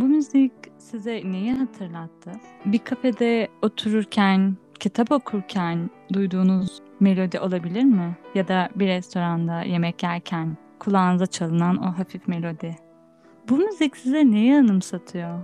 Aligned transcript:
Bu 0.00 0.04
müzik 0.04 0.52
size 0.78 1.22
neyi 1.24 1.52
hatırlattı? 1.52 2.32
Bir 2.64 2.78
kafede 2.78 3.48
otururken, 3.62 4.56
kitap 4.80 5.12
okurken 5.12 5.90
duyduğunuz 6.12 6.82
melodi 7.00 7.40
olabilir 7.40 7.84
mi? 7.84 8.16
Ya 8.34 8.48
da 8.48 8.68
bir 8.74 8.86
restoranda 8.86 9.62
yemek 9.62 10.02
yerken 10.02 10.56
kulağınıza 10.78 11.26
çalınan 11.26 11.76
o 11.76 11.98
hafif 11.98 12.28
melodi. 12.28 12.76
Bu 13.48 13.56
müzik 13.56 13.96
size 13.96 14.30
neyi 14.30 14.54
anımsatıyor? 14.54 15.40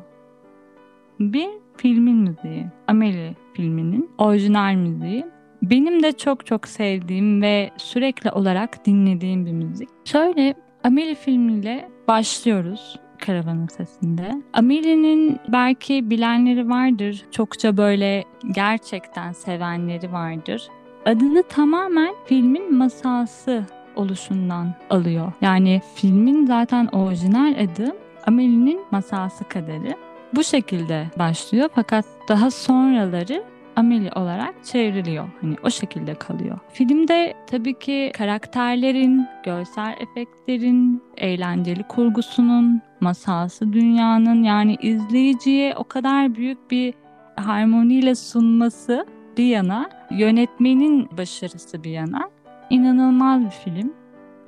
Bir 1.20 1.48
filmin 1.76 2.16
müziği. 2.16 2.66
Amelie 2.88 3.34
filminin 3.54 4.10
orijinal 4.18 4.74
müziği. 4.74 5.26
Benim 5.62 6.02
de 6.02 6.12
çok 6.12 6.46
çok 6.46 6.68
sevdiğim 6.68 7.42
ve 7.42 7.70
sürekli 7.76 8.30
olarak 8.30 8.86
dinlediğim 8.86 9.46
bir 9.46 9.52
müzik. 9.52 9.88
Şöyle 10.04 10.54
Amelie 10.84 11.14
filmiyle 11.14 11.88
başlıyoruz 12.08 13.01
karavanın 13.26 13.66
sesinde. 13.66 14.42
Amelie'nin 14.52 15.40
belki 15.48 16.10
bilenleri 16.10 16.68
vardır. 16.68 17.24
Çokça 17.30 17.76
böyle 17.76 18.24
gerçekten 18.54 19.32
sevenleri 19.32 20.12
vardır. 20.12 20.68
Adını 21.06 21.42
tamamen 21.42 22.14
filmin 22.26 22.74
masalsı 22.74 23.66
oluşundan 23.96 24.74
alıyor. 24.90 25.32
Yani 25.40 25.80
filmin 25.94 26.46
zaten 26.46 26.86
orijinal 26.86 27.54
adı 27.64 27.96
Amelie'nin 28.26 28.80
masalsı 28.90 29.44
kaderi. 29.44 29.96
Bu 30.34 30.44
şekilde 30.44 31.06
başlıyor 31.18 31.68
fakat 31.74 32.04
daha 32.28 32.50
sonraları 32.50 33.44
Amelie 33.76 34.10
olarak 34.12 34.64
çevriliyor. 34.64 35.28
Hani 35.40 35.56
o 35.62 35.70
şekilde 35.70 36.14
kalıyor. 36.14 36.58
Filmde 36.72 37.34
tabii 37.46 37.78
ki 37.78 38.12
karakterlerin, 38.14 39.26
görsel 39.44 39.96
efektlerin, 40.00 41.02
eğlenceli 41.16 41.82
kurgusunun, 41.82 42.80
masalsı 43.00 43.72
dünyanın 43.72 44.42
yani 44.42 44.76
izleyiciye 44.82 45.74
o 45.76 45.84
kadar 45.84 46.34
büyük 46.34 46.70
bir 46.70 46.94
harmoniyle 47.36 48.14
sunması 48.14 49.06
bir 49.36 49.46
yana, 49.46 49.90
yönetmenin 50.10 51.08
başarısı 51.16 51.84
bir 51.84 51.90
yana 51.90 52.30
inanılmaz 52.70 53.44
bir 53.44 53.50
film. 53.50 53.92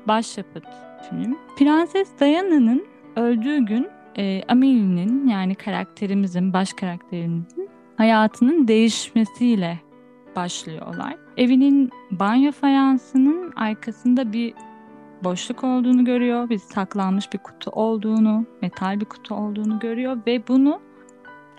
Başyapıt 0.08 0.64
film. 1.10 1.38
Prenses 1.58 2.08
Diana'nın 2.20 2.86
öldüğü 3.16 3.58
gün 3.58 3.88
e, 4.18 4.42
Amelia'nın 4.48 5.28
yani 5.28 5.54
karakterimizin, 5.54 6.52
baş 6.52 6.72
karakterimizin 6.72 7.63
hayatının 7.96 8.68
değişmesiyle 8.68 9.80
başlıyorlar. 10.36 11.16
Evinin 11.36 11.90
banyo 12.10 12.52
fayansının 12.52 13.52
arkasında 13.56 14.32
bir 14.32 14.54
boşluk 15.24 15.64
olduğunu 15.64 16.04
görüyor. 16.04 16.48
Bir 16.48 16.58
saklanmış 16.58 17.32
bir 17.32 17.38
kutu 17.38 17.70
olduğunu, 17.70 18.44
metal 18.62 19.00
bir 19.00 19.04
kutu 19.04 19.34
olduğunu 19.34 19.78
görüyor 19.78 20.18
ve 20.26 20.48
bunu 20.48 20.80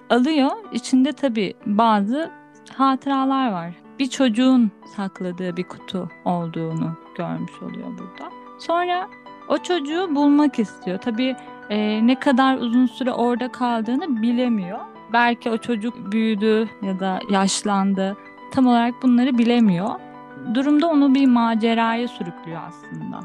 alıyor. 0.09 0.52
İçinde 0.72 1.11
tabii 1.11 1.53
bazı 1.66 2.31
hatıralar 2.73 3.52
var. 3.52 3.73
Bir 3.99 4.09
çocuğun 4.09 4.72
sakladığı 4.95 5.58
bir 5.58 5.64
kutu 5.64 6.09
olduğunu 6.25 6.97
görmüş 7.17 7.61
oluyor 7.61 7.88
burada. 7.88 8.31
Sonra 8.59 9.08
o 9.49 9.58
çocuğu 9.58 10.16
bulmak 10.16 10.59
istiyor. 10.59 10.97
Tabii 10.97 11.36
e, 11.70 12.08
ne 12.08 12.20
kadar 12.20 12.58
uzun 12.58 12.86
süre 12.86 13.11
orada 13.11 13.52
kaldığını 13.52 14.21
bilemiyor. 14.21 14.80
Belki 15.15 15.49
o 15.49 15.58
çocuk 15.58 16.11
büyüdü 16.11 16.70
ya 16.81 16.99
da 16.99 17.20
yaşlandı. 17.30 18.17
Tam 18.52 18.67
olarak 18.67 19.03
bunları 19.03 19.37
bilemiyor. 19.37 19.89
Durumda 20.53 20.87
onu 20.87 21.15
bir 21.15 21.27
maceraya 21.27 22.08
sürüklüyor 22.08 22.61
aslında. 22.67 23.20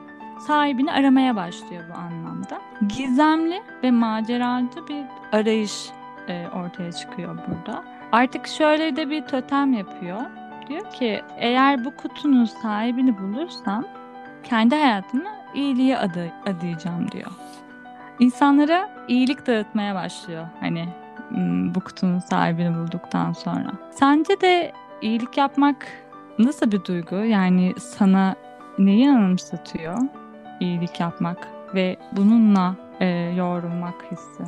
Sahibini 0.46 0.92
aramaya 0.92 1.36
başlıyor 1.36 1.82
bu 1.90 1.98
anlamda. 1.98 2.60
Gizemli 2.88 3.62
ve 3.82 3.90
maceracı 3.90 4.88
bir 4.88 5.04
arayış 5.32 5.90
e, 6.28 6.46
ortaya 6.48 6.92
çıkıyor 6.92 7.38
burada. 7.48 7.84
Artık 8.12 8.46
şöyle 8.46 8.96
de 8.96 9.10
bir 9.10 9.22
totem 9.22 9.72
yapıyor. 9.72 10.20
Diyor 10.68 10.90
ki 10.90 11.22
eğer 11.36 11.84
bu 11.84 11.96
kutunun 11.96 12.44
sahibini 12.44 13.18
bulursam 13.18 13.84
kendi 14.44 14.74
hayatımı 14.74 15.30
iyiliğe 15.54 15.98
adı, 15.98 16.32
adayacağım 16.46 17.10
diyor. 17.10 17.30
İnsanlara 18.18 18.90
iyilik 19.08 19.46
dağıtmaya 19.46 19.94
başlıyor. 19.94 20.46
Hani 20.60 20.88
bu 21.74 21.80
kutunun 21.80 22.18
sahibini 22.18 22.74
bulduktan 22.76 23.32
sonra. 23.32 23.72
Sence 23.90 24.40
de 24.40 24.72
iyilik 25.02 25.36
yapmak 25.38 25.86
nasıl 26.38 26.72
bir 26.72 26.84
duygu? 26.84 27.16
Yani 27.16 27.74
sana 27.78 28.34
neyi 28.78 29.10
anımsatıyor 29.10 29.98
iyilik 30.60 31.00
yapmak 31.00 31.48
ve 31.74 31.96
bununla 32.12 32.74
e, 33.00 33.06
yoğrulmak 33.36 33.94
hissi? 34.12 34.42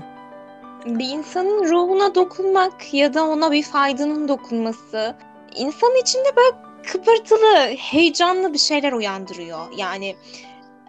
Bir 0.87 1.09
insanın 1.09 1.65
ruhuna 1.65 2.15
dokunmak 2.15 2.94
ya 2.94 3.14
da 3.14 3.26
ona 3.26 3.53
bir 3.53 3.62
faydanın 3.62 4.28
dokunması 4.28 5.14
insan 5.56 6.00
içinde 6.03 6.37
böyle 6.37 6.56
kıpırtılı, 6.82 7.76
heyecanlı 7.78 8.53
bir 8.53 8.59
şeyler 8.59 8.93
uyandırıyor. 8.93 9.60
Yani 9.76 10.16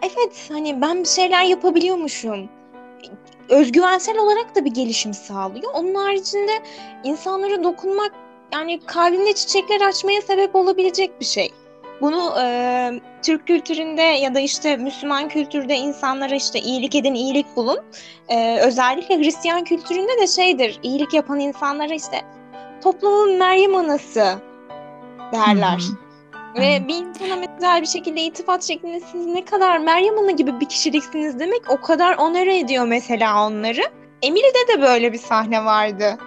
evet 0.02 0.50
hani 0.52 0.80
ben 0.80 1.00
bir 1.00 1.08
şeyler 1.08 1.44
yapabiliyormuşum 1.44 2.48
özgüvensel 3.48 4.18
olarak 4.18 4.54
da 4.56 4.64
bir 4.64 4.70
gelişim 4.70 5.14
sağlıyor. 5.14 5.72
Onun 5.74 5.94
haricinde 5.94 6.52
insanlara 7.04 7.64
dokunmak 7.64 8.12
yani 8.52 8.80
kalbinde 8.86 9.34
çiçekler 9.34 9.80
açmaya 9.80 10.22
sebep 10.22 10.54
olabilecek 10.54 11.20
bir 11.20 11.24
şey. 11.24 11.52
Bunu 12.00 12.34
e, 12.40 13.00
Türk 13.22 13.46
kültüründe 13.46 14.02
ya 14.02 14.34
da 14.34 14.40
işte 14.40 14.76
Müslüman 14.76 15.28
kültürde 15.28 15.74
insanlara 15.74 16.34
işte 16.34 16.60
iyilik 16.60 16.94
edin, 16.94 17.14
iyilik 17.14 17.56
bulun. 17.56 17.78
E, 18.28 18.58
özellikle 18.60 19.18
Hristiyan 19.18 19.64
kültüründe 19.64 20.20
de 20.20 20.26
şeydir, 20.26 20.78
iyilik 20.82 21.14
yapan 21.14 21.40
insanlara 21.40 21.94
işte 21.94 22.20
toplumun 22.82 23.38
Meryem 23.38 23.74
Anası 23.74 24.38
derler. 25.32 25.78
Hı-hı. 25.78 26.03
Ve 26.54 26.88
bir 26.88 26.94
insana 26.94 27.36
mesela 27.36 27.80
bir 27.80 27.86
şekilde 27.86 28.20
iltifat 28.20 28.62
şeklinde 28.62 29.00
siz 29.00 29.26
ne 29.26 29.44
kadar 29.44 29.78
Meryem 29.78 30.18
Ana 30.18 30.30
gibi 30.30 30.60
bir 30.60 30.66
kişiliksiniz 30.66 31.40
demek 31.40 31.62
o 31.70 31.80
kadar 31.80 32.16
onere 32.18 32.58
ediyor 32.58 32.86
mesela 32.86 33.46
onları. 33.46 33.82
Emily'de 34.22 34.76
de 34.76 34.82
böyle 34.82 35.12
bir 35.12 35.18
sahne 35.18 35.64
vardı. 35.64 36.18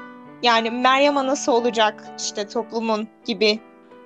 Yani 0.43 0.71
Meryem 0.71 1.17
Anası 1.17 1.51
olacak 1.51 2.03
işte 2.17 2.47
toplumun 2.47 3.07
gibi. 3.25 3.59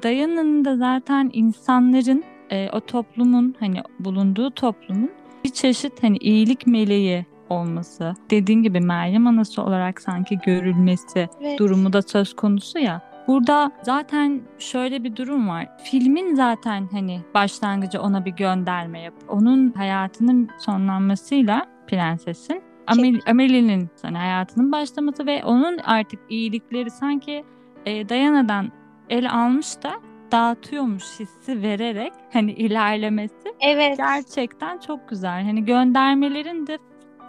Dayanın 0.03 0.65
da 0.65 0.77
zaten 0.77 1.29
insanların 1.33 2.23
e, 2.49 2.69
o 2.69 2.79
toplumun 2.79 3.55
hani 3.59 3.81
bulunduğu 3.99 4.51
toplumun 4.51 5.11
bir 5.43 5.49
çeşit 5.49 6.03
hani 6.03 6.17
iyilik 6.17 6.67
meleği 6.67 7.25
olması, 7.49 8.13
dediğin 8.29 8.63
gibi 8.63 8.79
Meryem 8.79 9.27
Anası 9.27 9.61
olarak 9.61 10.01
sanki 10.01 10.39
görülmesi 10.45 11.29
evet. 11.41 11.59
durumu 11.59 11.93
da 11.93 12.01
söz 12.01 12.35
konusu 12.35 12.79
ya. 12.79 13.10
Burada 13.31 13.71
zaten 13.81 14.41
şöyle 14.59 15.03
bir 15.03 15.15
durum 15.15 15.49
var. 15.49 15.67
Filmin 15.83 16.35
zaten 16.35 16.87
hani 16.91 17.21
başlangıcı 17.33 18.01
ona 18.01 18.25
bir 18.25 18.31
gönderme 18.31 18.99
yap. 18.99 19.13
Onun 19.29 19.71
hayatının 19.71 20.49
sonlanmasıyla 20.59 21.65
prensesin 21.87 22.61
Amel 22.87 23.19
Amelie'nin 23.27 23.89
hani 24.01 24.17
hayatının 24.17 24.71
başlaması 24.71 25.25
ve 25.25 25.43
onun 25.43 25.77
artık 25.77 26.19
iyilikleri 26.29 26.91
sanki 26.91 27.43
e, 27.85 28.09
Dayana'dan 28.09 28.71
el 29.09 29.31
almış 29.31 29.83
da 29.83 29.91
dağıtıyormuş 30.31 31.19
hissi 31.19 31.61
vererek 31.61 32.13
hani 32.33 32.51
ilerlemesi 32.51 33.53
evet. 33.59 33.97
gerçekten 33.97 34.77
çok 34.77 35.09
güzel. 35.09 35.43
Hani 35.43 35.65
göndermelerin 35.65 36.67
de 36.67 36.77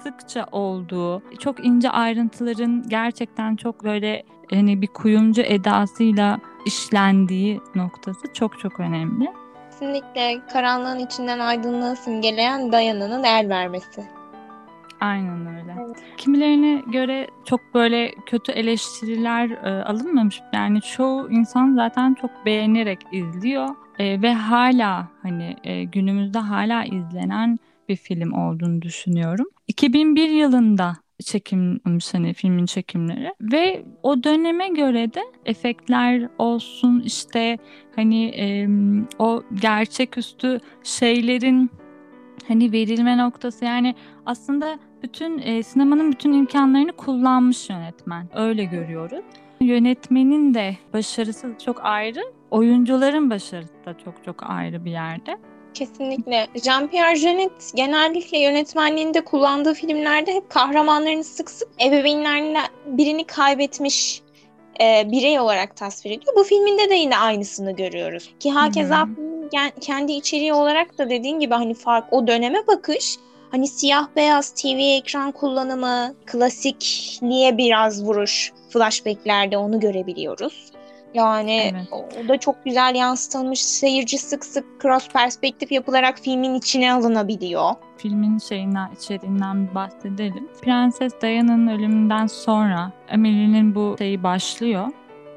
sıkça 0.02 0.46
olduğu, 0.52 1.22
çok 1.38 1.66
ince 1.66 1.90
ayrıntıların 1.90 2.88
gerçekten 2.88 3.56
çok 3.56 3.84
böyle 3.84 4.22
hani 4.54 4.82
bir 4.82 4.86
kuyumcu 4.86 5.42
edasıyla 5.42 6.38
işlendiği 6.66 7.60
noktası 7.74 8.32
çok 8.32 8.58
çok 8.58 8.80
önemli. 8.80 9.32
Kesinlikle 9.70 10.40
karanlığın 10.52 10.98
içinden 10.98 11.38
aydınlığı 11.38 11.96
simgeleyen 11.96 12.72
Dayana'nın 12.72 13.24
el 13.24 13.48
vermesi. 13.48 14.04
Aynen 15.00 15.46
öyle. 15.46 15.76
Evet. 15.86 15.96
Kimilerine 16.16 16.82
göre 16.86 17.26
çok 17.44 17.60
böyle 17.74 18.14
kötü 18.26 18.52
eleştiriler 18.52 19.50
e, 19.50 19.84
alınmamış. 19.84 20.40
Yani 20.52 20.80
çoğu 20.80 21.30
insan 21.30 21.74
zaten 21.74 22.14
çok 22.14 22.30
beğenerek 22.46 22.98
izliyor 23.12 23.68
e, 23.98 24.22
ve 24.22 24.34
hala 24.34 25.08
hani 25.22 25.56
e, 25.64 25.84
günümüzde 25.84 26.38
hala 26.38 26.84
izlenen 26.84 27.58
bir 27.88 27.96
film 27.96 28.32
olduğunu 28.32 28.82
düşünüyorum. 28.82 29.46
2001 29.68 30.28
yılında 30.28 30.96
çekilmiş 31.22 32.14
hani 32.14 32.34
filmin 32.34 32.66
çekimleri 32.66 33.34
ve 33.40 33.84
o 34.02 34.24
döneme 34.24 34.68
göre 34.68 35.14
de 35.14 35.20
efektler 35.46 36.28
olsun 36.38 37.02
işte 37.04 37.58
hani 37.96 38.24
e, 38.24 38.68
o 39.18 39.42
gerçeküstü 39.60 40.60
şeylerin 40.82 41.70
hani 42.48 42.72
verilme 42.72 43.18
noktası 43.18 43.64
yani 43.64 43.94
aslında 44.26 44.78
bütün 45.02 45.38
e, 45.38 45.62
sinemanın 45.62 46.12
bütün 46.12 46.32
imkanlarını 46.32 46.92
kullanmış 46.92 47.70
yönetmen 47.70 48.28
öyle 48.34 48.64
görüyoruz. 48.64 49.24
Yönetmenin 49.60 50.54
de 50.54 50.76
başarısı 50.92 51.54
çok 51.64 51.84
ayrı, 51.84 52.20
oyuncuların 52.50 53.30
başarısı 53.30 53.74
da 53.86 53.98
çok 53.98 54.24
çok 54.24 54.50
ayrı 54.50 54.84
bir 54.84 54.90
yerde. 54.90 55.38
Kesinlikle. 55.74 56.48
Jean-Pierre 56.54 57.16
Jeunet 57.16 57.72
genellikle 57.74 58.38
yönetmenliğinde 58.38 59.24
kullandığı 59.24 59.74
filmlerde 59.74 60.34
hep 60.34 60.50
kahramanlarını 60.50 61.24
sık 61.24 61.50
sık 61.50 61.68
ebeveynlerinden 61.80 62.66
birini 62.86 63.24
kaybetmiş 63.24 64.22
e, 64.80 65.10
birey 65.10 65.40
olarak 65.40 65.76
tasvir 65.76 66.10
ediyor. 66.10 66.36
Bu 66.36 66.44
filminde 66.44 66.90
de 66.90 66.94
yine 66.94 67.18
aynısını 67.18 67.72
görüyoruz. 67.72 68.34
Ki 68.40 68.50
hakeza 68.50 69.08
kendi 69.80 70.12
içeriği 70.12 70.52
olarak 70.52 70.98
da 70.98 71.10
dediğin 71.10 71.40
gibi 71.40 71.54
hani 71.54 71.74
fark 71.74 72.12
o 72.12 72.26
döneme 72.26 72.66
bakış 72.66 73.16
hani 73.50 73.68
siyah 73.68 74.08
beyaz 74.16 74.50
TV 74.50 74.98
ekran 74.98 75.32
kullanımı, 75.32 76.14
klasikliğe 76.26 77.58
biraz 77.58 78.04
vuruş 78.04 78.52
flashbacklerde 78.70 79.56
onu 79.56 79.80
görebiliyoruz. 79.80 80.71
Yani 81.14 81.72
evet. 81.74 81.88
o 81.92 82.28
da 82.28 82.38
çok 82.38 82.64
güzel 82.64 82.94
yansıtılmış. 82.94 83.60
Seyirci 83.64 84.18
sık 84.18 84.44
sık 84.44 84.64
cross 84.82 85.08
perspektif 85.08 85.72
yapılarak 85.72 86.18
filmin 86.18 86.54
içine 86.54 86.92
alınabiliyor. 86.92 87.70
Filmin 87.96 88.38
şeyinden, 88.38 88.90
içeriğinden 88.92 89.74
bahsedelim. 89.74 90.48
Prenses 90.62 91.12
Diana'nın 91.22 91.66
ölümünden 91.66 92.26
sonra 92.26 92.92
Emily'nin 93.08 93.74
bu 93.74 93.94
şeyi 93.98 94.22
başlıyor. 94.22 94.88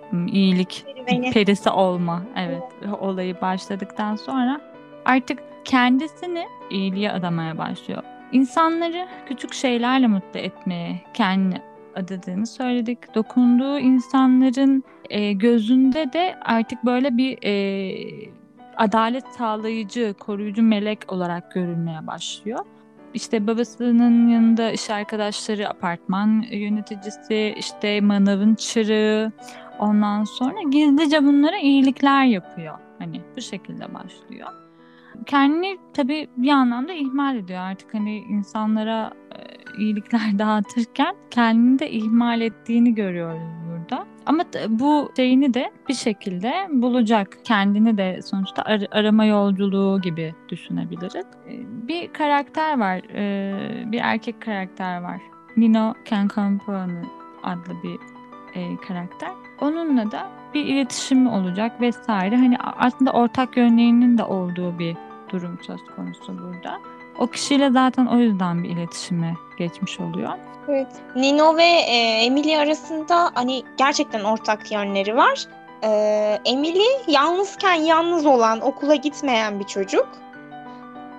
Hmm, 0.10 0.28
iyilik 0.28 0.86
Beni. 1.08 1.32
perisi 1.32 1.70
olma. 1.70 2.24
Evet. 2.36 2.64
Olayı 3.00 3.42
başladıktan 3.42 4.16
sonra 4.16 4.62
artık 5.06 5.40
kendisini 5.66 6.46
iyiliğe 6.70 7.12
adamaya 7.12 7.58
başlıyor. 7.58 8.04
İnsanları 8.32 9.08
küçük 9.26 9.54
şeylerle 9.54 10.08
mutlu 10.08 10.40
etmeye 10.40 11.02
kendini 11.14 11.62
adadığını 11.96 12.48
söyledik. 12.48 13.16
Dokunduğu 13.16 13.80
insanların 13.80 14.84
e, 15.10 15.34
gözünde 15.34 16.14
de 16.14 16.36
artık 16.42 16.86
böyle 16.86 17.18
bir 17.18 17.38
e, 17.44 18.32
adalet 18.78 19.26
sağlayıcı, 19.28 20.16
koruyucu 20.20 20.64
melek 20.64 21.12
olarak 21.14 21.52
görülmeye 21.52 22.08
başlıyor. 22.08 22.60
İşte 23.14 23.48
babasının 23.48 24.28
yanında 24.28 24.72
iş 24.72 24.90
arkadaşları, 24.90 25.70
apartman 25.70 26.46
yöneticisi, 26.52 27.56
işte 27.58 28.02
manavın 28.02 28.56
çırağı, 28.56 29.32
ondan 29.80 30.24
sonra 30.24 30.62
gizlice 30.70 31.24
bunlara 31.24 31.58
iyilikler 31.58 32.26
yapıyor. 32.26 32.78
Hani 33.00 33.22
bu 33.38 33.42
şekilde 33.42 33.94
başlıyor. 33.94 34.48
Kendini 35.26 35.78
tabii 35.94 36.28
bir 36.38 36.50
anlamda 36.50 36.94
ihmal 36.94 37.36
ediyor 37.36 37.60
artık 37.60 37.94
hani 37.94 38.18
insanlara 38.18 39.14
e, 39.32 39.82
iyilikler 39.82 40.40
dağıtırken 40.40 41.16
kendini 41.32 41.80
de 41.80 41.92
ihmal 41.92 42.42
ettiğini 42.42 42.96
görüyoruz. 42.96 43.65
Ama 44.26 44.44
bu 44.70 45.12
şeyini 45.16 45.54
de 45.54 45.72
bir 45.90 45.94
şekilde 45.94 46.54
bulacak. 46.70 47.38
Kendini 47.44 47.98
de 47.98 48.22
sonuçta 48.22 48.62
ar- 48.62 48.88
arama 48.92 49.26
yolculuğu 49.26 50.02
gibi 50.02 50.34
düşünebiliriz. 50.50 51.16
Ee, 51.16 51.52
bir 51.88 52.14
karakter 52.14 52.80
var. 52.80 53.02
Ee, 53.14 53.92
bir 53.92 54.00
erkek 54.04 54.42
karakter 54.42 55.02
var. 55.02 55.22
Nino 55.58 55.94
Cancampone 56.10 57.02
adlı 57.44 57.74
bir 57.84 58.00
e, 58.60 58.78
karakter. 58.88 59.30
Onunla 59.62 60.12
da 60.12 60.28
bir 60.54 60.66
iletişim 60.66 61.28
olacak 61.28 61.82
vesaire. 61.82 62.36
Hani 62.38 62.58
aslında 62.58 63.12
ortak 63.12 63.58
yönlerinin 63.58 64.18
de 64.18 64.24
olduğu 64.24 64.80
bir 64.80 64.96
durum 65.32 65.60
söz 65.62 65.82
konusu 65.96 66.38
burada. 66.40 66.80
O 67.20 67.28
kişiyle 67.28 67.70
zaten 67.72 68.06
o 68.06 68.18
yüzden 68.20 68.64
bir 68.64 68.70
iletişime 68.70 69.34
geçmiş 69.58 70.00
oluyor. 70.00 70.30
Evet. 70.70 70.88
Nino 71.16 71.58
ve 71.58 71.64
e, 71.64 72.26
Emily 72.26 72.58
arasında 72.58 73.32
hani 73.34 73.64
gerçekten 73.78 74.24
ortak 74.24 74.72
yönleri 74.72 75.16
var. 75.16 75.46
E, 75.84 75.90
Emily 76.46 76.88
yalnızken 77.08 77.74
yalnız 77.74 78.26
olan, 78.26 78.62
okula 78.62 78.96
gitmeyen 78.96 79.60
bir 79.60 79.66
çocuk. 79.66 80.08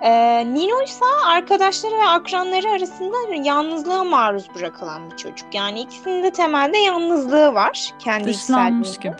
E, 0.01 0.43
Nino 0.53 0.83
ise 0.83 1.05
arkadaşları 1.25 1.95
ve 1.95 2.07
akranları 2.07 2.69
arasında 2.69 3.15
yalnızlığa 3.43 4.03
maruz 4.03 4.55
bırakılan 4.55 5.11
bir 5.11 5.17
çocuk. 5.17 5.53
Yani 5.53 5.79
ikisinin 5.79 6.23
de 6.23 6.31
temelde 6.31 6.77
yalnızlığı 6.77 7.53
var. 7.53 7.93
Kendi 7.99 8.27
Dışlanmış 8.27 8.97
gibi. 8.97 9.15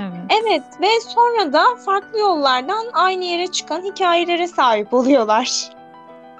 Evet. 0.00 0.42
evet 0.42 0.62
ve 0.80 1.00
sonra 1.08 1.52
da 1.52 1.64
farklı 1.86 2.18
yollardan 2.18 2.86
aynı 2.92 3.24
yere 3.24 3.46
çıkan 3.46 3.82
hikayelere 3.82 4.46
sahip 4.46 4.94
oluyorlar. 4.94 5.70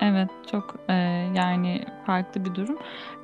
Evet 0.01 0.31
çok 0.51 0.75
e, 0.89 0.93
yani 1.35 1.85
farklı 2.07 2.45
bir 2.45 2.55
durum. 2.55 2.79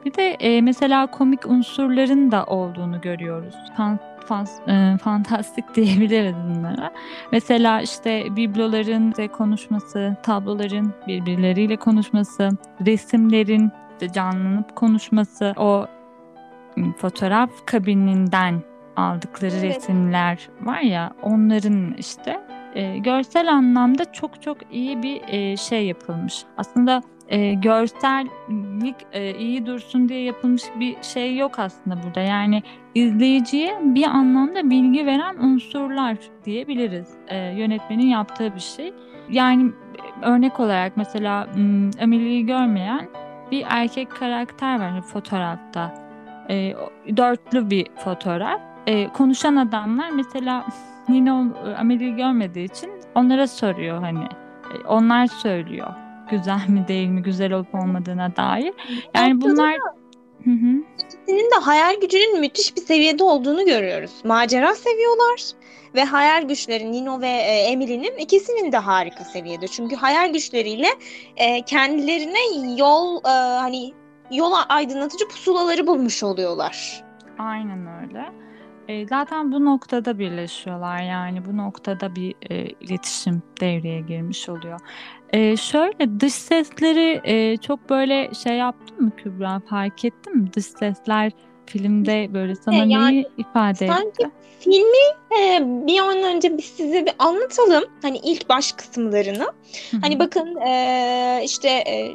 Bir 0.06 0.14
de 0.14 0.31
e, 0.31 0.61
mesela 0.61 1.06
komik 1.06 1.47
unsurların 1.47 2.31
da 2.31 2.44
olduğunu 2.44 3.00
görüyoruz. 3.00 3.55
Fan, 3.76 3.99
fan, 4.26 4.47
e, 4.69 4.99
fantastik 4.99 5.64
diyebiliriz 5.75 6.35
bunlara. 6.49 6.93
Mesela 7.32 7.81
işte 7.81 8.37
bibloların 8.37 9.29
konuşması, 9.29 10.17
tabloların 10.23 10.94
birbirleriyle 11.06 11.76
konuşması, 11.76 12.49
resimlerin 12.87 13.73
işte 13.93 14.12
canlanıp 14.12 14.76
konuşması, 14.76 15.55
o 15.56 15.87
fotoğraf 16.97 17.50
kabininden 17.67 18.62
aldıkları 18.97 19.56
evet. 19.56 19.76
resimler 19.76 20.49
var 20.61 20.81
ya 20.81 21.12
onların 21.23 21.94
işte 21.94 22.41
e, 22.75 22.99
görsel 22.99 23.53
anlamda 23.53 24.12
çok 24.12 24.43
çok 24.43 24.58
iyi 24.73 25.03
bir 25.03 25.20
e, 25.29 25.56
şey 25.56 25.87
yapılmış. 25.87 26.44
Aslında 26.56 27.03
e, 27.28 27.55
görsellik 27.55 28.96
e, 29.12 29.34
iyi 29.38 29.67
dursun 29.67 30.08
diye 30.08 30.23
yapılmış 30.23 30.62
bir 30.81 30.96
şey 31.02 31.37
yok 31.37 31.58
aslında 31.58 32.02
burada. 32.02 32.20
Yani 32.20 32.62
izleyiciye 32.94 33.78
bir 33.82 34.05
anlamda 34.05 34.70
bilgi 34.70 35.06
veren 35.06 35.37
unsurlar 35.37 36.17
diyebiliriz. 36.44 37.08
E, 37.28 37.37
yönetmenin 37.37 38.06
yaptığı 38.06 38.55
bir 38.55 38.61
şey. 38.61 38.93
Yani 39.31 39.73
örnek 40.23 40.61
olarak 40.61 40.96
mesela 40.96 41.49
Emily'yi 41.99 42.46
görmeyen 42.46 43.08
bir 43.50 43.64
erkek 43.69 44.11
karakter 44.11 44.81
var 44.81 45.02
fotoğrafta. 45.02 45.94
E, 46.50 46.75
dörtlü 47.17 47.70
bir 47.70 47.87
fotoğraf. 47.96 48.61
E, 48.87 49.08
konuşan 49.08 49.56
adamlar 49.56 50.11
mesela 50.11 50.67
Nino 51.08 51.44
Amelie'yi 51.79 52.17
görmediği 52.17 52.64
için 52.64 52.90
onlara 53.14 53.46
soruyor 53.46 53.99
hani. 54.02 54.25
E, 54.75 54.87
onlar 54.88 55.26
söylüyor. 55.26 56.06
Güzel 56.30 56.68
mi 56.68 56.88
değil 56.88 57.08
mi, 57.08 57.22
güzel 57.22 57.52
olup 57.52 57.74
olmadığına 57.74 58.36
dair. 58.36 58.72
Yani 59.14 59.40
bunlar... 59.40 59.74
Hı 60.44 60.50
hı. 60.50 60.84
İkisinin 61.04 61.50
de 61.50 61.54
hayal 61.62 62.00
gücünün 62.00 62.40
müthiş 62.40 62.76
bir 62.76 62.80
seviyede 62.80 63.24
olduğunu 63.24 63.64
görüyoruz. 63.64 64.10
Macera 64.24 64.74
seviyorlar 64.74 65.40
ve 65.94 66.04
hayal 66.04 66.42
güçleri 66.48 66.92
Nino 66.92 67.20
ve 67.20 67.28
e, 67.28 67.70
Emily'nin 67.70 68.16
ikisinin 68.18 68.72
de 68.72 68.76
harika 68.76 69.24
seviyede. 69.24 69.68
Çünkü 69.68 69.96
hayal 69.96 70.32
güçleriyle 70.32 70.88
e, 71.36 71.62
kendilerine 71.62 72.74
yol 72.78 73.16
e, 73.16 73.58
hani 73.58 73.92
yola 74.30 74.64
aydınlatıcı 74.68 75.28
pusulaları 75.28 75.86
bulmuş 75.86 76.22
oluyorlar. 76.22 77.04
Aynen 77.38 77.86
öyle. 78.02 78.26
E, 78.88 79.06
zaten 79.06 79.52
bu 79.52 79.64
noktada 79.64 80.18
birleşiyorlar 80.18 81.02
yani 81.02 81.44
bu 81.44 81.56
noktada 81.56 82.16
bir 82.16 82.34
e, 82.50 82.64
iletişim 82.80 83.42
devreye 83.60 84.00
girmiş 84.00 84.48
oluyor. 84.48 84.80
E, 85.32 85.56
şöyle 85.56 86.20
dış 86.20 86.32
sesleri 86.32 87.20
e, 87.24 87.56
çok 87.56 87.90
böyle 87.90 88.30
şey 88.44 88.56
yaptın 88.56 89.04
mı 89.04 89.10
Kübra 89.16 89.60
fark 89.70 90.04
ettin 90.04 90.36
mi? 90.36 90.52
Dış 90.52 90.66
sesler 90.66 91.32
filmde 91.66 92.34
böyle 92.34 92.54
sana 92.54 92.74
yani, 92.74 93.12
neyi 93.12 93.26
ifade 93.38 93.86
sanki 93.86 94.08
etti? 94.08 94.30
filmi 94.60 95.06
e, 95.40 95.60
bir 95.86 95.98
an 95.98 96.22
önce 96.22 96.58
biz 96.58 96.64
size 96.64 97.06
bir 97.06 97.12
anlatalım. 97.18 97.84
Hani 98.02 98.18
ilk 98.18 98.48
baş 98.48 98.72
kısımlarını. 98.72 99.44
Hı-hı. 99.44 100.00
Hani 100.00 100.18
bakın 100.18 100.56
e, 100.56 101.40
işte 101.44 101.68
e, 101.68 102.14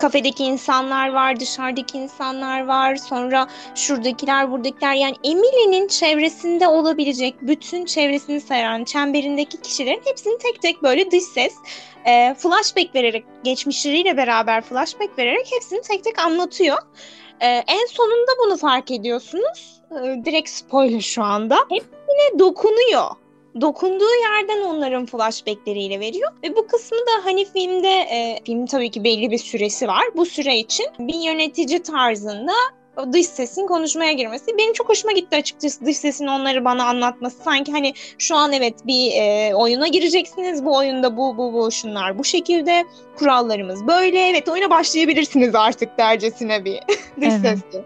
kafedeki 0.00 0.44
insanlar 0.44 1.08
var, 1.08 1.40
dışarıdaki 1.40 1.98
insanlar 1.98 2.66
var, 2.66 2.96
sonra 2.96 3.48
şuradakiler, 3.74 4.50
buradakiler. 4.50 4.94
Yani 4.94 5.14
Emily'nin 5.24 5.88
çevresinde 5.88 6.68
olabilecek 6.68 7.34
bütün 7.42 7.84
çevresini 7.84 8.40
saran 8.40 8.84
çemberindeki 8.84 9.60
kişilerin 9.60 10.02
hepsini 10.04 10.38
tek 10.38 10.62
tek 10.62 10.82
böyle 10.82 11.10
dış 11.10 11.22
ses 11.24 11.54
e, 12.06 12.34
flashback 12.34 12.94
vererek, 12.94 13.24
geçmişleriyle 13.44 14.16
beraber 14.16 14.60
flashback 14.60 15.18
vererek 15.18 15.52
hepsini 15.52 15.80
tek 15.80 16.04
tek 16.04 16.18
anlatıyor. 16.18 16.78
E, 17.40 17.46
en 17.46 17.86
sonunda 17.86 18.30
bunu 18.44 18.56
fark 18.56 18.90
ediyorsunuz. 18.90 19.80
E, 19.90 20.24
direkt 20.24 20.50
spoiler 20.50 21.00
şu 21.00 21.22
anda. 21.22 21.56
Hepsine 21.70 22.38
dokunuyor 22.38 23.06
dokunduğu 23.60 24.14
yerden 24.22 24.64
onların 24.64 25.06
flashbackleriyle 25.06 26.00
veriyor. 26.00 26.32
Ve 26.44 26.56
bu 26.56 26.66
kısmı 26.66 26.98
da 26.98 27.24
hani 27.24 27.44
filmde, 27.44 27.88
e, 27.88 28.40
film 28.46 28.66
tabii 28.66 28.90
ki 28.90 29.04
belli 29.04 29.30
bir 29.30 29.38
süresi 29.38 29.88
var. 29.88 30.04
Bu 30.16 30.26
süre 30.26 30.56
için 30.56 30.86
bir 30.98 31.14
yönetici 31.14 31.82
tarzında 31.82 32.52
o 32.96 33.12
dış 33.12 33.26
sesin 33.26 33.66
konuşmaya 33.66 34.12
girmesi 34.12 34.58
benim 34.58 34.72
çok 34.72 34.88
hoşuma 34.88 35.12
gitti 35.12 35.36
açıkçası 35.36 35.86
dış 35.86 35.96
sesin 35.96 36.26
onları 36.26 36.64
bana 36.64 36.84
anlatması 36.84 37.42
sanki 37.42 37.72
hani 37.72 37.94
şu 38.18 38.36
an 38.36 38.52
evet 38.52 38.74
bir 38.86 39.12
e, 39.12 39.54
oyuna 39.54 39.88
gireceksiniz 39.88 40.64
bu 40.64 40.76
oyunda 40.76 41.16
bu 41.16 41.36
bu 41.36 41.52
bu 41.52 41.70
şunlar 41.70 42.18
bu 42.18 42.24
şekilde 42.24 42.84
kurallarımız 43.16 43.86
böyle 43.86 44.28
evet 44.28 44.48
oyuna 44.48 44.70
başlayabilirsiniz 44.70 45.54
artık 45.54 45.98
dercesine 45.98 46.64
bir 46.64 46.78
dış 47.20 47.28
evet. 47.28 47.40
sesli. 47.40 47.84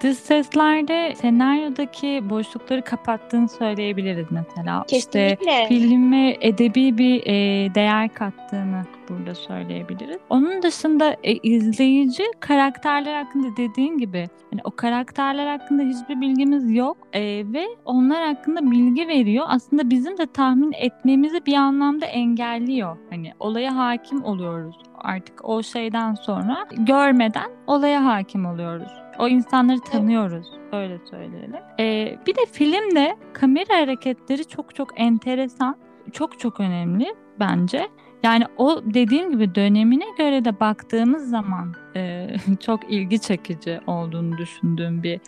Dış 0.00 0.18
seslerde 0.18 1.14
senaryodaki 1.14 2.30
boşlukları 2.30 2.82
kapattığını 2.82 3.48
söyleyebiliriz 3.48 4.26
mesela. 4.30 4.84
Kesinlikle. 4.88 5.62
İşte 5.62 5.66
filme 5.68 6.36
edebi 6.40 6.98
bir 6.98 7.22
e, 7.26 7.74
değer 7.74 8.14
kattığını 8.14 8.82
burada 9.08 9.34
söyleyebiliriz. 9.34 10.18
Onun 10.30 10.62
dışında 10.62 11.16
e, 11.22 11.32
izleyici 11.32 12.22
karakterler 12.40 13.24
hakkında 13.24 13.56
dediğin 13.56 13.98
gibi 13.98 14.28
hani 14.50 14.60
o 14.64 14.70
karakterler 14.70 15.46
hakkında 15.46 15.82
hiçbir 15.82 16.20
bilgimiz 16.20 16.70
yok 16.74 16.96
e, 17.12 17.22
ve 17.52 17.66
onlar 17.84 18.26
hakkında 18.26 18.70
bilgi 18.70 19.08
veriyor. 19.08 19.46
Aslında 19.48 19.90
bizim 19.90 20.18
de 20.18 20.26
tahmin 20.26 20.72
etmemizi 20.72 21.46
bir 21.46 21.54
anlamda 21.54 22.06
engelliyor. 22.06 22.96
Hani 23.10 23.32
olaya 23.40 23.76
hakim 23.76 24.24
oluyoruz 24.24 24.76
artık 25.04 25.48
o 25.48 25.62
şeyden 25.62 26.14
sonra 26.14 26.66
görmeden 26.72 27.50
olaya 27.66 28.04
hakim 28.04 28.46
oluyoruz. 28.46 29.03
O 29.18 29.28
insanları 29.28 29.80
tanıyoruz. 29.80 30.46
Öyle 30.72 30.98
söyleyelim. 31.10 31.60
Ee, 31.80 32.18
bir 32.26 32.34
de 32.34 32.46
filmde 32.52 33.16
kamera 33.32 33.80
hareketleri 33.80 34.44
çok 34.44 34.74
çok 34.74 35.00
enteresan. 35.00 35.76
Çok 36.12 36.40
çok 36.40 36.60
önemli 36.60 37.14
bence. 37.40 37.88
Yani 38.22 38.44
o 38.56 38.80
dediğim 38.84 39.30
gibi 39.30 39.54
dönemine 39.54 40.04
göre 40.18 40.44
de 40.44 40.60
baktığımız 40.60 41.30
zaman 41.30 41.74
e, 41.96 42.28
çok 42.60 42.90
ilgi 42.92 43.18
çekici 43.18 43.80
olduğunu 43.86 44.38
düşündüğüm 44.38 45.02
bir 45.02 45.20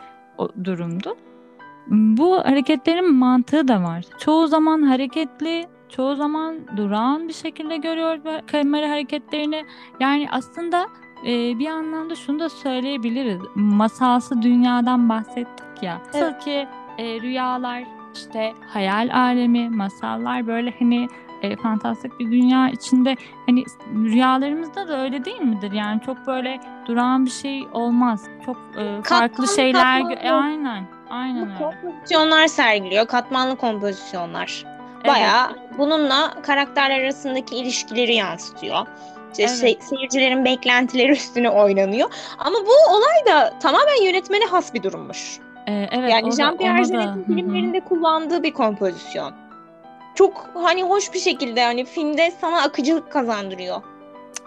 durumdu. 0.64 1.16
Bu 1.90 2.38
hareketlerin 2.38 3.14
mantığı 3.14 3.68
da 3.68 3.82
var. 3.82 4.04
Çoğu 4.18 4.46
zaman 4.46 4.82
hareketli, 4.82 5.66
çoğu 5.88 6.16
zaman 6.16 6.76
durağan 6.76 7.28
bir 7.28 7.32
şekilde 7.32 7.76
görüyor 7.76 8.18
kamera 8.46 8.90
hareketlerini. 8.90 9.64
Yani 10.00 10.28
aslında 10.30 10.86
e, 11.26 11.58
bir 11.58 11.66
anlamda 11.66 12.14
şunu 12.14 12.40
da 12.40 12.48
söyleyebiliriz. 12.48 13.40
Masalsı 13.54 14.42
dünyadan 14.42 15.08
bahsettik 15.08 15.82
ya. 15.82 15.98
Nasıl 16.06 16.18
evet. 16.18 16.44
ki 16.44 16.68
e, 16.98 17.20
rüyalar, 17.20 17.84
işte 18.14 18.52
hayal 18.68 19.10
alemi, 19.14 19.68
masallar 19.68 20.46
böyle 20.46 20.74
hani 20.78 21.08
e, 21.42 21.56
fantastik 21.56 22.20
bir 22.20 22.30
dünya 22.30 22.68
içinde 22.68 23.16
hani 23.46 23.64
rüyalarımızda 23.94 24.88
da 24.88 25.02
öyle 25.02 25.24
değil 25.24 25.40
midir? 25.42 25.72
Yani 25.72 26.00
çok 26.06 26.26
böyle 26.26 26.60
durağan 26.86 27.26
bir 27.26 27.30
şey 27.30 27.66
olmaz. 27.72 28.24
Çok 28.46 28.56
e, 28.56 29.02
farklı 29.02 29.28
katmanlı, 29.28 29.54
şeyler 29.54 29.98
katmanlı. 29.98 30.14
E, 30.14 30.30
aynen. 30.30 30.84
Aynen 31.10 31.48
öyle. 31.48 31.58
Kompozisyonlar 31.58 32.46
sergiliyor. 32.46 33.06
Katmanlı 33.06 33.56
kompozisyonlar. 33.56 34.64
Bayağı 35.06 35.50
evet. 35.50 35.78
bununla 35.78 36.42
karakterler 36.42 37.00
arasındaki 37.00 37.56
ilişkileri 37.56 38.14
yansıtıyor. 38.14 38.86
İşte 39.30 39.42
evet. 39.42 39.60
şey, 39.60 39.78
seyircilerin 39.80 40.44
beklentileri 40.44 41.12
üstüne 41.12 41.50
oynanıyor. 41.50 42.10
Ama 42.38 42.56
bu 42.66 42.94
olay 42.94 43.26
da 43.36 43.58
tamamen 43.60 44.04
yönetmene 44.04 44.44
has 44.44 44.74
bir 44.74 44.82
durummuş. 44.82 45.38
Ee, 45.66 45.88
evet, 45.92 46.10
yani 46.10 46.28
Jean-Pierre 46.28 46.84
Jeunet'in 46.84 47.24
filmlerinde 47.24 47.80
kullandığı 47.80 48.42
bir 48.42 48.52
kompozisyon. 48.52 49.32
Çok 50.14 50.50
hani 50.54 50.82
hoş 50.82 51.14
bir 51.14 51.18
şekilde 51.18 51.60
yani 51.60 51.84
filmde 51.84 52.30
sana 52.40 52.62
akıcılık 52.62 53.12
kazandırıyor. 53.12 53.82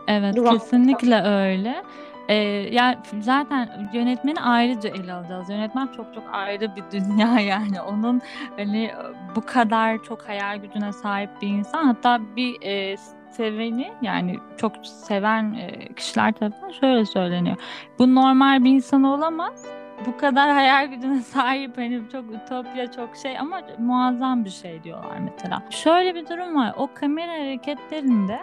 Evet 0.08 0.36
Duran 0.36 0.60
kesinlikle 0.60 1.24
öyle. 1.24 1.84
Ee, 2.30 2.36
yani 2.72 2.98
zaten 3.22 3.90
yönetmeni 3.94 4.42
ayrıca 4.42 4.90
ele 4.90 5.14
alacağız. 5.14 5.50
Yönetmen 5.50 5.88
çok 5.88 6.14
çok 6.16 6.24
ayrı 6.32 6.76
bir 6.76 6.84
dünya 6.92 7.40
yani. 7.40 7.82
Onun 7.82 8.22
hani 8.58 8.92
bu 9.36 9.46
kadar 9.46 10.04
çok 10.04 10.28
hayal 10.28 10.58
gücüne 10.58 10.94
sahip 10.94 11.30
bir 11.42 11.48
insan. 11.48 11.84
Hatta 11.84 12.22
bir 12.36 12.62
e, 12.62 12.96
seveni 13.32 13.92
yani 14.02 14.36
çok 14.58 14.74
seven 14.84 15.54
e, 15.54 15.94
kişiler 15.94 16.32
tarafından 16.32 16.72
şöyle 16.72 17.06
söyleniyor. 17.06 17.58
Bu 18.00 18.16
normal 18.16 18.64
bir 18.64 18.70
insan 18.70 19.04
olamaz. 19.04 19.66
Bu 20.06 20.18
kadar 20.18 20.50
hayal 20.50 20.88
gücüne 20.88 21.22
sahip 21.22 21.78
hani 21.78 22.02
çok 22.12 22.26
ütopya 22.34 22.92
çok 22.92 23.16
şey 23.16 23.40
ama 23.40 23.62
muazzam 23.78 24.46
bir 24.46 24.50
şey 24.50 24.84
diyorlar 24.84 25.18
mesela. 25.20 25.64
Şöyle 25.70 26.16
bir 26.16 26.28
durum 26.28 26.56
var. 26.56 26.74
O 26.78 26.90
kamera 26.94 27.32
hareketlerinde 27.32 28.40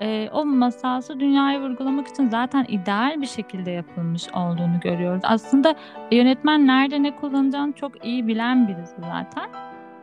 e, 0.00 0.28
o 0.32 0.44
masalsı 0.44 1.20
dünyayı 1.20 1.60
vurgulamak 1.60 2.08
için 2.08 2.28
zaten 2.28 2.66
ideal 2.68 3.20
bir 3.20 3.26
şekilde 3.26 3.70
yapılmış 3.70 4.28
olduğunu 4.28 4.80
görüyoruz. 4.80 5.22
Aslında 5.24 5.74
yönetmen 6.12 6.66
nerede 6.66 7.02
ne 7.02 7.16
kullanacağını 7.16 7.72
çok 7.72 8.04
iyi 8.04 8.26
bilen 8.26 8.68
birisi 8.68 8.94
zaten. 9.00 9.48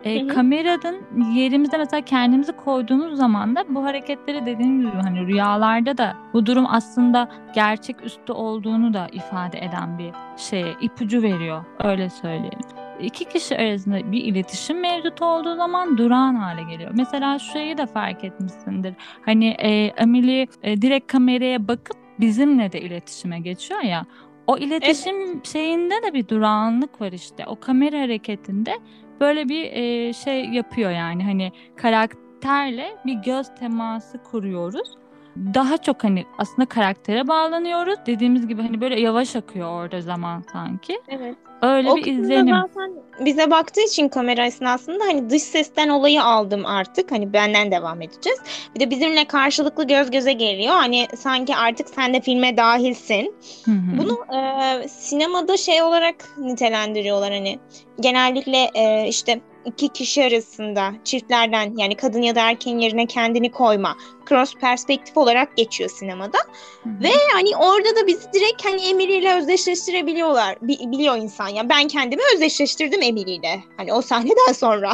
E, 0.05 0.27
kameranın 0.27 1.31
yerimizde 1.33 1.77
mesela 1.77 2.01
kendimizi 2.01 2.51
koyduğumuz 2.51 3.17
zaman 3.17 3.55
da 3.55 3.65
bu 3.69 3.83
hareketleri 3.83 4.45
dediğim 4.45 4.79
gibi 4.79 5.01
hani 5.03 5.27
rüyalarda 5.27 5.97
da 5.97 6.15
bu 6.33 6.45
durum 6.45 6.65
aslında 6.69 7.29
gerçek 7.55 8.05
üstü 8.05 8.33
olduğunu 8.33 8.93
da 8.93 9.07
ifade 9.11 9.57
eden 9.57 9.97
bir 9.97 10.11
şeye 10.37 10.73
ipucu 10.81 11.21
veriyor 11.21 11.65
öyle 11.83 12.09
söyleyelim 12.09 12.85
iki 12.99 13.25
kişi 13.25 13.57
arasında 13.57 14.11
bir 14.11 14.23
iletişim 14.23 14.79
mevcut 14.79 15.21
olduğu 15.21 15.55
zaman 15.55 15.97
durağan 15.97 16.35
hale 16.35 16.63
geliyor. 16.63 16.91
Mesela 16.93 17.39
şeyi 17.39 17.77
de 17.77 17.85
fark 17.85 18.23
etmişsindir. 18.23 18.93
Hani 19.21 19.47
e, 19.47 19.85
Emily 19.85 20.47
e, 20.63 20.81
direkt 20.81 21.11
kameraya 21.11 21.67
bakıp 21.67 21.97
bizimle 22.19 22.71
de 22.71 22.81
iletişime 22.81 23.39
geçiyor 23.39 23.81
ya. 23.81 24.05
O 24.47 24.57
iletişim 24.57 25.15
evet. 25.15 25.47
şeyinde 25.47 25.93
de 26.07 26.13
bir 26.13 26.27
durağanlık 26.27 27.01
var 27.01 27.11
işte. 27.11 27.45
O 27.47 27.59
kamera 27.59 28.01
hareketinde 28.01 28.73
böyle 29.19 29.49
bir 29.49 29.71
e, 29.71 30.13
şey 30.13 30.45
yapıyor 30.45 30.91
yani 30.91 31.23
hani 31.23 31.51
karakterle 31.75 32.97
bir 33.05 33.13
göz 33.13 33.55
teması 33.55 34.23
kuruyoruz. 34.23 34.97
Daha 35.37 35.77
çok 35.77 36.03
hani 36.03 36.25
aslında 36.37 36.65
karaktere 36.65 37.27
bağlanıyoruz. 37.27 37.95
Dediğimiz 38.05 38.47
gibi 38.47 38.61
hani 38.61 38.81
böyle 38.81 38.99
yavaş 38.99 39.35
akıyor 39.35 39.69
orada 39.69 40.01
zaman 40.01 40.43
sanki. 40.51 41.01
Evet. 41.07 41.35
Öyle 41.61 41.91
o 41.91 41.95
bir 41.95 42.05
izlenim. 42.05 42.55
Zaten 42.55 42.91
bize 43.19 43.51
baktığı 43.51 43.81
için 43.81 44.09
kamera 44.09 44.45
esnasında 44.45 45.03
hani 45.03 45.29
dış 45.29 45.43
sesten 45.43 45.89
olayı 45.89 46.23
aldım 46.23 46.65
artık. 46.65 47.11
Hani 47.11 47.33
benden 47.33 47.71
devam 47.71 48.01
edeceğiz. 48.01 48.39
Bir 48.75 48.79
de 48.79 48.89
bizimle 48.89 49.25
karşılıklı 49.25 49.87
göz 49.87 50.11
göze 50.11 50.33
geliyor. 50.33 50.73
Hani 50.73 51.07
sanki 51.17 51.55
artık 51.55 51.89
sen 51.89 52.13
de 52.13 52.21
filme 52.21 52.57
dahilsin. 52.57 53.35
Hı 53.65 53.71
hı. 53.71 53.97
Bunu 53.97 54.37
e, 54.37 54.87
sinemada 54.87 55.57
şey 55.57 55.81
olarak 55.81 56.15
nitelendiriyorlar 56.37 57.33
hani. 57.33 57.59
Genellikle 57.99 58.71
e, 58.75 59.07
işte 59.07 59.41
iki 59.65 59.89
kişi 59.89 60.23
arasında 60.23 60.93
çiftlerden 61.03 61.73
yani 61.77 61.95
kadın 61.95 62.21
ya 62.21 62.35
da 62.35 62.49
erkeğin 62.49 62.79
yerine 62.79 63.05
kendini 63.05 63.51
koyma 63.51 63.95
cross 64.29 64.55
perspektif 64.55 65.17
olarak 65.17 65.57
geçiyor 65.57 65.89
sinemada. 65.89 66.37
Hı-hı. 66.83 67.03
Ve 67.03 67.11
hani 67.33 67.55
orada 67.55 68.01
da 68.01 68.07
bizi 68.07 68.33
direkt 68.33 68.65
hani 68.65 68.81
Emily 68.81 69.17
ile 69.17 69.33
özdeşleştirebiliyorlar. 69.33 70.55
Bi- 70.61 70.91
biliyor 70.91 71.17
insan 71.17 71.47
ya. 71.47 71.69
Ben 71.69 71.87
kendimi 71.87 72.21
özdeşleştirdim 72.35 73.01
Emily 73.01 73.35
ile. 73.35 73.59
Hani 73.77 73.93
o 73.93 74.01
sahneden 74.01 74.53
sonra. 74.53 74.93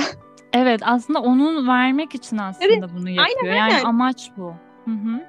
Evet 0.54 0.82
aslında 0.84 1.20
onun 1.20 1.68
vermek 1.68 2.16
için 2.16 2.38
aslında 2.38 2.66
evet, 2.66 2.84
bunu 2.98 3.10
yapıyor. 3.10 3.44
Aynen, 3.44 3.56
yani 3.58 3.74
aynen. 3.74 3.86
amaç 3.86 4.30
bu. 4.38 4.54
Hı 4.86 4.92
hı. 4.92 5.22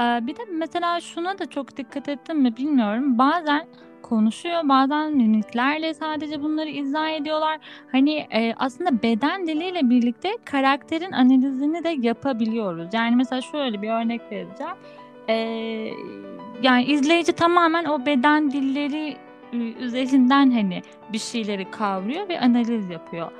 Ee, 0.00 0.26
bir 0.26 0.36
de 0.36 0.42
mesela 0.50 1.00
şuna 1.00 1.38
da 1.38 1.46
çok 1.46 1.76
dikkat 1.76 2.08
ettim 2.08 2.38
mi 2.38 2.56
bilmiyorum. 2.56 3.18
Bazen 3.18 3.66
konuşuyor. 4.02 4.60
Bazen 4.64 5.16
mimiklerle 5.16 5.94
sadece 5.94 6.42
bunları 6.42 6.68
izah 6.68 7.08
ediyorlar. 7.08 7.58
Hani 7.92 8.14
e, 8.14 8.54
aslında 8.56 9.02
beden 9.02 9.46
diliyle 9.46 9.90
birlikte 9.90 10.30
karakterin 10.44 11.12
analizini 11.12 11.84
de 11.84 11.96
yapabiliyoruz. 12.00 12.88
Yani 12.92 13.16
mesela 13.16 13.40
şöyle 13.40 13.82
bir 13.82 13.88
örnek 13.88 14.20
vereceğim. 14.32 14.76
E, 15.28 15.34
yani 16.62 16.84
izleyici 16.84 17.32
tamamen 17.32 17.84
o 17.84 18.06
beden 18.06 18.50
dilleri 18.50 19.16
üzerinden 19.80 20.50
hani 20.50 20.82
bir 21.12 21.18
şeyleri 21.18 21.70
kavruyor 21.70 22.28
ve 22.28 22.40
analiz 22.40 22.90
yapıyor 22.90 23.32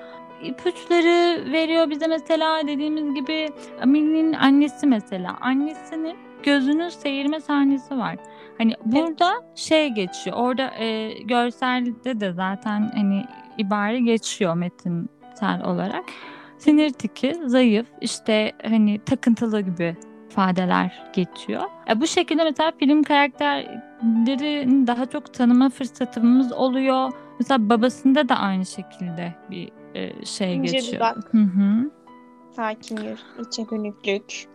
ipuçları 0.43 1.53
veriyor 1.53 1.91
bize 1.91 2.07
mesela 2.07 2.67
dediğimiz 2.67 3.15
gibi 3.15 3.49
Amin'in 3.83 4.33
annesi 4.33 4.87
mesela 4.87 5.37
annesinin 5.41 6.17
gözünün 6.43 6.89
seyirme 6.89 7.41
sahnesi 7.41 7.99
var. 7.99 8.17
Hani 8.59 8.75
burada 8.85 9.33
evet. 9.33 9.59
şey 9.59 9.89
geçiyor. 9.89 10.37
Orada 10.37 10.75
e, 10.79 11.13
görselde 11.23 12.21
de 12.21 12.33
zaten 12.33 12.93
hani 12.95 13.25
ibare 13.59 14.01
geçiyor 14.01 14.55
metinsel 14.55 15.65
olarak. 15.65 16.05
Sinir 16.59 16.91
tiki, 16.91 17.35
zayıf, 17.47 17.87
işte 18.01 18.53
hani 18.65 18.99
takıntılı 18.99 19.61
gibi 19.61 19.97
ifadeler 20.31 21.03
geçiyor. 21.13 21.63
E, 21.91 22.01
bu 22.01 22.07
şekilde 22.07 22.45
mesela 22.45 22.73
film 22.79 23.03
karakterlerini 23.03 24.87
daha 24.87 25.07
çok 25.07 25.35
tanıma 25.35 25.71
fırsatımız 25.71 26.53
oluyor. 26.53 27.13
Mesela 27.41 27.69
babasında 27.69 28.29
da 28.29 28.37
aynı 28.37 28.67
şekilde 28.67 29.35
bir 29.51 29.71
e, 29.95 30.25
şey 30.25 30.57
İnce 30.57 30.73
geçiyor. 30.73 31.01
Bak. 31.01 31.17
Hı 31.31 31.39
hı. 31.39 31.91
Sakin 32.57 32.97
yüz, 32.97 33.25
içe 33.47 33.71
dönüklük. 33.71 34.49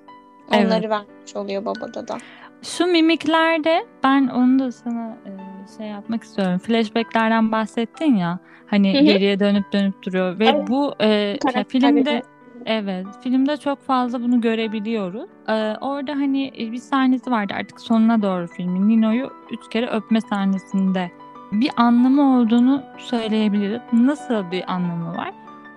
Onları 0.47 0.73
evet. 0.73 0.89
vermiş 0.89 1.35
oluyor 1.35 1.65
babada 1.65 2.07
da. 2.07 2.17
Şu 2.63 2.85
mimiklerde 2.85 3.85
ben 4.03 4.27
onu 4.27 4.59
da 4.59 4.71
sana 4.71 5.17
e, 5.25 5.31
şey 5.77 5.87
yapmak 5.87 6.23
istiyorum. 6.23 6.59
Flashbacklerden 6.59 7.51
bahsettin 7.51 8.15
ya. 8.15 8.39
Hani 8.65 8.93
Hı-hı. 8.93 9.03
geriye 9.03 9.39
dönüp 9.39 9.73
dönüp 9.73 10.03
duruyor 10.03 10.39
ve 10.39 10.45
evet. 10.45 10.69
bu 10.69 10.93
e, 11.01 11.37
filmde 11.67 12.21
evet 12.65 13.05
filmde 13.23 13.57
çok 13.57 13.81
fazla 13.81 14.21
bunu 14.21 14.41
görebiliyoruz. 14.41 15.29
Ee, 15.47 15.53
orada 15.81 16.11
hani 16.11 16.53
bir 16.71 16.77
sahnesi 16.77 17.31
vardı 17.31 17.53
artık 17.57 17.81
sonuna 17.81 18.21
doğru 18.21 18.47
filmin. 18.47 18.89
Nino'yu 18.89 19.29
üç 19.51 19.69
kere 19.69 19.87
öpme 19.87 20.21
sahnesinde 20.21 21.11
bir 21.51 21.69
anlamı 21.77 22.39
olduğunu 22.39 22.83
söyleyebiliriz. 22.97 23.81
Nasıl 23.93 24.51
bir 24.51 24.71
anlamı 24.73 25.17
var? 25.17 25.31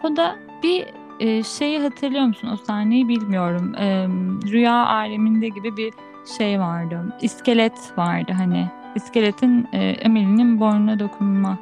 O 0.05 0.17
da 0.17 0.37
bir 0.63 0.87
e, 1.21 1.43
şeyi 1.43 1.81
hatırlıyor 1.81 2.25
musun? 2.25 2.49
O 2.53 2.57
sahneyi 2.57 3.09
bilmiyorum. 3.09 3.75
E, 3.75 4.07
rüya 4.53 4.87
aleminde 4.87 5.49
gibi 5.49 5.77
bir 5.77 5.93
şey 6.39 6.61
vardı. 6.61 7.01
İskelet 7.21 7.99
vardı 7.99 8.33
hani. 8.37 8.67
İskeletin 8.95 9.69
e, 9.73 9.79
Emily'nin 9.79 10.61
boynuna 10.61 10.99
dokunma. 10.99 11.59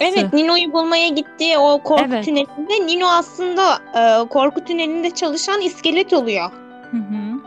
Evet 0.00 0.32
Nino'yu 0.32 0.72
bulmaya 0.72 1.08
gittiği 1.08 1.58
o 1.58 1.82
korku 1.82 2.04
Evet. 2.08 2.24
tünelinde 2.24 2.86
Nino 2.86 3.06
aslında 3.06 3.62
e, 3.94 4.28
korku 4.28 4.64
tünelinde 4.64 5.10
çalışan 5.10 5.60
iskelet 5.60 6.12
oluyor. 6.12 6.50
Hı 6.90 6.96
hı. 6.96 7.40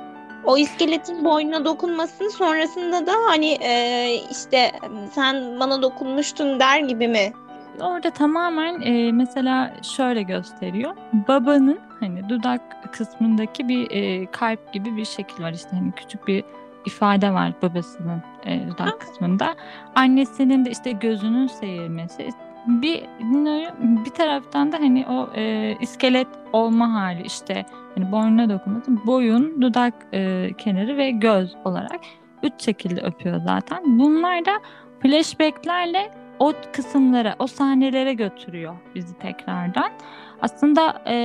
O 0.46 0.58
iskeletin 0.58 1.25
boynuna 1.25 1.66
dokunmasının 1.66 2.30
sonrasında 2.30 3.08
da 3.08 3.12
hani 3.27 3.58
e, 3.62 4.13
işte 4.32 4.72
sen 5.12 5.60
bana 5.60 5.82
dokunmuştun 5.82 6.60
der 6.60 6.80
gibi 6.80 7.08
mi? 7.08 7.34
Orada 7.82 8.10
tamamen 8.10 8.82
e, 8.82 9.12
mesela 9.12 9.74
şöyle 9.96 10.22
gösteriyor. 10.24 10.96
Babanın 11.27 11.80
hani 12.00 12.16
dudak 12.29 12.93
kısmındaki 12.93 13.67
bir 13.67 13.91
e, 13.91 14.25
kalp 14.31 14.74
gibi 14.74 14.98
bir 14.98 15.05
şekil 15.05 15.43
var 15.43 15.53
işte 15.53 15.69
hani 15.72 15.91
küçük 15.91 16.27
bir 16.27 16.43
ifade 16.86 17.34
var 17.34 17.53
babasının 17.62 18.24
e, 18.46 18.67
dudak 18.67 19.01
kısmında. 19.01 19.55
Annesinin 19.96 20.65
de 20.65 20.72
işte 20.72 20.91
gözünün 20.91 21.48
seyirmesi. 21.48 22.29
Bir 22.67 23.03
bir 24.05 24.10
taraftan 24.10 24.72
da 24.72 24.77
hani 24.77 25.05
o 25.10 25.29
e, 25.36 25.75
iskelet 25.81 26.27
olma 26.53 26.93
hali 26.93 27.22
işte 27.22 27.65
hani 27.96 28.12
boynuna 28.12 28.50
dokunması 28.50 29.05
boyun, 29.05 29.62
dudak 29.62 29.93
e, 30.13 30.50
kenarı 30.57 30.98
ve 30.98 31.12
göz 31.12 31.55
olarak 31.65 32.00
üç 32.43 32.53
şekilde 32.62 33.01
öpüyor 33.01 33.39
zaten. 33.39 34.00
Bunlar 34.00 34.46
da 34.46 34.51
flashbacklerle 35.01 36.12
o 36.39 36.53
kısımlara, 36.74 37.36
o 37.39 37.48
sahnelere 37.48 38.13
götürüyor 38.13 38.75
bizi 38.96 39.17
tekrardan. 39.17 39.91
Aslında 40.41 41.01
e, 41.06 41.15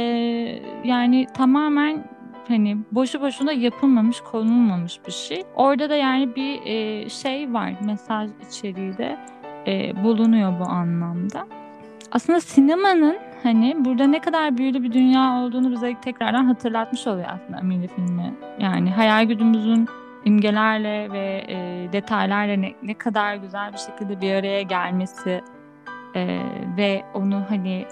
yani 0.85 1.27
tamamen 1.35 2.05
hani 2.49 2.77
boşu 2.93 3.21
boşuna 3.21 3.53
yapılmamış, 3.53 4.21
konulmamış 4.21 5.01
bir 5.07 5.13
şey. 5.13 5.43
Orada 5.55 5.91
da 5.91 5.95
yani 5.97 6.37
bir 6.37 6.61
e, 6.65 7.09
şey 7.09 7.53
var, 7.53 7.73
mesaj 7.85 8.31
içeriği 8.49 8.99
de 8.99 9.19
e, 9.67 10.05
bulunuyor 10.05 10.61
bu 10.61 10.65
anlamda. 10.65 11.47
Aslında 12.13 12.41
sinemanın 12.41 13.19
hani 13.43 13.77
burada 13.85 14.07
ne 14.07 14.21
kadar 14.21 14.59
büyülü 14.59 14.83
bir 14.83 14.93
dünya 14.93 15.33
olduğunu 15.33 15.71
bize 15.73 15.95
tekrardan 16.01 16.45
hatırlatmış 16.45 17.07
oluyor 17.07 17.29
aslında 17.29 17.59
Amelie 17.59 17.89
filmi. 17.89 18.35
Yani 18.59 18.91
hayal 18.91 19.25
gücümüzün 19.25 19.89
imgelerle 20.25 21.13
ve 21.13 21.45
e, 21.49 21.89
detaylarla 21.93 22.57
ne, 22.57 22.75
ne 22.83 22.95
kadar 22.95 23.35
güzel 23.35 23.73
bir 23.73 23.79
şekilde 23.79 24.21
bir 24.21 24.35
araya 24.35 24.63
gelmesi 24.63 25.41
e, 26.15 26.41
ve 26.77 27.03
onu 27.15 27.43
hani 27.49 27.87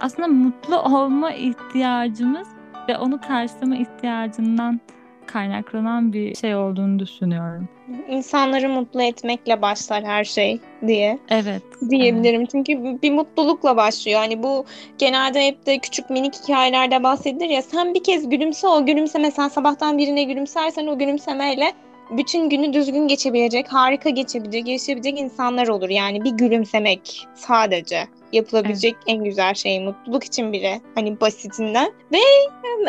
aslında 0.00 0.28
mutlu 0.28 0.80
olma 0.80 1.32
ihtiyacımız 1.32 2.48
ve 2.88 2.98
onu 2.98 3.20
karşılama 3.20 3.76
ihtiyacından 3.76 4.80
kaynaklanan 5.26 6.12
bir 6.12 6.34
şey 6.34 6.56
olduğunu 6.56 6.98
düşünüyorum. 6.98 7.68
İnsanları 8.08 8.68
mutlu 8.68 9.02
etmekle 9.02 9.62
başlar 9.62 10.04
her 10.04 10.24
şey 10.24 10.60
diye 10.86 11.18
Evet. 11.28 11.62
diyebilirim. 11.90 12.46
Çünkü 12.46 12.72
bir 13.02 13.12
mutlulukla 13.12 13.76
başlıyor. 13.76 14.20
Hani 14.20 14.42
bu 14.42 14.64
genelde 14.98 15.46
hep 15.46 15.66
de 15.66 15.78
küçük 15.78 16.10
minik 16.10 16.34
hikayelerde 16.42 17.02
bahsedilir 17.02 17.48
ya 17.48 17.62
sen 17.62 17.94
bir 17.94 18.02
kez 18.04 18.28
gülümse 18.28 18.68
o 18.68 18.86
gülümseme 18.86 19.30
sen 19.30 19.48
sabahtan 19.48 19.98
birine 19.98 20.22
gülümsersen 20.22 20.86
o 20.86 20.98
gülümsemeyle 20.98 21.72
bütün 22.10 22.48
günü 22.48 22.72
düzgün 22.72 23.08
geçebilecek, 23.08 23.72
harika 23.72 24.10
geçebilecek, 24.10 24.68
yaşayabilecek 24.68 25.20
insanlar 25.20 25.68
olur. 25.68 25.88
Yani 25.88 26.24
bir 26.24 26.30
gülümsemek 26.30 27.28
sadece 27.34 28.06
yapılabilecek 28.32 28.96
en 29.06 29.24
güzel 29.24 29.54
şey 29.54 29.80
mutluluk 29.80 30.24
için 30.24 30.52
bile 30.52 30.80
hani 30.94 31.20
basitinden 31.20 31.92
ve 32.12 32.18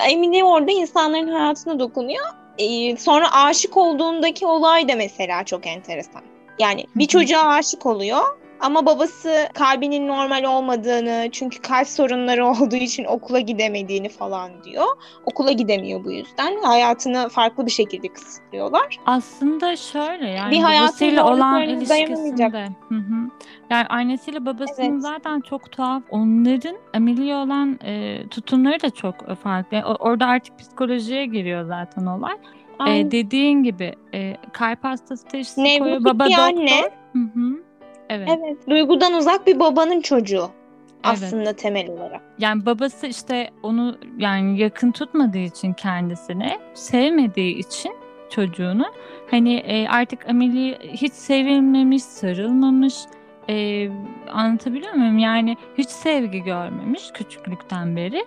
Emine 0.10 0.44
orada 0.44 0.72
insanların 0.72 1.28
hayatına 1.28 1.80
dokunuyor. 1.80 2.26
Ee, 2.58 2.98
sonra 2.98 3.34
aşık 3.34 3.78
olduğundaki 3.78 4.46
olay 4.46 4.88
da 4.88 4.96
mesela 4.96 5.44
çok 5.44 5.68
enteresan. 5.68 6.22
Yani 6.60 6.86
bir 6.96 7.06
çocuğa 7.06 7.44
aşık 7.44 7.86
oluyor 7.86 8.41
ama 8.62 8.86
babası 8.86 9.48
kalbinin 9.54 10.08
normal 10.08 10.44
olmadığını 10.44 11.30
çünkü 11.32 11.62
kalp 11.62 11.88
sorunları 11.88 12.46
olduğu 12.48 12.76
için 12.76 13.06
okula 13.06 13.40
gidemediğini 13.40 14.10
falan 14.10 14.64
diyor. 14.64 14.86
Okula 15.26 15.52
gidemiyor 15.52 16.04
bu 16.04 16.12
yüzden. 16.12 16.64
Hayatını 16.64 17.30
farklı 17.30 17.66
bir 17.66 17.72
şekilde 17.72 18.08
kısıtlıyorlar. 18.08 18.98
Aslında 19.06 19.76
şöyle 19.76 20.30
yani 20.30 20.52
Bir 20.52 20.64
babasıyla 20.64 21.34
olan 21.34 21.62
ilişkisinde. 21.70 22.70
Hı 22.90 22.96
hı. 22.96 23.30
Yani 23.70 23.88
annesiyle 23.88 24.46
babasının 24.46 24.92
Evet. 24.92 25.02
zaten 25.02 25.42
çok 25.42 25.72
tuhaf. 25.72 26.04
Onların 26.10 26.76
Amelie'ye 26.94 27.36
olan 27.36 27.80
e, 27.84 28.24
tutumları 28.30 28.82
da 28.82 28.90
çok 28.90 29.38
farklı. 29.44 29.78
Yani 29.78 29.86
orada 29.86 30.26
artık 30.26 30.60
psikolojiye 30.60 31.26
giriyor 31.26 31.66
zaten 31.66 32.06
olay. 32.06 32.34
E, 32.34 32.38
Aynen. 32.80 33.12
dediğin 33.12 33.64
gibi 33.64 33.94
e, 34.14 34.38
kalp 34.54 34.84
hastası 34.84 35.28
teşhisi 35.28 35.80
koyuyor. 35.80 36.04
Baba 36.04 36.26
doktor. 36.26 36.44
anne. 36.44 36.82
Hı 37.14 37.20
hı. 37.20 37.71
Evet. 38.12 38.30
Evet. 38.40 38.70
Duygudan 38.70 39.14
uzak 39.14 39.48
bir 39.48 39.60
babanın 39.60 40.02
çocuğu 40.02 40.50
Evet. 40.94 41.04
aslında 41.24 41.54
temel 41.54 41.90
olarak. 41.90 42.22
Yani 42.40 42.66
babası 42.66 43.08
işte 43.08 43.50
onu 43.64 43.98
yani 44.18 44.60
yakın 44.60 44.92
tutmadığı 44.92 45.38
için 45.38 45.74
kendisine, 45.74 46.60
sevmediği 46.74 47.58
için 47.58 47.94
çocuğunu 48.30 48.86
hani 49.32 49.54
e, 49.56 49.88
artık 49.88 50.30
Amelie 50.30 50.78
hiç 50.94 51.14
sevilmemiş, 51.14 52.04
sarılmamış. 52.04 52.94
E, 53.50 53.88
anlatabiliyor 54.34 54.94
muyum? 54.94 55.18
Yani 55.18 55.58
hiç 55.78 55.90
sevgi 55.90 56.44
görmemiş 56.44 57.12
küçüklükten 57.14 57.96
beri. 57.96 58.26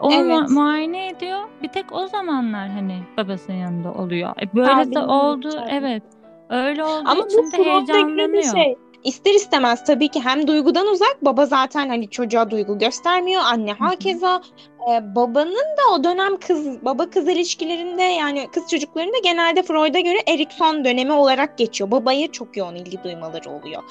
Onu 0.00 0.14
Evet. 0.14 0.26
mu- 0.26 0.46
muayene 0.50 1.08
ediyor. 1.08 1.38
Bir 1.62 1.68
tek 1.68 1.92
o 1.92 2.06
zamanlar 2.06 2.68
hani 2.68 2.98
babasının 3.16 3.56
yanında 3.56 3.92
oluyor. 3.92 4.30
E, 4.42 4.54
böyle 4.56 4.66
Kalbinin 4.66 4.94
de 4.94 4.98
oldu. 5.00 5.48
yanında. 5.48 5.68
Evet. 5.70 6.02
Öyle 6.50 6.84
olduğu 6.84 7.08
Ama 7.08 7.26
için 7.26 7.46
bu 7.46 7.52
de 7.52 7.64
heyecanlanıyor. 7.64 8.54
şey. 8.54 8.76
İster 9.04 9.34
istemez 9.34 9.84
tabii 9.84 10.08
ki 10.08 10.20
hem 10.20 10.46
duygudan 10.46 10.86
uzak 10.86 11.16
baba 11.22 11.46
zaten 11.46 11.88
hani 11.88 12.10
çocuğa 12.10 12.50
duygu 12.50 12.78
göstermiyor 12.78 13.42
anne 13.44 13.72
hakeza 13.72 14.42
Ee, 14.90 15.14
babanın 15.14 15.54
da 15.54 15.94
o 15.94 16.04
dönem 16.04 16.36
kız 16.36 16.84
baba 16.84 17.10
kız 17.10 17.28
ilişkilerinde 17.28 18.02
yani 18.02 18.48
kız 18.52 18.70
çocuklarında 18.70 19.18
genelde 19.22 19.62
Freud'a 19.62 20.00
göre 20.00 20.18
Erikson 20.26 20.84
dönemi 20.84 21.12
olarak 21.12 21.58
geçiyor. 21.58 21.90
Babaya 21.90 22.32
çok 22.32 22.56
yoğun 22.56 22.74
ilgi 22.74 23.04
duymaları 23.04 23.50
oluyor. 23.50 23.82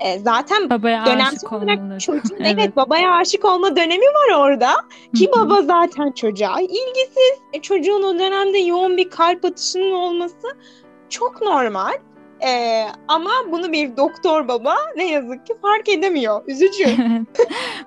Ee, 0.00 0.18
zaten 0.18 0.70
Babaya 0.70 1.02
aşık 1.02 1.52
olarak 1.52 2.00
çocuğun 2.00 2.36
evet. 2.40 2.54
Evet. 2.58 2.76
babaya 2.76 3.10
aşık 3.10 3.44
olma 3.44 3.76
dönemi 3.76 4.06
var 4.06 4.38
orada. 4.38 4.70
Ki 5.16 5.30
baba 5.36 5.62
zaten 5.62 6.10
çocuğa 6.10 6.60
ilgisiz. 6.60 7.38
E, 7.52 7.62
çocuğun 7.62 8.02
o 8.02 8.18
dönemde 8.18 8.58
yoğun 8.58 8.96
bir 8.96 9.10
kalp 9.10 9.44
atışının 9.44 9.92
olması 9.92 10.56
çok 11.08 11.42
normal. 11.42 11.92
Ee, 12.42 12.86
ama 13.08 13.30
bunu 13.52 13.72
bir 13.72 13.96
doktor 13.96 14.48
baba 14.48 14.74
ne 14.96 15.10
yazık 15.10 15.46
ki 15.46 15.54
fark 15.62 15.88
edemiyor. 15.88 16.42
Üzücü. 16.46 16.86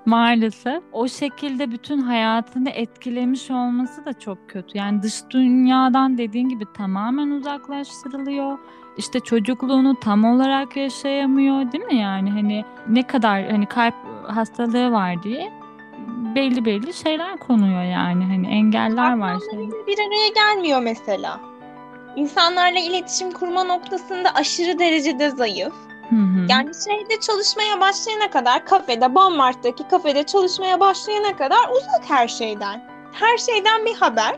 Maalesef 0.05 0.83
o 0.91 1.07
şekilde 1.07 1.71
bütün 1.71 2.01
hayatını 2.01 2.69
etkilemiş 2.69 3.51
olması 3.51 4.05
da 4.05 4.13
çok 4.13 4.49
kötü. 4.49 4.77
Yani 4.77 5.03
dış 5.03 5.15
dünyadan 5.29 6.17
dediğin 6.17 6.49
gibi 6.49 6.65
tamamen 6.77 7.29
uzaklaştırılıyor. 7.29 8.57
İşte 8.97 9.19
çocukluğunu 9.19 9.99
tam 9.99 10.25
olarak 10.25 10.77
yaşayamıyor, 10.77 11.71
değil 11.71 11.83
mi? 11.83 11.95
Yani 11.95 12.31
hani 12.31 12.65
ne 12.89 13.07
kadar 13.07 13.49
hani 13.51 13.65
kalp 13.65 13.95
hastalığı 14.27 14.91
var 14.91 15.23
diye 15.23 15.51
belli 16.35 16.65
belli 16.65 16.93
şeyler 16.93 17.37
konuyor 17.37 17.83
yani 17.83 18.25
hani 18.25 18.47
engeller 18.47 19.17
var 19.17 19.37
şey. 19.51 19.59
bir 19.87 19.99
araya 19.99 20.27
gelmiyor 20.35 20.81
mesela. 20.81 21.39
İnsanlarla 22.17 22.79
iletişim 22.79 23.31
kurma 23.31 23.63
noktasında 23.63 24.29
aşırı 24.35 24.79
derecede 24.79 25.29
zayıf. 25.29 25.73
Hı 26.09 26.15
hı. 26.15 26.45
Yani 26.49 26.71
şeyde 26.85 27.19
çalışmaya 27.19 27.79
başlayana 27.79 28.29
kadar 28.29 28.65
kafede, 28.65 29.15
Bammart'taki 29.15 29.87
kafede 29.87 30.23
çalışmaya 30.23 30.79
başlayana 30.79 31.37
kadar 31.37 31.69
uzak 31.71 32.09
her 32.09 32.27
şeyden. 32.27 32.83
Her 33.13 33.37
şeyden 33.37 33.85
bir 33.85 33.95
haber. 33.95 34.35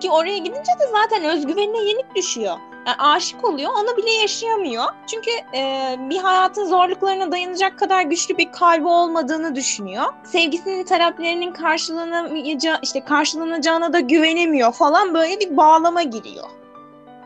Ki 0.00 0.10
oraya 0.10 0.38
gidince 0.38 0.72
de 0.80 0.86
zaten 0.92 1.24
özgüvenine 1.24 1.78
yenik 1.78 2.16
düşüyor. 2.16 2.56
Yani 2.86 2.96
aşık 2.98 3.44
oluyor, 3.44 3.70
onu 3.70 3.96
bile 3.96 4.10
yaşayamıyor. 4.10 4.84
Çünkü 5.06 5.30
e, 5.54 5.96
bir 6.10 6.18
hayatın 6.18 6.64
zorluklarına 6.64 7.32
dayanacak 7.32 7.78
kadar 7.78 8.02
güçlü 8.02 8.38
bir 8.38 8.52
kalbi 8.52 8.86
olmadığını 8.86 9.54
düşünüyor. 9.54 10.04
Sevgisinin 10.24 10.84
taleplerinin 10.84 11.52
karşılanamayacağı, 11.52 12.78
işte 12.82 13.04
karşılanacağına 13.04 13.92
da 13.92 14.00
güvenemiyor 14.00 14.72
falan 14.72 15.14
böyle 15.14 15.40
bir 15.40 15.56
bağlama 15.56 16.02
giriyor. 16.02 16.59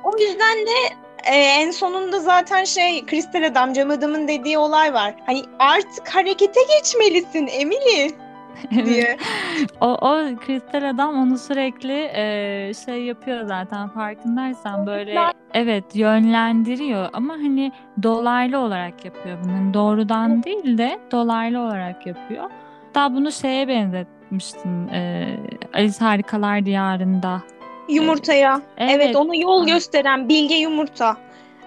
O 0.04 0.18
yüzden 0.18 0.58
de 0.66 0.94
e, 1.24 1.36
en 1.36 1.70
sonunda 1.70 2.20
zaten 2.20 2.64
şey 2.64 3.06
Kristal 3.06 3.42
Adam, 3.42 3.72
Cam 3.72 3.90
Adam'ın 3.90 4.28
dediği 4.28 4.58
olay 4.58 4.94
var. 4.94 5.14
Hani 5.26 5.42
artık 5.58 6.08
harekete 6.14 6.60
geçmelisin 6.78 7.46
Emily. 7.46 8.14
diye. 8.84 9.16
o, 9.80 9.86
o 9.86 10.36
kristal 10.46 10.90
adam 10.90 11.14
onu 11.14 11.38
sürekli 11.38 12.10
e, 12.14 12.72
şey 12.84 13.02
yapıyor 13.04 13.46
zaten 13.46 13.88
farkındaysan 13.88 14.86
böyle 14.86 15.20
evet 15.54 15.96
yönlendiriyor 15.96 17.08
ama 17.12 17.34
hani 17.34 17.72
dolaylı 18.02 18.58
olarak 18.58 19.04
yapıyor 19.04 19.38
bunu. 19.44 19.52
Hani 19.52 19.74
doğrudan 19.74 20.42
değil 20.42 20.78
de 20.78 20.98
dolaylı 21.10 21.60
olarak 21.60 22.06
yapıyor. 22.06 22.50
Daha 22.94 23.14
bunu 23.14 23.32
şeye 23.32 23.68
benzetmiştin 23.68 24.88
e, 24.88 25.26
Alice 25.74 25.98
Harikalar 25.98 26.66
Diyarında. 26.66 27.42
Yumurtaya. 27.88 28.60
Evet, 28.78 28.92
Evet. 28.94 29.16
ona 29.16 29.36
yol 29.36 29.66
gösteren 29.66 30.28
bilge 30.28 30.54
yumurta. 30.54 31.16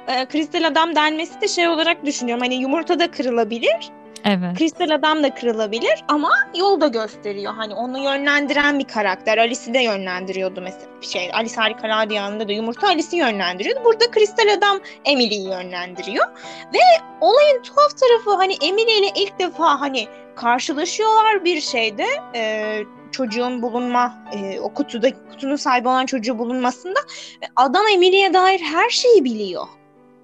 Ee, 0.07 0.25
kristal 0.25 0.67
adam 0.67 0.95
denmesi 0.95 1.41
de 1.41 1.47
şey 1.47 1.67
olarak 1.67 2.05
düşünüyorum. 2.05 2.41
Hani 2.41 2.55
yumurta 2.55 2.99
da 2.99 3.11
kırılabilir. 3.11 3.91
Evet. 4.25 4.57
Kristal 4.57 4.89
adam 4.89 5.23
da 5.23 5.33
kırılabilir 5.35 6.03
ama 6.07 6.29
yol 6.55 6.81
da 6.81 6.87
gösteriyor. 6.87 7.53
Hani 7.53 7.73
onu 7.73 7.99
yönlendiren 7.99 8.79
bir 8.79 8.83
karakter. 8.83 9.37
Alice'i 9.37 9.73
de 9.73 9.79
yönlendiriyordu 9.79 10.61
mesela. 10.61 10.87
Şey, 11.01 11.29
Alice 11.33 11.55
Harikalar 11.55 12.09
Diyarı'nda 12.09 12.47
da 12.47 12.51
yumurta 12.51 12.87
Alice'i 12.87 13.19
yönlendiriyordu. 13.19 13.85
Burada 13.85 14.11
kristal 14.11 14.53
adam 14.57 14.79
Emily'yi 15.05 15.47
yönlendiriyor. 15.49 16.25
Ve 16.73 16.79
olayın 17.21 17.61
tuhaf 17.61 17.97
tarafı 17.97 18.35
hani 18.35 18.53
Emily 18.61 18.99
ile 18.99 19.11
ilk 19.15 19.39
defa 19.39 19.81
hani 19.81 20.07
karşılaşıyorlar 20.35 21.45
bir 21.45 21.61
şeyde. 21.61 22.05
Ee, 22.35 22.79
çocuğun 23.11 23.61
bulunma, 23.61 24.23
e, 24.33 24.59
o 24.59 24.73
kutuda 24.73 25.09
kutunun 25.31 25.55
sahibi 25.55 25.87
olan 25.87 26.05
çocuğu 26.05 26.37
bulunmasında 26.39 26.99
ve 27.41 27.45
adam 27.55 27.87
Emily'ye 27.93 28.33
dair 28.33 28.59
her 28.59 28.89
şeyi 28.89 29.23
biliyor. 29.23 29.67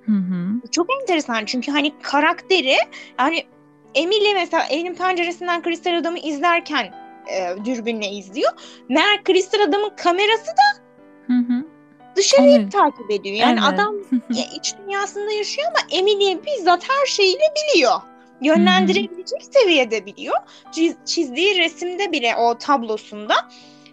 Hı 0.06 0.12
hı. 0.12 0.70
Çok 0.72 0.88
enteresan 1.02 1.46
çünkü 1.46 1.72
hani 1.72 1.94
karakteri 2.02 2.76
yani 3.20 3.44
Emily 3.96 4.34
mesela 4.34 4.64
elin 4.70 4.96
penceresinden 4.96 5.62
kristal 5.62 5.98
adamı 5.98 6.20
izlerken 6.20 6.94
e, 7.28 7.66
dürbünle 7.66 8.08
izliyor. 8.10 8.52
Meğer 8.90 9.24
kristal 9.24 9.60
adamın 9.60 9.92
kamerası 9.98 10.48
da 10.48 10.84
Hı 11.28 11.34
hı. 11.34 11.66
dışarıyı 12.16 12.60
Evet. 12.62 12.72
takip 12.72 13.12
ediyor. 13.12 13.36
Yani 13.36 13.60
Evet. 13.64 13.74
adam 13.74 13.96
iç 14.56 14.74
dünyasında 14.78 15.32
yaşıyor 15.32 15.68
ama 15.68 15.80
Emily'ye 15.92 16.40
bizzat 16.46 16.90
her 16.90 17.06
şeyini 17.06 17.44
biliyor. 17.56 18.02
Yönlendirebilecek 18.44 19.44
seviyede 19.52 20.06
biliyor. 20.06 20.38
Çiz- 20.72 21.06
çizdiği 21.06 21.60
resimde 21.60 22.12
bile 22.12 22.36
o 22.36 22.58
tablosunda 22.58 23.36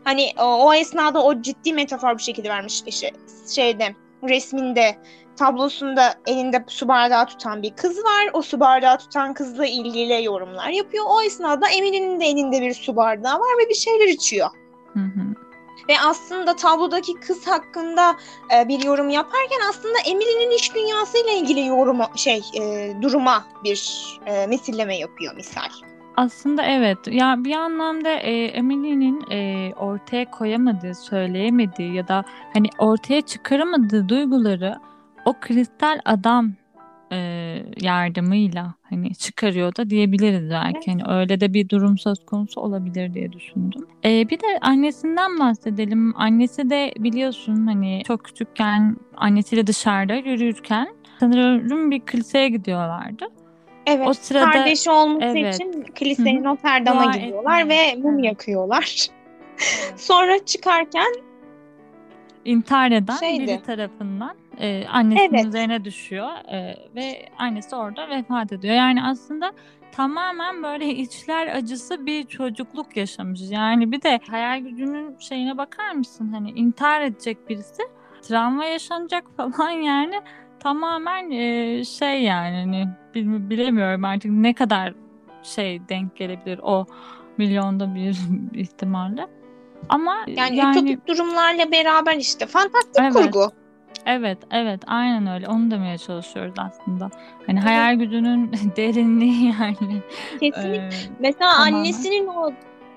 hani 0.05 0.33
o, 0.39 0.45
o 0.45 0.75
esnada 0.75 1.25
o 1.25 1.43
ciddi 1.43 1.73
metafor 1.73 2.19
bir 2.19 2.23
şekilde 2.23 2.49
vermiş 2.49 2.83
işte 2.87 3.11
şeyde 3.55 3.95
resminde 4.29 4.97
tablosunda 5.37 6.15
elinde 6.27 6.65
su 6.67 6.89
bardağı 6.89 7.27
tutan 7.27 7.63
bir 7.63 7.71
kız 7.71 7.99
var. 7.99 8.31
O 8.33 8.43
su 8.43 8.61
bardağı 8.61 8.99
tutan 8.99 9.35
kızla 9.35 9.67
ilgili 9.67 10.25
yorumlar 10.25 10.69
yapıyor. 10.69 11.05
O 11.09 11.23
esnada 11.23 11.69
Emily'nin 11.69 12.21
de 12.21 12.27
elinde 12.27 12.61
bir 12.61 12.75
su 12.75 12.97
bardağı 12.97 13.39
var 13.39 13.65
ve 13.65 13.69
bir 13.69 13.75
şeyler 13.75 14.09
içiyor. 14.09 14.49
Hı 14.93 15.01
hı. 15.01 15.50
Ve 15.89 15.95
aslında 16.07 16.57
tablodaki 16.57 17.15
kız 17.15 17.47
hakkında 17.47 18.17
e, 18.55 18.69
bir 18.69 18.85
yorum 18.85 19.09
yaparken 19.09 19.61
aslında 19.71 19.99
Emily'nin 20.07 20.51
iç 20.51 20.75
dünyasıyla 20.75 21.33
ilgili 21.33 21.67
yoruma 21.67 22.11
şey 22.17 22.43
e, 22.61 22.93
duruma 23.03 23.45
bir 23.65 24.07
e, 24.27 24.47
misilleme 24.47 24.99
yapıyor 24.99 25.35
misal. 25.35 25.69
Aslında 26.17 26.63
evet. 26.63 26.99
Ya 27.07 27.35
bir 27.39 27.55
anlamda 27.55 28.11
e, 28.11 28.45
Emily'nin 28.45 29.31
e, 29.31 29.73
ortaya 29.75 30.31
koyamadığı, 30.31 30.95
söyleyemediği 30.95 31.95
ya 31.95 32.09
da 32.09 32.25
hani 32.53 32.69
ortaya 32.79 33.21
çıkaramadığı 33.21 34.09
duyguları 34.09 34.75
o 35.25 35.35
kristal 35.41 36.01
adam 36.05 36.53
e, 37.13 37.19
yardımıyla 37.81 38.75
hani 38.83 39.15
çıkarıyor 39.15 39.77
da 39.77 39.91
diyebiliriz 39.91 40.51
belki. 40.51 40.91
Hani 40.91 41.03
öyle 41.09 41.41
de 41.41 41.55
bir 41.55 41.69
durum 41.69 41.99
söz 41.99 42.27
konusu 42.27 42.61
olabilir 42.61 43.15
diye 43.15 43.33
düşündüm. 43.33 43.87
E, 44.05 44.29
bir 44.29 44.41
de 44.41 44.59
annesinden 44.61 45.39
bahsedelim. 45.39 46.17
Annesi 46.17 46.71
de 46.71 46.93
biliyorsun 46.99 47.67
hani 47.67 48.03
çok 48.07 48.25
küçükken 48.25 48.97
annesiyle 49.17 49.67
dışarıda 49.67 50.15
yürürken 50.15 50.89
sanırım 51.21 51.91
bir 51.91 52.01
kiliseye 52.01 52.49
gidiyorlardı. 52.49 53.27
Evet. 53.87 54.09
O 54.09 54.15
sırada 54.15 54.51
Kardeşi 54.51 54.91
olması 54.91 55.39
evet. 55.39 55.55
için 55.55 55.83
kilisenin 55.83 56.45
Notre 56.45 56.87
Dame'a 56.87 57.11
gidiyorlar 57.11 57.69
ve 57.69 57.97
mum 57.97 58.19
yakıyorlar. 58.19 59.07
Sonra 59.97 60.45
çıkarken 60.45 61.13
intihar 62.45 62.91
eden 62.91 63.17
Şeydi. 63.17 63.43
biri 63.43 63.63
tarafından 63.63 64.40
e, 64.61 64.87
annesinin 64.89 65.35
Evet. 65.35 65.47
üzerine 65.47 65.85
düşüyor 65.85 66.29
e, 66.53 66.77
ve 66.95 67.29
annesi 67.39 67.77
orada 67.77 68.09
vefat 68.09 68.53
ediyor. 68.53 68.75
Yani 68.75 69.05
aslında 69.05 69.53
tamamen 69.93 70.63
böyle 70.63 70.95
içler 70.95 71.57
acısı 71.57 72.07
bir 72.07 72.25
çocukluk 72.25 72.97
yaşamış. 72.97 73.41
Yani 73.51 73.93
bir 73.93 74.03
de 74.03 74.21
hayal 74.31 74.59
gücünün 74.61 75.17
şeyine 75.19 75.59
bakar 75.59 75.93
mısın? 75.93 76.33
Hani 76.33 76.51
intihar 76.51 77.01
edecek 77.01 77.49
birisi, 77.49 77.83
travma 78.23 78.65
yaşanacak 78.65 79.25
falan 79.37 79.71
yani 79.71 80.21
tamamen 80.61 81.31
e, 81.31 81.85
şey 81.85 82.23
yani 82.23 82.57
hani 82.57 82.89
bil- 83.15 83.51
bilemiyorum 83.51 84.05
artık 84.05 84.31
ne 84.31 84.55
kadar 84.55 84.95
şey 85.43 85.89
denk 85.89 86.17
gelebilir 86.17 86.61
o 86.63 86.87
milyonda 87.39 87.95
bir 87.95 88.19
ihtimalle. 88.61 89.27
Ama 89.89 90.17
yani, 90.27 90.57
yani 90.57 90.79
ütopik 90.79 91.07
durumlarla 91.09 91.73
beraber 91.73 92.17
işte 92.17 92.47
fantastik 92.47 92.99
Evet. 92.99 93.13
kurgu. 93.13 93.60
Evet, 94.07 94.39
evet, 94.51 94.81
aynen 94.87 95.27
öyle. 95.27 95.49
Onu 95.49 95.71
demeye 95.71 95.99
çalışıyoruz 95.99 96.55
aslında. 96.59 97.11
Hani 97.47 97.59
Evet. 97.59 97.69
hayal 97.69 97.95
gücünün 97.95 98.53
derinliği 98.77 99.45
yani. 99.61 100.03
Kesinlikle. 100.41 100.77
Ee, 100.77 100.91
Mesela 101.19 101.51
Tamamen. 101.53 101.73
annesinin 101.73 102.27
o 102.27 102.53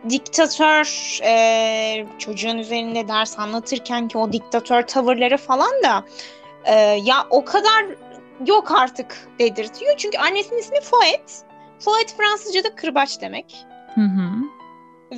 diktatör 0.10 1.19
e, 1.23 2.06
çocuğun 2.17 2.58
üzerinde 2.58 3.08
ders 3.08 3.39
anlatırken 3.39 4.08
ki 4.08 4.17
o 4.17 4.32
diktatör 4.34 4.82
tavırları 4.82 5.38
falan 5.38 5.71
da 5.84 6.03
e, 6.65 6.73
ya 7.03 7.15
o 7.29 7.45
kadar 7.45 7.86
yok 8.47 8.71
artık 8.71 9.27
dedirtiyor. 9.39 9.97
Çünkü 9.97 10.17
annesinin 10.17 10.60
ismi 10.60 10.82
Fouet. 10.82 11.43
Fouet 11.79 12.15
Fransızca'da 12.17 12.75
kırbaç 12.75 13.21
demek. 13.21 13.65
hı 13.95 14.01
hı. 14.01 14.29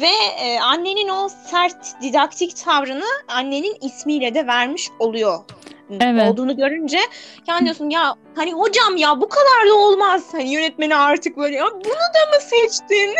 Ve 0.02 0.44
e, 0.46 0.60
annenin 0.60 1.10
o 1.10 1.30
sert 1.30 2.02
didaktik 2.02 2.56
tavrını 2.66 3.06
annenin 3.28 3.78
ismiyle 3.82 4.36
de 4.36 4.48
vermiş 4.48 4.90
oluyor. 5.00 5.40
Evet. 6.02 6.28
Olduğunu 6.28 6.58
görünce 6.58 7.00
yani 7.48 7.64
diyorsun 7.66 7.90
ya 7.90 8.16
hani 8.36 8.54
hocam 8.54 8.98
ya 8.98 9.22
bu 9.22 9.30
kadar 9.30 9.70
da 9.70 9.74
olmaz. 9.74 10.24
Hani 10.32 10.54
yönetmeni 10.54 10.96
artık 10.96 11.38
böyle 11.38 11.56
ya 11.56 11.66
bunu 11.66 11.94
da 11.94 12.36
mı 12.36 12.42
seçtin? 12.42 13.16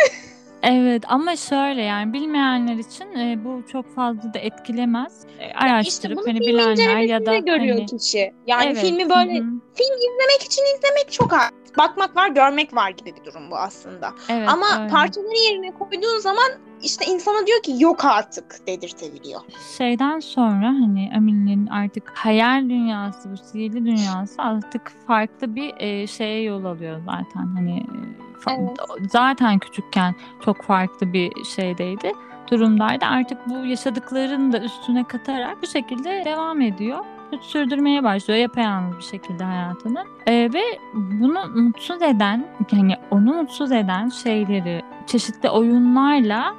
Evet 0.62 1.04
ama 1.08 1.36
şöyle 1.36 1.82
yani 1.82 2.12
bilmeyenler 2.12 2.76
için 2.76 3.14
e, 3.14 3.44
bu 3.44 3.62
çok 3.72 3.94
fazla 3.94 4.34
da 4.34 4.38
etkilemez. 4.38 5.26
E, 5.38 5.52
araştırıp 5.52 6.18
bunu 6.18 6.26
hani 6.26 6.40
bilenler 6.40 6.98
ya 6.98 7.26
da 7.26 7.36
görüyor 7.36 7.76
hani 7.76 7.86
kişi? 7.86 8.34
Yani 8.46 8.64
evet, 8.64 8.78
filmi 8.78 9.10
böyle 9.10 9.32
hı 9.32 9.42
hı. 9.42 9.60
film 9.74 9.96
izlemek 9.96 10.42
için 10.42 10.62
izlemek 10.76 11.12
çok 11.12 11.32
az. 11.32 11.50
Bakmak 11.78 12.16
var, 12.16 12.28
görmek 12.28 12.74
var 12.74 12.90
gibi 12.90 13.12
bir 13.16 13.24
durum 13.24 13.50
bu 13.50 13.56
aslında. 13.56 14.10
Evet, 14.28 14.48
Ama 14.48 14.66
öyle. 14.80 14.90
parçaları 14.90 15.44
yerine 15.50 15.70
koyduğun 15.70 16.18
zaman 16.18 16.46
işte 16.82 17.06
insana 17.06 17.46
diyor 17.46 17.62
ki 17.62 17.74
yok 17.78 18.04
artık 18.04 18.66
dedirtebiliyor. 18.66 19.40
şeyden 19.78 20.20
sonra 20.20 20.66
hani 20.66 21.10
Ameli'nin 21.16 21.66
artık 21.66 22.12
hayal 22.14 22.62
dünyası, 22.62 23.32
bu 23.32 23.36
sihirli 23.36 23.84
dünyası 23.84 24.42
artık 24.42 24.92
farklı 25.06 25.54
bir 25.54 25.74
e, 25.78 26.06
şeye 26.06 26.42
yol 26.42 26.64
alıyor 26.64 27.00
zaten. 27.06 27.46
Hani 27.54 27.78
e, 27.78 28.25
Evet. 28.48 28.78
zaten 29.10 29.58
küçükken 29.58 30.14
çok 30.44 30.62
farklı 30.62 31.12
bir 31.12 31.44
şeydeydi. 31.44 32.12
Durumdaydı. 32.50 33.04
Artık 33.04 33.38
bu 33.48 33.66
yaşadıklarını 33.66 34.52
da 34.52 34.60
üstüne 34.60 35.04
katarak 35.04 35.62
bu 35.62 35.66
şekilde 35.66 36.22
devam 36.24 36.60
ediyor. 36.60 36.98
Sürdürmeye 37.40 38.04
başlıyor 38.04 38.40
yapayalnız 38.40 38.98
bir 38.98 39.02
şekilde 39.02 39.44
hayatını. 39.44 40.04
E, 40.26 40.32
ve 40.32 40.62
bunu 40.94 41.38
mutsuz 41.54 42.02
eden, 42.02 42.46
yani 42.72 42.96
onu 43.10 43.34
mutsuz 43.34 43.72
eden 43.72 44.08
şeyleri 44.08 44.82
çeşitli 45.06 45.50
oyunlarla 45.50 46.54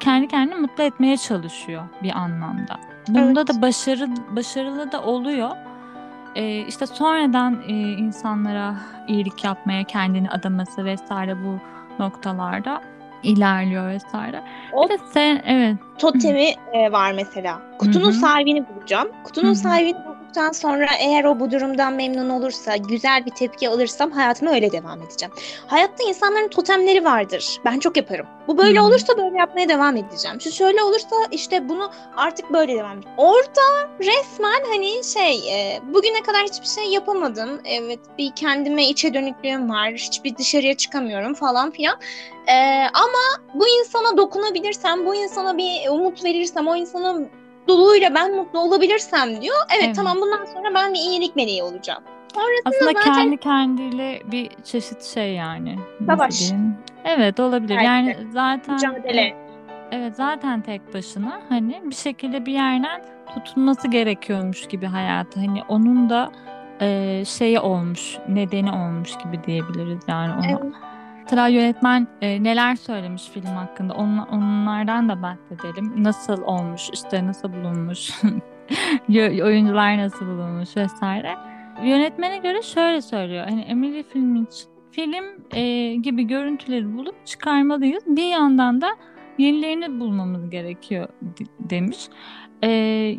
kendi 0.00 0.28
kendini 0.28 0.54
mutlu 0.54 0.84
etmeye 0.84 1.16
çalışıyor 1.16 1.82
bir 2.02 2.10
anlamda. 2.18 2.80
Bunda 3.08 3.40
Evet. 3.40 3.48
da 3.48 3.62
başarı 3.62 4.08
başarılı 4.36 4.92
da 4.92 5.02
oluyor. 5.02 5.50
Ee, 6.38 6.58
işte 6.68 6.86
sonradan 6.86 7.62
e, 7.68 7.72
insanlara 7.92 8.74
iyilik 9.08 9.44
yapmaya 9.44 9.84
kendini 9.84 10.30
adaması 10.30 10.84
vesaire 10.84 11.36
bu 11.44 11.58
noktalarda 12.02 12.82
ilerliyor 13.22 13.88
vesaire. 13.88 14.42
O 14.72 14.84
Bir 14.84 14.88
de 14.88 14.98
sen 15.12 15.42
evet 15.46 15.76
totemi 15.98 16.48
e, 16.72 16.92
var 16.92 17.12
mesela. 17.12 17.60
Kutunun 17.78 18.04
Hı 18.04 18.08
hı. 18.08 18.12
sahibini 18.12 18.64
bulacağım. 18.68 19.08
Kutunun 19.24 19.46
Hı 19.46 19.50
hı. 19.50 19.54
sahibini 19.54 19.96
olduktan 20.38 20.52
sonra 20.52 20.86
eğer 21.00 21.24
o 21.24 21.40
bu 21.40 21.50
durumdan 21.50 21.92
memnun 21.92 22.28
olursa, 22.28 22.76
güzel 22.76 23.26
bir 23.26 23.30
tepki 23.30 23.68
alırsam 23.68 24.10
hayatıma 24.10 24.50
öyle 24.50 24.72
devam 24.72 25.02
edeceğim. 25.02 25.34
Hayatta 25.66 26.04
insanların 26.04 26.48
totemleri 26.48 27.04
vardır. 27.04 27.60
Ben 27.64 27.78
çok 27.78 27.96
yaparım. 27.96 28.26
Bu 28.48 28.58
böyle 28.58 28.78
Hı. 28.78 28.84
olursa 28.84 29.18
böyle 29.18 29.38
yapmaya 29.38 29.68
devam 29.68 29.96
edeceğim. 29.96 30.40
Şu 30.40 30.50
şöyle 30.52 30.82
olursa 30.82 31.16
işte 31.30 31.68
bunu 31.68 31.90
artık 32.16 32.52
böyle 32.52 32.74
devam 32.74 32.92
edeceğim. 32.92 33.16
Orada 33.16 33.90
resmen 34.00 34.62
hani 34.72 35.04
şey 35.04 35.38
e, 35.54 35.80
bugüne 35.94 36.22
kadar 36.22 36.42
hiçbir 36.42 36.66
şey 36.66 36.84
yapamadım. 36.84 37.60
Evet 37.64 38.00
bir 38.18 38.30
kendime 38.36 38.88
içe 38.88 39.14
dönüklüğüm 39.14 39.70
var. 39.70 39.92
Hiçbir 39.92 40.36
dışarıya 40.36 40.76
çıkamıyorum 40.76 41.34
falan 41.34 41.70
filan. 41.70 41.96
E, 42.46 42.54
ama 42.94 43.44
bu 43.54 43.68
insana 43.68 44.16
dokunabilirsem, 44.16 45.06
bu 45.06 45.14
insana 45.14 45.58
bir 45.58 45.88
umut 45.88 46.24
verirsem, 46.24 46.68
o 46.68 46.76
insanın 46.76 47.28
doluyla 47.68 48.14
ben 48.14 48.36
mutlu 48.36 48.58
olabilirsem 48.58 49.42
diyor. 49.42 49.56
Evet, 49.76 49.84
Evet. 49.86 49.96
tamam 49.96 50.16
bundan 50.20 50.44
sonra 50.44 50.74
ben 50.74 50.94
bir 50.94 50.98
iyilik 50.98 51.36
meleği 51.36 51.62
olacağım. 51.62 52.02
Sonrasında 52.34 52.62
Aslında 52.64 52.92
zaten 52.92 53.14
kendi 53.14 53.36
kendiyle 53.36 54.22
bir 54.24 54.50
çeşit 54.64 55.02
şey 55.02 55.34
yani. 55.34 55.78
Savaş. 56.06 56.52
Evet 57.04 57.40
olabilir. 57.40 57.76
Belki 57.76 57.84
Yani 57.84 58.16
zaten 58.32 58.74
mücadele. 58.74 59.36
Evet 59.92 60.16
zaten 60.16 60.60
tek 60.62 60.94
başına 60.94 61.40
hani 61.48 61.80
bir 61.84 61.94
şekilde 61.94 62.46
bir 62.46 62.52
yerden 62.52 63.02
tutunması 63.34 63.88
gerekiyormuş 63.88 64.68
gibi 64.68 64.86
hayatı. 64.86 65.40
Hani 65.40 65.62
onun 65.68 66.10
da 66.10 66.30
e, 66.80 67.22
şeyi 67.26 67.60
olmuş, 67.60 68.18
nedeni 68.28 68.72
olmuş 68.72 69.10
gibi 69.24 69.44
diyebiliriz 69.46 70.00
yani 70.08 70.32
ona. 70.32 70.46
Evet. 70.46 70.72
Mesela 71.28 71.48
yönetmen 71.48 72.06
e, 72.22 72.42
neler 72.42 72.76
söylemiş 72.76 73.28
film 73.28 73.44
hakkında 73.46 73.94
on, 73.94 74.18
onlardan 74.18 75.08
da 75.08 75.22
bahsedelim. 75.22 76.04
Nasıl 76.04 76.42
olmuş, 76.42 76.90
işte 76.92 77.26
nasıl 77.26 77.52
bulunmuş, 77.52 78.10
oyuncular 79.42 79.98
nasıl 79.98 80.26
bulunmuş 80.26 80.76
vesaire. 80.76 81.34
Yönetmene 81.84 82.38
göre 82.38 82.62
şöyle 82.62 83.02
söylüyor. 83.02 83.44
Hani 83.48 83.60
Emily 83.60 84.02
filmi 84.02 84.40
için 84.40 84.68
film 84.90 85.24
e, 85.52 85.94
gibi 85.94 86.26
görüntüleri 86.26 86.96
bulup 86.96 87.26
çıkarmalıyız. 87.26 88.02
Bir 88.06 88.28
yandan 88.28 88.80
da 88.80 88.88
yenilerini 89.38 90.00
bulmamız 90.00 90.50
gerekiyor 90.50 91.08
de- 91.22 91.70
demiş. 91.70 92.08
E, 92.62 92.68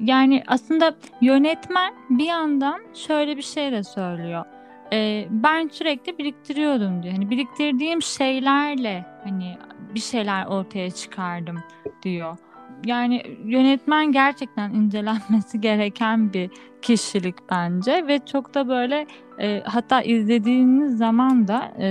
yani 0.04 0.44
aslında 0.48 0.96
yönetmen 1.22 1.94
bir 2.10 2.26
yandan 2.26 2.80
şöyle 2.94 3.38
bir 3.38 3.42
şey 3.42 3.72
de 3.72 3.84
söylüyor. 3.84 4.46
E, 4.94 5.28
ben 5.30 5.68
sürekli 5.68 6.18
biriktiriyordum 6.18 7.04
diyor. 7.04 7.14
Hani 7.14 7.30
biriktirdiğim 7.30 8.02
şeylerle 8.02 9.06
hani 9.24 9.58
bir 9.96 10.00
şeyler 10.00 10.46
ortaya 10.46 10.92
çıkardım 10.92 11.58
diyor. 12.04 12.38
Yani 12.86 13.24
yönetmen 13.46 14.12
gerçekten 14.12 14.72
incelenmesi 14.72 15.62
gereken 15.62 16.34
bir 16.34 16.50
kişilik 16.82 17.36
bence 17.52 18.08
ve 18.08 18.20
çok 18.26 18.54
da 18.54 18.68
böyle 18.68 19.08
e, 19.40 19.64
hatta 19.66 20.02
izlediğiniz 20.02 20.98
zaman 20.98 21.48
da 21.48 21.72
e, 21.78 21.88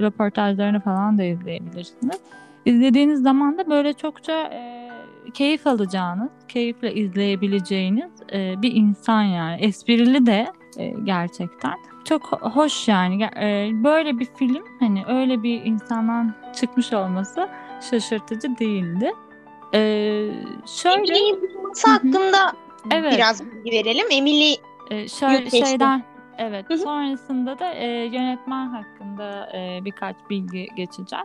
röportajlarını 0.00 0.80
falan 0.80 1.18
da 1.18 1.24
izleyebilirsiniz. 1.24 2.20
İzlediğiniz 2.64 3.22
zaman 3.22 3.58
da 3.58 3.70
böyle 3.70 3.92
çokça 3.92 4.32
e, 4.32 4.88
keyif 5.34 5.66
alacağınız, 5.66 6.30
keyifle 6.48 6.94
izleyebileceğiniz 6.94 8.10
e, 8.32 8.62
bir 8.62 8.74
insan 8.74 9.22
yani. 9.22 9.60
Esprili 9.60 10.26
de 10.26 10.46
e, 10.78 10.94
gerçekten. 11.04 11.87
Çok 12.08 12.22
ho- 12.22 12.50
hoş 12.50 12.88
yani. 12.88 13.22
E, 13.22 13.70
böyle 13.84 14.18
bir 14.18 14.24
film 14.24 14.64
hani 14.80 15.04
öyle 15.08 15.42
bir 15.42 15.64
insandan 15.64 16.34
çıkmış 16.60 16.92
olması 16.92 17.48
şaşırtıcı 17.90 18.58
değildi. 18.58 19.12
E, 19.74 19.80
şöyle 20.66 21.14
hı. 21.14 21.40
hakkında 21.86 22.52
Evet. 22.90 23.12
biraz 23.12 23.44
bilgi 23.44 23.70
verelim. 23.70 24.06
Emily 24.10 24.56
Ee, 24.90 25.08
şöyle 25.08 25.50
şeyden 25.50 26.02
evet 26.38 26.70
Hı 26.70 26.74
hı. 26.74 26.78
sonrasında 26.78 27.58
da 27.58 27.74
e, 27.74 27.86
yönetmen 27.86 28.66
hakkında 28.66 29.50
e, 29.56 29.84
birkaç 29.84 30.16
bilgi 30.30 30.68
geçeceğim. 30.76 31.24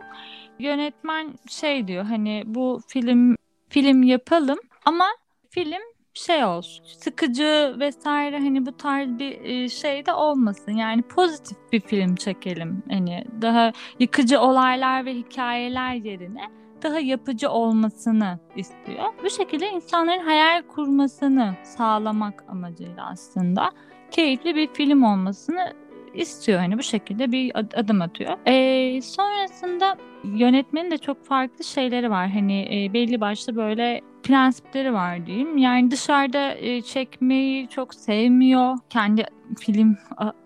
Yönetmen 0.58 1.34
şey 1.48 1.88
diyor 1.88 2.04
hani 2.04 2.42
bu 2.46 2.80
film 2.88 3.36
film 3.68 4.02
yapalım 4.02 4.58
ama 4.84 5.04
film 5.50 5.82
şey 6.14 6.44
olsun 6.44 6.84
sıkıcı 6.84 7.76
vesaire 7.80 8.38
hani 8.38 8.66
bu 8.66 8.76
tarz 8.76 9.18
bir 9.18 9.68
şey 9.68 10.06
de 10.06 10.12
olmasın 10.12 10.72
yani 10.72 11.02
pozitif 11.02 11.58
bir 11.72 11.80
film 11.80 12.14
çekelim 12.14 12.82
hani 12.90 13.24
daha 13.42 13.72
yıkıcı 13.98 14.40
olaylar 14.40 15.04
ve 15.04 15.14
hikayeler 15.14 15.94
yerine 15.94 16.50
daha 16.82 17.00
yapıcı 17.00 17.50
olmasını 17.50 18.38
istiyor. 18.56 19.04
Bu 19.24 19.30
şekilde 19.30 19.70
insanların 19.70 20.24
hayal 20.24 20.62
kurmasını 20.62 21.54
sağlamak 21.62 22.44
amacıyla 22.48 23.06
aslında 23.10 23.70
keyifli 24.10 24.54
bir 24.54 24.68
film 24.72 25.02
olmasını 25.02 25.72
istiyor. 26.14 26.58
Hani 26.58 26.78
bu 26.78 26.82
şekilde 26.82 27.32
bir 27.32 27.58
ad- 27.58 27.72
adım 27.76 28.02
atıyor. 28.02 28.32
Ee, 28.46 29.00
sonrasında 29.02 29.96
yönetmenin 30.24 30.90
de 30.90 30.98
çok 30.98 31.24
farklı 31.24 31.64
şeyleri 31.64 32.10
var. 32.10 32.28
Hani 32.30 32.60
e, 32.62 32.92
belli 32.92 33.20
başlı 33.20 33.56
böyle 33.56 34.00
prensipleri 34.22 34.92
var 34.92 35.26
diyeyim. 35.26 35.58
Yani 35.58 35.90
dışarıda 35.90 36.54
e, 36.54 36.82
çekmeyi 36.82 37.68
çok 37.68 37.94
sevmiyor. 37.94 38.78
Kendi 38.90 39.24
film 39.60 39.96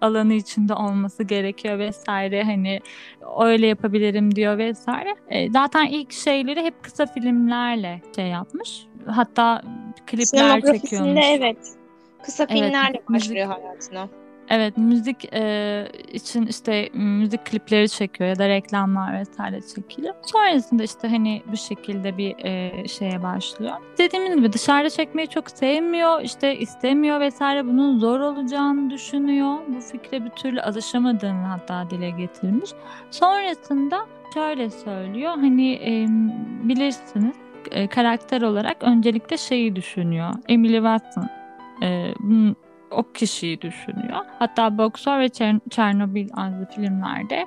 alanı 0.00 0.34
içinde 0.34 0.74
olması 0.74 1.22
gerekiyor 1.24 1.78
vesaire. 1.78 2.42
Hani 2.44 2.80
öyle 3.44 3.66
yapabilirim 3.66 4.34
diyor 4.34 4.58
vesaire. 4.58 5.14
E, 5.28 5.50
zaten 5.50 5.86
ilk 5.86 6.12
şeyleri 6.12 6.62
hep 6.64 6.82
kısa 6.82 7.06
filmlerle 7.06 8.02
şey 8.16 8.26
yapmış. 8.26 8.86
Hatta 9.06 9.62
klipler 10.06 10.60
çekiyormuş. 10.60 11.24
evet 11.28 11.58
kısa 12.22 12.44
Evet, 12.44 12.52
filmlerle 12.52 13.00
müzik- 13.08 13.14
başlıyor 13.14 13.46
hayatına. 13.46 14.08
Evet 14.50 14.76
müzik 14.76 15.34
e, 15.34 15.88
için 16.12 16.46
işte 16.46 16.88
müzik 16.92 17.44
klipleri 17.46 17.88
çekiyor 17.88 18.30
ya 18.30 18.38
da 18.38 18.48
reklamlar 18.48 19.20
vesaire 19.20 19.60
çekiliyor. 19.74 20.14
Sonrasında 20.22 20.82
işte 20.82 21.08
hani 21.08 21.42
bu 21.52 21.56
şekilde 21.56 22.18
bir 22.18 22.44
e, 22.44 22.88
şeye 22.88 23.22
başlıyor. 23.22 23.74
Dediğimiz 23.98 24.36
gibi 24.36 24.52
dışarıda 24.52 24.90
çekmeyi 24.90 25.28
çok 25.28 25.50
sevmiyor, 25.50 26.20
işte 26.22 26.58
istemiyor 26.58 27.20
vesaire 27.20 27.66
bunun 27.66 27.98
zor 27.98 28.20
olacağını 28.20 28.90
düşünüyor. 28.90 29.58
Bu 29.68 29.80
fikre 29.80 30.24
bir 30.24 30.30
türlü 30.30 30.60
alışamadığını 30.60 31.46
hatta 31.46 31.90
dile 31.90 32.10
getirmiş. 32.10 32.70
Sonrasında 33.10 34.06
şöyle 34.34 34.70
söylüyor 34.70 35.32
hani 35.32 35.72
e, 35.72 36.06
bilirsiniz 36.68 37.36
e, 37.70 37.86
karakter 37.86 38.42
olarak 38.42 38.76
öncelikle 38.80 39.36
şeyi 39.36 39.76
düşünüyor. 39.76 40.34
Emily 40.48 40.76
Watson 40.76 41.28
e, 41.82 42.14
bunun 42.20 42.56
o 42.90 43.02
kişiyi 43.12 43.60
düşünüyor. 43.60 44.18
Hatta 44.38 44.78
Boxer 44.78 45.20
ve 45.20 45.26
Çer- 45.26 45.60
Çernobil 45.70 46.28
adlı 46.36 46.66
filmlerde 46.74 47.46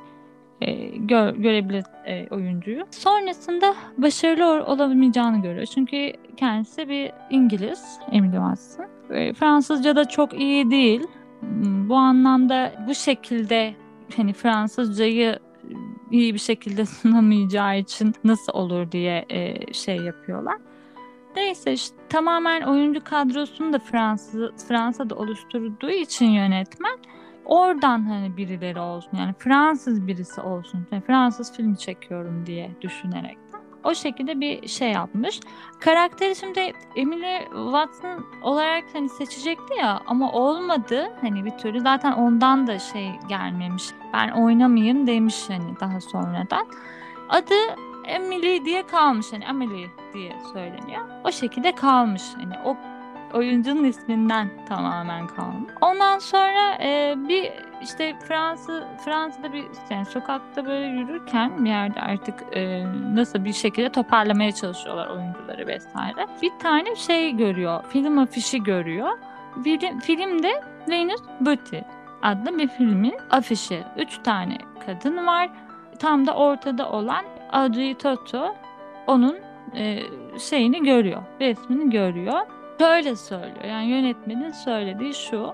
e, 0.62 0.74
gör, 0.98 1.34
görebilir 1.36 1.84
e, 2.06 2.28
oyuncuyu. 2.32 2.84
Sonrasında 2.92 3.74
başarılı 3.98 4.46
ol- 4.52 4.74
olamayacağını 4.74 5.42
görüyor. 5.42 5.66
Çünkü 5.66 6.14
kendisi 6.38 6.90
bir 6.90 7.12
İngiliz, 7.30 8.00
Emily 8.12 8.32
Watson. 8.32 8.86
E, 9.16 9.34
Fransızca 9.34 9.96
da 9.96 10.06
çok 10.06 10.40
iyi 10.40 10.72
değil. 10.72 11.02
Hmm, 11.40 11.90
Bu 11.90 11.96
anlamda 11.96 12.72
bu 12.88 12.96
şekilde 12.96 13.74
hani 14.18 14.34
Fransızcayı 14.34 15.40
iyi 16.12 16.34
bir 16.34 16.40
şekilde 16.40 16.86
sunamayacağı 17.02 17.80
için 17.80 18.14
nasıl 18.24 18.54
olur 18.54 18.92
diye 18.92 19.26
e, 19.30 19.74
şey 19.74 19.96
yapıyorlar. 19.98 20.56
Neyse 21.36 21.74
işte 21.74 21.98
tamamen 22.10 22.62
oyuncu 22.62 23.04
kadrosunu 23.04 23.74
da 23.74 23.80
Fransız 23.80 24.68
Fransa'da 24.68 25.16
oluşturduğu 25.16 25.90
için 25.90 26.26
yönetmen 26.26 26.98
oradan 27.46 28.06
hani 28.10 28.38
birileri 28.38 28.80
olsun 28.80 29.18
yani 29.18 29.34
Fransız 29.40 30.08
birisi 30.08 30.42
olsun. 30.42 30.88
Yani 30.92 31.04
Fransız 31.04 31.54
film 31.54 31.76
çekiyorum 31.76 32.46
diye 32.46 32.72
düşünerek 32.82 33.38
o 33.84 33.96
şekilde 33.96 34.40
bir 34.40 34.68
şey 34.68 34.92
yapmış. 34.92 35.40
Karakteri 35.80 36.36
şimdi 36.36 36.74
Emily 36.96 37.40
Watson 37.46 38.26
olarak 38.42 38.84
hani 38.94 39.10
seçecekti 39.10 39.74
ya 39.80 40.02
ama 40.08 40.32
olmadı 40.32 41.12
hani 41.22 41.46
bir 41.46 41.52
türlü 41.52 41.82
zaten 41.82 42.12
ondan 42.12 42.68
da 42.68 42.80
şey 42.80 43.12
gelmemiş. 43.30 43.84
Ben 44.14 44.30
oynamayayım 44.30 45.08
demiş 45.08 45.36
hani 45.48 45.80
daha 45.80 46.02
sonradan. 46.02 46.68
Adı 47.30 47.56
Emily 48.06 48.66
diye 48.66 48.88
kalmış 48.88 49.34
hani 49.34 49.44
Emily 49.44 49.88
diye 50.14 50.36
söyleniyor. 50.54 51.02
O 51.24 51.32
şekilde 51.32 51.72
kalmış 51.72 52.24
hani 52.36 52.54
o 52.66 52.78
oyuncunun 53.34 53.84
isminden 53.84 54.50
tamamen 54.70 55.28
kalmış. 55.28 55.74
Ondan 55.82 56.20
sonra 56.20 56.78
e, 56.82 57.16
bir 57.18 57.52
işte 57.82 58.16
Fransa 58.28 58.98
Fransa'da 59.06 59.54
bir 59.54 59.66
yani 59.90 60.06
sokakta 60.06 60.66
böyle 60.66 60.86
yürürken 60.86 61.66
bir 61.66 61.70
yerde 61.70 62.02
artık 62.02 62.44
e, 62.52 62.86
nasıl 63.14 63.46
bir 63.46 63.54
şekilde 63.54 63.90
toparlamaya 63.90 64.52
çalışıyorlar 64.52 65.08
oyuncuları 65.08 65.68
vesaire. 65.68 66.28
Bir 66.42 66.52
tane 66.60 66.96
şey 66.96 67.32
görüyor. 67.32 67.84
Film 67.90 68.18
afişi 68.18 68.64
görüyor. 68.64 69.10
Film, 69.64 70.00
filmde 70.00 70.62
Venus 70.90 71.22
Beauty 71.40 71.78
adlı 72.22 72.58
bir 72.58 72.68
filmin 72.68 73.18
afişi. 73.30 73.84
Üç 73.98 74.18
tane 74.24 74.58
kadın 74.86 75.28
var. 75.28 75.50
Tam 76.00 76.28
da 76.28 76.36
ortada 76.36 76.90
olan 76.92 77.26
Audrey 77.52 77.96
Toto 77.96 78.56
onun 79.08 79.40
e, 79.76 80.00
şeyini 80.40 80.84
görüyor. 80.84 81.22
Resmini 81.42 81.90
görüyor. 81.90 82.40
Şöyle 82.80 83.16
söylüyor. 83.16 83.64
Yani 83.64 83.86
yönetmenin 83.86 84.52
söylediği 84.52 85.14
şu. 85.14 85.54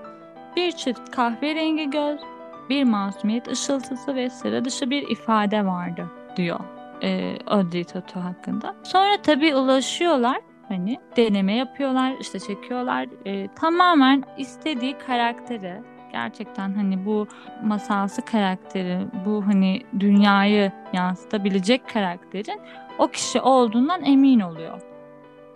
Bir 0.56 0.72
çift 0.72 1.10
kahverengi 1.10 1.90
göz, 1.90 2.20
bir 2.68 2.84
masumiyet 2.84 3.48
ışıltısı 3.48 4.14
ve 4.14 4.30
sıra 4.30 4.64
dışı 4.64 4.90
bir 4.90 5.08
ifade 5.08 5.66
vardı 5.66 6.06
diyor 6.36 6.60
e, 7.02 7.38
Audrey 7.46 7.84
Tautou 7.84 8.22
hakkında. 8.22 8.74
Sonra 8.82 9.16
tabii 9.22 9.54
ulaşıyorlar 9.54 10.40
hani 10.68 10.98
deneme 11.16 11.54
yapıyorlar 11.54 12.14
işte 12.20 12.40
çekiyorlar 12.40 13.06
e, 13.26 13.48
tamamen 13.54 14.24
istediği 14.38 14.98
karakteri 14.98 15.82
gerçekten 16.12 16.72
hani 16.72 17.06
bu 17.06 17.26
masalsı 17.64 18.22
karakteri 18.22 18.98
bu 19.26 19.46
hani 19.46 19.82
dünyayı 20.00 20.72
yansıtabilecek 20.92 21.88
karakterin 21.88 22.60
o 22.98 23.08
kişi 23.08 23.40
olduğundan 23.40 24.04
emin 24.04 24.40
oluyor. 24.40 24.80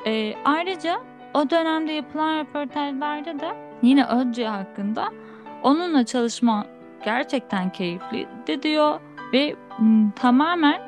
E, 0.07 0.35
ayrıca 0.45 1.01
o 1.35 1.51
dönemde 1.51 1.93
yapılan 1.93 2.39
röportajlarda 2.39 3.41
da 3.41 3.57
yine 3.83 4.07
Ödce 4.07 4.49
hakkında 4.49 5.09
onunla 5.63 6.07
çalışma 6.07 6.67
gerçekten 7.05 7.71
keyifli 7.71 8.29
de 8.47 8.63
diyor 8.63 9.01
ve 9.33 9.57
m, 9.81 10.11
tamamen 10.17 10.81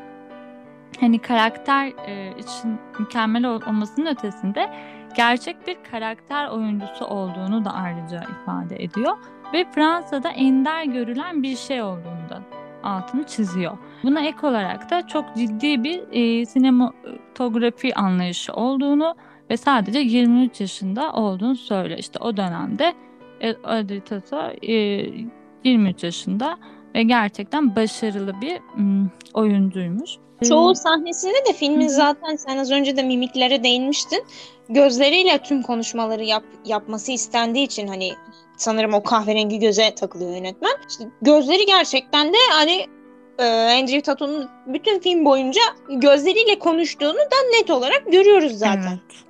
hani 1.00 1.18
karakter 1.18 1.92
e, 2.06 2.38
için 2.38 2.78
mükemmel 2.98 3.44
olmasının 3.44 4.06
ötesinde 4.06 4.70
gerçek 5.16 5.66
bir 5.66 5.76
karakter 5.90 6.48
oyuncusu 6.48 7.04
olduğunu 7.04 7.64
da 7.64 7.74
ayrıca 7.74 8.22
ifade 8.22 8.84
ediyor 8.84 9.16
ve 9.52 9.64
Fransa'da 9.74 10.28
ender 10.28 10.84
görülen 10.84 11.42
bir 11.42 11.56
şey 11.56 11.82
olduğunu 11.82 12.28
da 12.30 12.42
altını 12.82 13.24
çiziyor. 13.24 13.78
Buna 14.02 14.20
ek 14.20 14.46
olarak 14.46 14.90
da 14.90 15.06
çok 15.06 15.36
ciddi 15.36 15.84
bir 15.84 16.02
e, 16.12 16.46
sinematografi 16.46 17.94
anlayışı 17.94 18.52
olduğunu 18.52 19.14
ve 19.50 19.56
sadece 19.56 19.98
23 19.98 20.60
yaşında 20.60 21.12
olduğunu 21.12 21.56
söylüyor. 21.56 21.98
İşte 21.98 22.18
o 22.18 22.36
dönemde 22.36 22.94
Audrey 23.64 24.00
Tautou 24.00 24.50
e, 24.62 24.72
23 25.64 26.04
yaşında 26.04 26.58
ve 26.94 27.02
gerçekten 27.02 27.76
başarılı 27.76 28.40
bir 28.40 28.60
m, 28.76 29.06
oyuncuymuş. 29.34 30.10
Çoğu 30.48 30.74
sahnesinde 30.74 31.34
de 31.48 31.52
filmin 31.52 31.88
zaten 31.88 32.36
sen 32.36 32.58
az 32.58 32.70
önce 32.70 32.96
de 32.96 33.02
mimiklere 33.02 33.64
değinmiştin. 33.64 34.24
Gözleriyle 34.68 35.38
tüm 35.38 35.62
konuşmaları 35.62 36.24
yap, 36.24 36.44
yapması 36.64 37.12
istendiği 37.12 37.66
için 37.66 37.86
hani 37.86 38.12
sanırım 38.56 38.94
o 38.94 39.02
kahverengi 39.02 39.58
göze 39.58 39.94
takılıyor 39.94 40.36
yönetmen. 40.36 40.72
İşte 40.88 41.04
gözleri 41.22 41.66
gerçekten 41.66 42.32
de 42.32 42.36
hani 42.52 42.86
e, 43.38 43.44
Andrew 43.80 44.00
Tato'nun 44.00 44.48
bütün 44.66 45.00
film 45.00 45.24
boyunca 45.24 45.62
gözleriyle 45.88 46.58
konuştuğunu 46.58 47.18
da 47.18 47.58
net 47.58 47.70
olarak 47.70 48.12
görüyoruz 48.12 48.52
zaten. 48.52 48.88
Evet. 48.88 49.24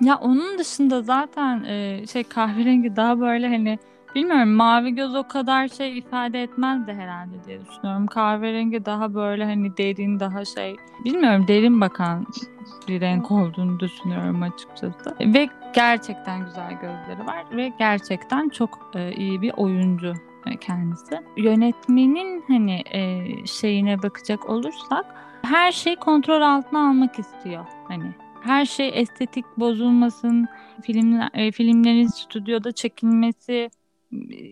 Ya 0.00 0.18
onun 0.22 0.58
dışında 0.58 1.02
zaten 1.02 1.64
e, 1.64 2.06
şey 2.12 2.24
kahverengi 2.24 2.96
daha 2.96 3.20
böyle 3.20 3.48
hani 3.48 3.78
bilmiyorum 4.14 4.48
mavi 4.48 4.94
göz 4.94 5.14
o 5.14 5.28
kadar 5.28 5.68
şey 5.68 5.98
ifade 5.98 6.42
etmez 6.42 6.86
de 6.86 6.94
herhalde 6.94 7.34
diye 7.46 7.60
düşünüyorum. 7.60 8.06
Kahverengi 8.06 8.84
daha 8.84 9.14
böyle 9.14 9.44
hani 9.44 9.76
derin 9.76 10.20
daha 10.20 10.44
şey 10.44 10.76
bilmiyorum 11.04 11.44
derin 11.48 11.80
bakan 11.80 12.26
bir 12.88 13.00
renk 13.00 13.30
olduğunu 13.30 13.80
düşünüyorum 13.80 14.42
açıkçası. 14.42 15.16
Ve 15.20 15.48
gerçekten 15.74 16.44
güzel 16.44 16.72
gözleri 16.72 17.26
var 17.26 17.44
ve 17.52 17.72
gerçekten 17.78 18.48
çok 18.48 18.90
e, 18.94 19.12
iyi 19.12 19.42
bir 19.42 19.52
oyuncu 19.56 20.14
kendisi. 20.60 21.20
Yönetmenin 21.36 22.44
hani 22.48 22.82
e, 22.92 23.26
şeyine 23.46 24.02
bakacak 24.02 24.50
olursak 24.50 25.06
her 25.42 25.72
şeyi 25.72 25.96
kontrol 25.96 26.42
altına 26.42 26.88
almak 26.88 27.18
istiyor 27.18 27.66
hani 27.88 28.14
her 28.40 28.64
şey 28.64 28.90
estetik 28.94 29.44
bozulmasın, 29.56 30.48
filmler, 30.82 31.30
e, 31.34 31.52
filmlerin 31.52 32.06
stüdyoda 32.06 32.72
çekilmesi 32.72 33.70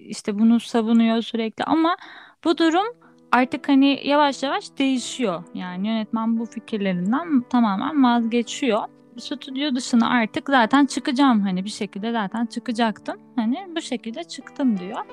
işte 0.09 0.39
bunu 0.39 0.61
savunuyor 0.61 1.23
sürekli 1.23 1.65
ama 1.65 1.97
bu 2.45 2.59
durum 2.59 2.87
artık 3.33 3.69
hani 3.69 4.01
yavaş 4.05 4.43
yavaş 4.43 4.79
değişiyor. 4.79 5.43
Yani 5.55 5.89
yönetmen 5.89 6.39
bu 6.39 6.47
fikirlerinden 6.47 7.41
tamamen 7.41 8.05
vazgeçiyor. 8.05 8.83
Stüdyo 9.21 9.75
dışına 9.75 10.11
artık 10.11 10.49
zaten 10.49 10.87
çıkacağım 10.87 11.41
hani 11.41 11.65
bir 11.65 11.71
şekilde 11.71 12.13
zaten 12.13 12.47
çıkacaktım. 12.47 13.17
Hani 13.37 13.67
bu 13.77 13.81
şekilde 13.81 14.25
çıktım 14.25 14.79
diyor. 14.79 15.05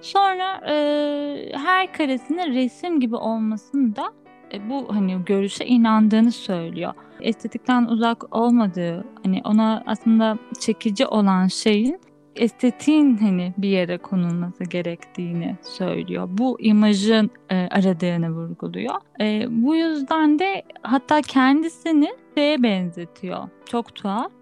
Sonra 0.00 0.60
e, 0.70 1.52
her 1.54 1.92
karesinin 1.92 2.54
resim 2.54 3.00
gibi 3.00 3.16
olmasını 3.16 3.96
da 3.96 4.12
e, 4.52 4.70
bu 4.70 4.94
hani 4.94 5.24
görüşe 5.24 5.64
inandığını 5.64 6.32
söylüyor. 6.32 6.94
Estetikten 7.20 7.84
uzak 7.84 8.36
olmadığı, 8.36 9.04
hani 9.24 9.40
ona 9.44 9.82
aslında 9.86 10.38
çekici 10.60 11.06
olan 11.06 11.46
şeyin 11.46 12.00
estetiğin 12.40 13.16
hani 13.16 13.54
bir 13.58 13.68
yere 13.68 13.98
konulması 13.98 14.64
gerektiğini 14.64 15.56
söylüyor. 15.62 16.28
Bu 16.30 16.60
imajın 16.60 17.30
e, 17.50 17.56
aradığını 17.56 18.30
vurguluyor. 18.30 18.94
E, 19.20 19.46
bu 19.50 19.76
yüzden 19.76 20.38
de 20.38 20.62
hatta 20.82 21.22
kendisini 21.22 22.10
şeye 22.36 22.62
benzetiyor. 22.62 23.48
Çok 23.66 23.94
tuhaf. 23.94 24.32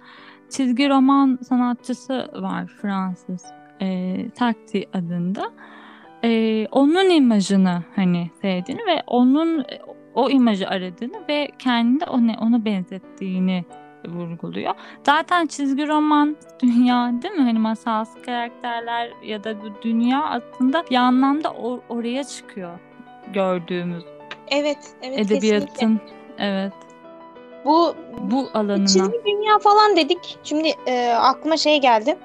Çizgi 0.51 0.89
roman 0.89 1.39
sanatçısı 1.49 2.31
var 2.35 2.67
Fransız. 2.67 3.45
E, 3.83 4.17
Takti 4.31 4.89
adında. 4.93 5.53
E, 6.25 6.67
onun 6.73 7.11
imajını 7.11 7.83
hani 7.97 8.31
sevdiğini 8.41 8.81
ve 8.81 9.03
onun 9.07 9.65
o 10.15 10.31
imajı 10.31 10.69
aradığını 10.69 11.29
ve 11.29 11.49
kendini 11.59 12.05
ona, 12.05 12.37
ona 12.41 12.65
benzettiğini 12.65 13.65
vurguluyor. 14.07 14.75
Zaten 15.07 15.47
çizgi 15.47 15.89
roman 15.89 16.37
dünya 16.63 17.13
değil 17.23 17.35
mi? 17.35 17.43
Hani 17.43 17.59
masalsı 17.59 18.23
karakterler 18.23 19.11
ya 19.23 19.45
da 19.45 19.63
bu 19.63 19.83
dünya 19.83 20.25
aslında 20.25 20.85
bir 20.91 20.97
anlamda 20.97 21.49
or- 21.49 21.81
oraya 21.89 22.25
çıkıyor 22.25 22.79
gördüğümüz. 23.33 24.05
Evet, 24.51 24.79
evet 25.03 25.19
edebiyatın 25.21 25.67
kesinlikle. 25.67 26.05
evet. 26.39 26.73
Bu 27.65 27.95
bu 28.21 28.49
alanına. 28.55 28.87
Çizgi 28.87 29.23
dünya 29.27 29.59
falan 29.59 29.97
dedik. 29.97 30.39
Şimdi 30.45 30.73
e, 30.87 31.09
aklıma 31.13 31.57
şey 31.57 31.81
geldi. 31.81 32.19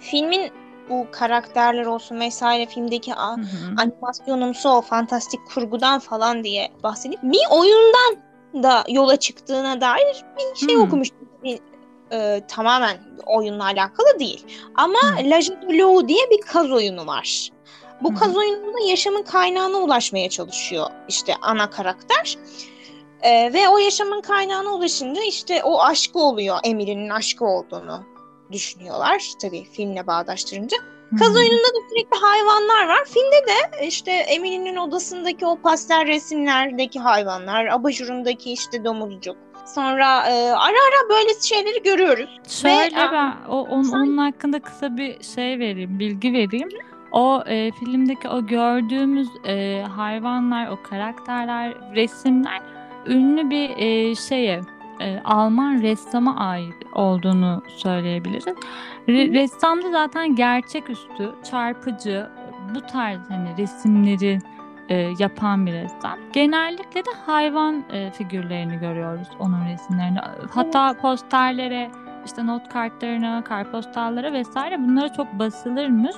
Filmin 0.00 0.50
bu 0.90 1.06
karakterler 1.12 1.86
olsun 1.86 2.20
vesaire 2.20 2.66
filmdeki 2.66 3.14
a- 3.14 3.36
animasyonumsu 3.78 4.68
o 4.68 4.80
fantastik 4.80 5.40
kurgudan 5.54 5.98
falan 5.98 6.44
diye 6.44 6.70
bahsedip 6.82 7.22
bir 7.22 7.40
oyundan 7.50 8.16
da 8.54 8.84
yola 8.88 9.16
çıktığına 9.16 9.80
dair 9.80 10.24
bir 10.38 10.66
şey 10.66 10.76
hmm. 10.76 10.82
okumuştum. 10.82 11.28
Bir, 11.44 11.60
e, 12.12 12.46
tamamen 12.48 12.98
oyunla 13.26 13.64
alakalı 13.64 14.18
değil. 14.18 14.46
Ama 14.74 15.18
hmm. 15.18 15.30
La 15.30 15.40
Jeu 15.40 16.08
diye 16.08 16.30
bir 16.30 16.40
kaz 16.40 16.70
oyunu 16.70 17.06
var. 17.06 17.50
Bu 18.00 18.08
hmm. 18.08 18.16
kaz 18.16 18.36
oyununda 18.36 18.80
yaşamın 18.88 19.22
kaynağına 19.22 19.78
ulaşmaya 19.78 20.30
çalışıyor 20.30 20.86
işte 21.08 21.34
ana 21.42 21.70
karakter. 21.70 22.36
Ee, 23.22 23.50
ve 23.52 23.68
o 23.68 23.78
yaşamın 23.78 24.20
kaynağına 24.20 24.74
ulaşınca 24.74 25.22
işte 25.22 25.62
o 25.64 25.82
aşkı 25.82 26.18
oluyor. 26.18 26.58
Emily'nin 26.64 27.08
aşkı 27.08 27.44
olduğunu 27.44 28.04
düşünüyorlar. 28.52 29.32
Tabii 29.42 29.64
filmle 29.64 30.06
bağdaştırınca. 30.06 30.76
Kaz 31.18 31.36
oyununda 31.36 31.68
da 31.68 31.88
sürekli 31.88 32.18
hayvanlar 32.20 32.88
var. 32.88 33.04
Filmde 33.04 33.46
de 33.46 33.86
işte 33.86 34.10
Emily'nin 34.10 34.76
odasındaki 34.76 35.46
o 35.46 35.56
pastel 35.56 36.06
resimlerdeki 36.06 37.00
hayvanlar, 37.00 37.66
abajurundaki 37.66 38.52
işte 38.52 38.84
domuzcuk. 38.84 39.36
Sonra 39.66 40.26
e, 40.26 40.50
ara 40.50 40.76
ara 40.88 41.08
böyle 41.10 41.40
şeyleri 41.42 41.82
görüyoruz. 41.82 42.40
Şöyle 42.48 42.96
Ve, 42.96 43.12
ben 43.12 43.34
o, 43.48 43.60
on, 43.60 43.82
sen... 43.82 43.96
onun 43.98 44.16
hakkında 44.16 44.60
kısa 44.60 44.96
bir 44.96 45.22
şey 45.22 45.58
vereyim, 45.58 45.98
bilgi 45.98 46.32
vereyim. 46.32 46.68
O 47.12 47.42
e, 47.46 47.72
filmdeki 47.72 48.28
o 48.28 48.46
gördüğümüz 48.46 49.28
e, 49.46 49.82
hayvanlar, 49.96 50.68
o 50.68 50.82
karakterler, 50.90 51.74
resimler 51.94 52.60
ünlü 53.06 53.50
bir 53.50 53.70
e, 53.76 54.14
şeye 54.14 54.60
e, 55.02 55.20
Alman 55.24 55.82
ressama 55.82 56.36
ait 56.36 56.74
olduğunu 56.92 57.62
söyleyebiliriz. 57.68 58.44
Re- 59.08 59.34
ressam 59.34 59.82
da 59.82 59.90
zaten 59.90 60.36
gerçeküstü, 60.36 61.34
çarpıcı, 61.50 62.30
bu 62.74 62.80
tarz 62.80 63.30
hani 63.30 63.56
resimleri 63.58 64.38
e, 64.88 65.12
yapan 65.18 65.66
bir 65.66 65.72
ressam. 65.72 66.18
Genellikle 66.32 67.00
de 67.00 67.10
hayvan 67.26 67.84
e, 67.92 68.10
figürlerini 68.10 68.78
görüyoruz 68.78 69.28
onun 69.38 69.66
resimlerinde. 69.72 70.20
Hatta 70.50 70.94
posterlere, 71.00 71.90
işte 72.26 72.46
not 72.46 72.68
kartlarına, 72.68 73.44
kartpostallara 73.44 74.32
vesaire 74.32 74.78
bunlara 74.78 75.12
çok 75.12 75.38
basılırmış. 75.38 76.16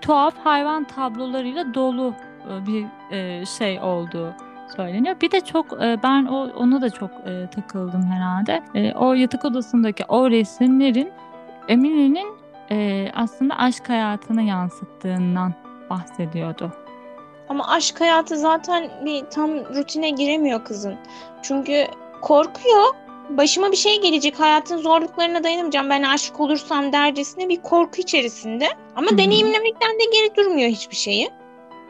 Tuhaf 0.00 0.34
hayvan 0.44 0.84
tablolarıyla 0.84 1.74
dolu 1.74 2.14
e, 2.50 2.66
bir 2.66 2.86
e, 3.10 3.46
şey 3.46 3.80
olduğu 3.80 4.34
söyleniyor. 4.76 5.16
Bir 5.20 5.30
de 5.30 5.40
çok 5.40 5.82
e, 5.82 5.98
ben 6.02 6.24
o 6.24 6.50
ona 6.56 6.82
da 6.82 6.90
çok 6.90 7.10
e, 7.10 7.50
takıldım 7.54 8.02
herhalde. 8.02 8.62
E, 8.74 8.92
o 8.94 9.12
yatak 9.12 9.44
odasındaki 9.44 10.04
o 10.08 10.30
resimlerin 10.30 11.12
Emine'nin 11.68 12.40
aslında 13.14 13.58
aşk 13.58 13.88
hayatını 13.88 14.42
yansıttığından 14.42 15.54
bahsediyordu. 15.90 16.72
Ama 17.48 17.68
aşk 17.68 18.00
hayatı 18.00 18.36
zaten 18.36 18.90
bir 19.04 19.24
tam 19.24 19.50
rutine 19.50 20.10
giremiyor 20.10 20.64
kızın. 20.64 20.94
Çünkü 21.42 21.86
korkuyor 22.20 22.94
başıma 23.36 23.72
bir 23.72 23.76
şey 23.76 24.00
gelecek, 24.00 24.40
hayatın 24.40 24.76
zorluklarına 24.76 25.44
dayanamayacağım, 25.44 25.90
ben 25.90 26.02
aşık 26.02 26.40
olursam 26.40 26.92
dercesine 26.92 27.48
bir 27.48 27.62
korku 27.62 28.00
içerisinde. 28.00 28.68
Ama 28.96 29.10
hı. 29.10 29.18
deneyimlemekten 29.18 29.90
de 29.90 30.04
geri 30.12 30.36
durmuyor 30.36 30.68
hiçbir 30.68 30.96
şeyi. 30.96 31.30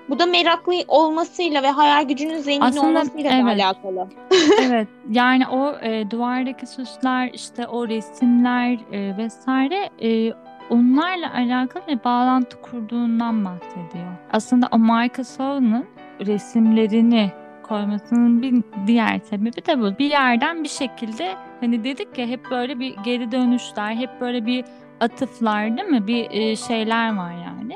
Bu 0.09 0.19
da 0.19 0.27
meraklı 0.27 0.73
olmasıyla 0.89 1.63
ve 1.63 1.71
hayal 1.71 2.09
gücünün 2.09 2.39
zengin 2.39 2.61
Aslında 2.61 2.87
olmasıyla 2.87 3.31
evet. 3.33 3.61
alakalı. 3.61 4.09
Evet 4.63 4.89
yani 5.11 5.49
o 5.49 5.77
e, 5.83 6.11
duvardaki 6.11 6.67
süsler 6.67 7.31
işte 7.33 7.67
o 7.67 7.89
resimler 7.89 8.79
e, 8.93 9.17
vesaire 9.17 9.91
e, 10.03 10.33
onlarla 10.71 11.35
alakalı 11.35 11.87
bir 11.87 12.05
bağlantı 12.05 12.61
kurduğundan 12.63 13.45
bahsediyor. 13.45 14.13
Aslında 14.33 14.69
o 14.73 14.79
Michael 14.79 15.25
Sown'un 15.25 15.87
resimlerini 16.27 17.33
koymasının 17.63 18.43
bir 18.43 18.65
diğer 18.87 19.19
sebebi 19.19 19.67
de 19.67 19.81
bu. 19.81 19.99
Bir 19.99 20.11
yerden 20.11 20.65
bir 20.65 20.69
şekilde 20.69 21.35
hani 21.61 21.85
dedik 21.85 22.19
ya 22.19 22.27
hep 22.27 22.51
böyle 22.51 22.79
bir 22.79 22.97
geri 23.05 23.33
dönüşler, 23.33 23.95
hep 23.95 24.11
böyle 24.21 24.47
bir 24.47 24.65
atıflar 25.01 25.77
değil 25.77 25.89
mi? 25.89 26.07
Bir 26.07 26.31
e, 26.31 26.57
şeyler 26.57 27.17
var 27.17 27.33
yani. 27.33 27.75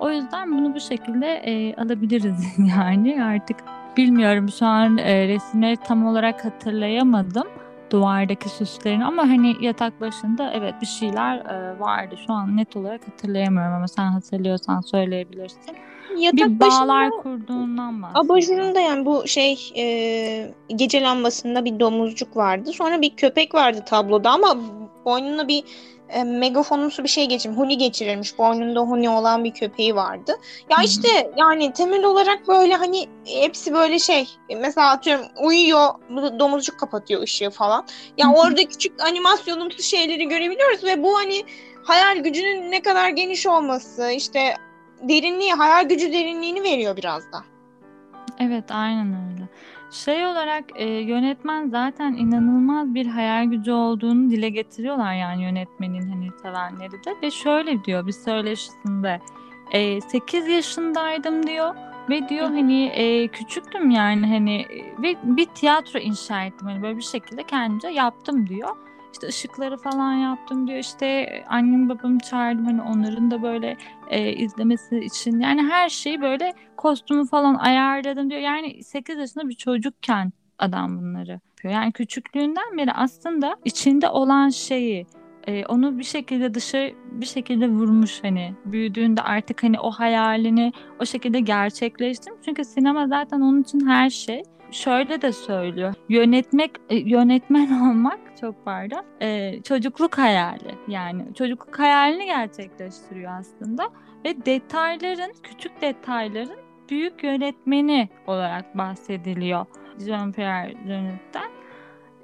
O 0.00 0.10
yüzden 0.10 0.58
bunu 0.58 0.74
bu 0.74 0.80
şekilde 0.80 1.26
e, 1.26 1.74
alabiliriz 1.74 2.58
yani 2.76 3.24
artık 3.24 3.56
bilmiyorum 3.96 4.48
şu 4.48 4.66
an 4.66 4.98
e, 4.98 5.28
resimleri 5.28 5.76
tam 5.76 6.06
olarak 6.06 6.44
hatırlayamadım 6.44 7.46
duvardaki 7.90 8.48
süslerini 8.48 9.04
ama 9.04 9.22
hani 9.22 9.56
yatak 9.60 10.00
başında 10.00 10.52
evet 10.54 10.74
bir 10.80 10.86
şeyler 10.86 11.38
e, 11.38 11.80
vardı. 11.80 12.16
Şu 12.26 12.32
an 12.32 12.56
net 12.56 12.76
olarak 12.76 13.08
hatırlayamıyorum 13.08 13.74
ama 13.74 13.88
sen 13.88 14.06
hatırlıyorsan 14.06 14.80
söyleyebilirsin. 14.80 15.76
Yatak 16.18 16.48
bir 16.48 16.60
bağlar 16.60 17.10
başında 17.10 17.22
kurduğundan 17.22 18.02
bahsediyor. 18.02 18.24
abajurunda 18.24 18.80
yani 18.80 19.06
bu 19.06 19.26
şey 19.26 19.72
e, 19.76 20.54
gece 20.68 21.02
lambasında 21.02 21.64
bir 21.64 21.80
domuzcuk 21.80 22.36
vardı. 22.36 22.72
Sonra 22.72 23.02
bir 23.02 23.16
köpek 23.16 23.54
vardı 23.54 23.84
tabloda 23.86 24.30
ama 24.30 24.56
boynuna 25.04 25.48
bir 25.48 25.64
e, 26.08 26.24
megafonumsu 26.24 27.04
bir 27.04 27.08
şey 27.08 27.26
geçirmiş. 27.26 27.58
Huni 27.58 27.78
geçirilmiş. 27.78 28.38
Boynunda 28.38 28.80
huni 28.80 29.10
olan 29.10 29.44
bir 29.44 29.54
köpeği 29.54 29.94
vardı. 29.94 30.32
Ya 30.70 30.76
işte 30.84 31.32
yani 31.36 31.72
temel 31.72 32.04
olarak 32.04 32.48
böyle 32.48 32.74
hani 32.74 33.06
hepsi 33.24 33.74
böyle 33.74 33.98
şey. 33.98 34.28
Mesela 34.60 34.90
atıyorum 34.90 35.26
uyuyor 35.42 35.88
domuzcuk 36.38 36.80
kapatıyor 36.80 37.22
ışığı 37.22 37.50
falan. 37.50 37.86
Ya 38.18 38.28
hı. 38.28 38.32
orada 38.32 38.68
küçük 38.68 39.02
animasyonumsu 39.02 39.82
şeyleri 39.82 40.28
görebiliyoruz 40.28 40.84
ve 40.84 41.02
bu 41.02 41.18
hani 41.18 41.44
hayal 41.84 42.16
gücünün 42.16 42.70
ne 42.70 42.82
kadar 42.82 43.08
geniş 43.08 43.46
olması 43.46 44.10
işte 44.10 44.54
derinliği, 45.02 45.52
hayal 45.52 45.88
gücü 45.88 46.12
derinliğini 46.12 46.62
veriyor 46.62 46.96
biraz 46.96 47.32
da. 47.32 47.44
Evet 48.40 48.64
aynen 48.70 49.06
öyle. 49.06 49.48
Şey 49.90 50.26
olarak 50.26 50.64
e, 50.74 50.84
yönetmen 50.84 51.68
zaten 51.68 52.12
inanılmaz 52.12 52.94
bir 52.94 53.06
hayal 53.06 53.44
gücü 53.44 53.72
olduğunu 53.72 54.30
dile 54.30 54.48
getiriyorlar 54.48 55.14
yani 55.14 55.42
yönetmenin 55.42 56.08
hani 56.08 56.28
sevenleri 56.42 57.04
de. 57.04 57.14
Ve 57.22 57.30
şöyle 57.30 57.84
diyor 57.84 58.06
bir 58.06 58.12
söyleşisinde 58.12 59.20
e, 59.72 60.00
8 60.00 60.48
yaşındaydım 60.48 61.46
diyor. 61.46 61.74
Ve 62.10 62.28
diyor 62.28 62.46
hani 62.46 62.86
e, 62.86 63.28
küçüktüm 63.28 63.90
yani 63.90 64.26
hani 64.26 64.66
ve 65.02 65.16
bir 65.22 65.46
tiyatro 65.46 65.98
inşa 65.98 66.44
ettim. 66.44 66.68
Hani 66.68 66.82
böyle 66.82 66.96
bir 66.96 67.02
şekilde 67.02 67.42
kendimce 67.42 67.88
yaptım 67.88 68.46
diyor. 68.46 68.76
İşte 69.16 69.26
ışıkları 69.26 69.76
falan 69.76 70.12
yaptım 70.12 70.66
diyor 70.66 70.78
işte 70.78 71.28
annem 71.48 71.88
babamı 71.88 72.18
çağırdım 72.18 72.64
hani 72.64 72.82
onların 72.82 73.30
da 73.30 73.42
böyle 73.42 73.76
e, 74.10 74.32
izlemesi 74.32 74.98
için 74.98 75.40
yani 75.40 75.62
her 75.62 75.88
şeyi 75.88 76.20
böyle 76.20 76.52
kostümü 76.76 77.26
falan 77.26 77.54
ayarladım 77.54 78.30
diyor. 78.30 78.40
Yani 78.40 78.84
8 78.84 79.18
yaşında 79.18 79.48
bir 79.48 79.54
çocukken 79.54 80.32
adam 80.58 80.98
bunları 80.98 81.30
yapıyor. 81.30 81.74
Yani 81.74 81.92
küçüklüğünden 81.92 82.76
beri 82.78 82.92
aslında 82.92 83.56
içinde 83.64 84.08
olan 84.08 84.48
şeyi 84.48 85.06
e, 85.46 85.66
onu 85.66 85.98
bir 85.98 86.04
şekilde 86.04 86.54
dışarı 86.54 86.94
bir 87.10 87.26
şekilde 87.26 87.68
vurmuş 87.68 88.24
hani 88.24 88.54
büyüdüğünde 88.64 89.22
artık 89.22 89.62
hani 89.62 89.80
o 89.80 89.90
hayalini 89.90 90.72
o 91.00 91.06
şekilde 91.06 91.40
gerçekleştirmiş. 91.40 92.40
Çünkü 92.44 92.64
sinema 92.64 93.06
zaten 93.06 93.40
onun 93.40 93.62
için 93.62 93.86
her 93.86 94.10
şey. 94.10 94.42
Şöyle 94.70 95.22
de 95.22 95.32
söylüyor. 95.32 95.94
Yönetmek, 96.08 96.70
e, 96.88 96.96
yönetmen 96.96 97.80
olmak 97.90 98.18
çok 98.40 98.64
pardon. 98.64 99.04
e, 99.20 99.62
çocukluk 99.62 100.18
hayali. 100.18 100.74
Yani 100.88 101.34
çocukluk 101.34 101.78
hayalini 101.78 102.26
gerçekleştiriyor 102.26 103.32
aslında 103.38 103.90
ve 104.24 104.46
detayların, 104.46 105.32
küçük 105.42 105.80
detayların 105.80 106.58
büyük 106.90 107.24
yönetmeni 107.24 108.08
olarak 108.26 108.78
bahsediliyor 108.78 109.66
Jean-Pierre 109.98 110.86
Jeunet'ten. 110.86 111.50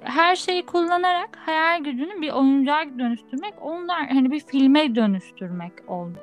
Her 0.01 0.35
şeyi 0.35 0.65
kullanarak 0.65 1.37
hayal 1.45 1.83
gücünü 1.83 2.21
bir 2.21 2.31
oyuncağa 2.31 2.85
dönüştürmek, 2.99 3.53
onlar 3.61 4.07
hani 4.07 4.31
bir 4.31 4.39
filme 4.39 4.95
dönüştürmek 4.95 5.73
oldu 5.87 6.19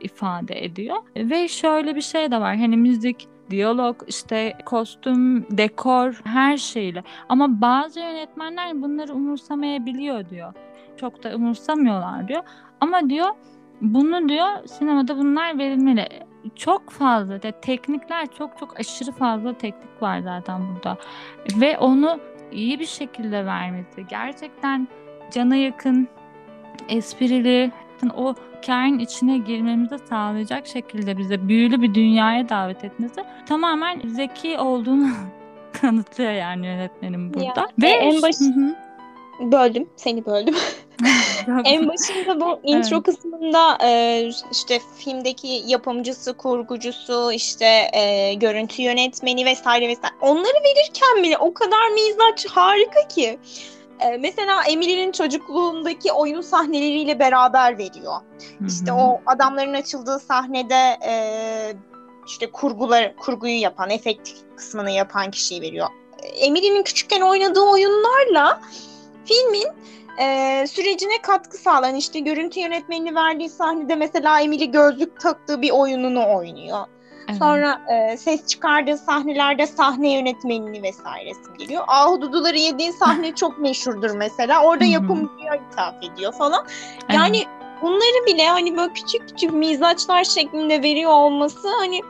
ifade 0.00 0.64
ediyor. 0.64 0.96
Ve 1.16 1.48
şöyle 1.48 1.96
bir 1.96 2.00
şey 2.00 2.30
de 2.30 2.40
var. 2.40 2.56
Hani 2.56 2.76
müzik, 2.76 3.28
diyalog, 3.50 4.02
işte 4.06 4.58
kostüm, 4.66 5.46
dekor 5.50 6.20
her 6.24 6.56
şeyle. 6.56 7.04
Ama 7.28 7.60
bazı 7.60 8.00
yönetmenler 8.00 8.82
bunları 8.82 9.14
umursamayabiliyor 9.14 10.28
diyor. 10.28 10.54
Çok 10.96 11.24
da 11.24 11.36
umursamıyorlar 11.36 12.28
diyor. 12.28 12.42
Ama 12.80 13.10
diyor 13.10 13.28
bunu 13.80 14.28
diyor 14.28 14.48
sinemada 14.66 15.18
bunlar 15.18 15.58
verilmeli. 15.58 16.08
Çok 16.56 16.90
fazla 16.90 17.42
de 17.42 17.52
teknikler 17.52 18.26
çok 18.38 18.58
çok 18.58 18.80
aşırı 18.80 19.12
fazla 19.12 19.58
teknik 19.58 20.02
var 20.02 20.20
zaten 20.20 20.60
burada. 20.74 20.96
Ve 21.60 21.78
onu 21.78 22.20
iyi 22.52 22.80
bir 22.80 22.86
şekilde 22.86 23.46
vermesi 23.46 24.06
gerçekten 24.08 24.88
cana 25.30 25.56
yakın, 25.56 26.08
esprili, 26.88 27.72
o 28.16 28.34
hikayenin 28.62 28.98
içine 28.98 29.38
girmemizi 29.38 29.98
sağlayacak 30.08 30.66
şekilde 30.66 31.18
bize 31.18 31.48
büyülü 31.48 31.82
bir 31.82 31.94
dünyaya 31.94 32.48
davet 32.48 32.84
etmesi 32.84 33.24
tamamen 33.48 34.00
zeki 34.04 34.58
olduğunu 34.58 35.08
kanıtlıyor 35.80 36.32
yani 36.32 36.66
yönetmenin 36.66 37.34
burada. 37.34 37.44
Ya, 37.44 37.66
Ve 37.82 37.88
en 37.88 38.22
baş- 38.22 38.40
Hı 38.40 38.44
hı. 38.44 38.74
Böldüm, 39.52 39.88
seni 39.96 40.26
böldüm. 40.26 40.54
en 41.64 41.88
başında 41.88 42.40
bu 42.40 42.60
intro 42.62 42.96
Evet. 42.96 43.04
kısmında 43.04 43.78
e, 43.84 44.22
işte 44.52 44.78
filmdeki 44.98 45.62
yapımcısı, 45.66 46.36
kurgucusu, 46.36 47.32
işte 47.32 47.90
e, 47.92 48.34
görüntü 48.34 48.82
yönetmeni 48.82 49.44
vesaire 49.44 49.88
vesaire 49.88 50.14
onları 50.20 50.54
verirken 50.64 51.22
bile 51.22 51.38
o 51.38 51.54
kadar 51.54 51.88
mizaç 51.94 52.46
harika 52.46 53.08
ki. 53.08 53.38
E, 54.00 54.16
mesela 54.16 54.64
Emily'nin 54.64 55.12
çocukluğundaki 55.12 56.12
oyun 56.12 56.40
sahneleriyle 56.40 57.18
beraber 57.18 57.78
veriyor. 57.78 58.16
İşte 58.66 58.90
Hı 58.90 58.94
hı. 58.94 58.98
o 58.98 59.20
adamların 59.26 59.74
açıldığı 59.74 60.18
sahnede 60.18 60.98
e, 61.06 61.12
işte 62.26 62.50
kurgular 62.50 63.16
kurguyu 63.16 63.60
yapan, 63.60 63.90
efekt 63.90 64.30
kısmını 64.56 64.90
yapan 64.90 65.30
kişiyi 65.30 65.60
veriyor. 65.60 65.88
Emily'nin 66.22 66.82
küçükken 66.82 67.20
oynadığı 67.20 67.60
oyunlarla 67.60 68.60
filmin 69.24 69.68
e, 70.20 70.66
sürecine 70.66 71.22
katkı 71.22 71.56
sağlayan 71.56 71.94
işte 71.94 72.20
görüntü 72.20 72.60
yönetmenini 72.60 73.14
verdiği 73.14 73.48
sahnede 73.48 73.94
mesela 73.94 74.40
Emily 74.40 74.70
gözlük 74.70 75.20
taktığı 75.20 75.62
bir 75.62 75.70
oyununu 75.70 76.36
oynuyor. 76.36 76.86
Evet. 77.30 77.38
Sonra 77.38 77.80
e, 77.88 78.16
ses 78.16 78.46
çıkardığı 78.46 78.96
sahnelerde 78.98 79.66
sahne 79.66 80.12
yönetmenini 80.12 80.82
vesairesi 80.82 81.40
geliyor. 81.58 81.84
Ahududuları 81.88 82.58
yediği 82.58 82.92
sahne 82.92 83.34
çok 83.34 83.58
meşhurdur 83.58 84.10
mesela. 84.10 84.62
Orada 84.64 84.84
yapımcıya 84.84 85.54
ithaf 85.56 85.94
ediyor 86.02 86.32
falan. 86.32 86.66
Evet. 86.68 87.14
Yani 87.14 87.44
bunları 87.82 88.26
bile 88.26 88.48
hani 88.48 88.76
böyle 88.76 88.92
küçük 88.92 89.28
küçük 89.28 89.52
mizaçlar 89.52 90.24
şeklinde 90.24 90.82
veriyor 90.82 91.10
olması 91.10 91.68
hani 91.78 92.00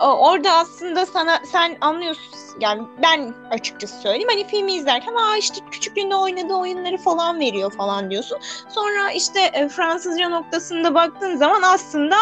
o- 0.00 0.28
orada 0.30 0.52
aslında 0.52 1.06
sana 1.06 1.38
sen 1.52 1.76
anlıyorsun 1.80 2.22
yani 2.60 2.82
ben 3.02 3.34
açıkçası 3.50 4.00
söyleyeyim 4.02 4.28
hani 4.30 4.46
filmi 4.46 4.72
izlerken 4.72 5.14
aa 5.14 5.36
işte 5.36 5.60
küçüklüğünde 5.70 6.14
oynadığı 6.16 6.54
oyunları 6.54 6.96
falan 6.98 7.40
veriyor 7.40 7.72
falan 7.72 8.10
diyorsun. 8.10 8.38
Sonra 8.68 9.10
işte 9.10 9.40
e, 9.40 9.68
Fransızca 9.68 10.28
noktasında 10.28 10.94
baktığın 10.94 11.36
zaman 11.36 11.62
aslında 11.62 12.16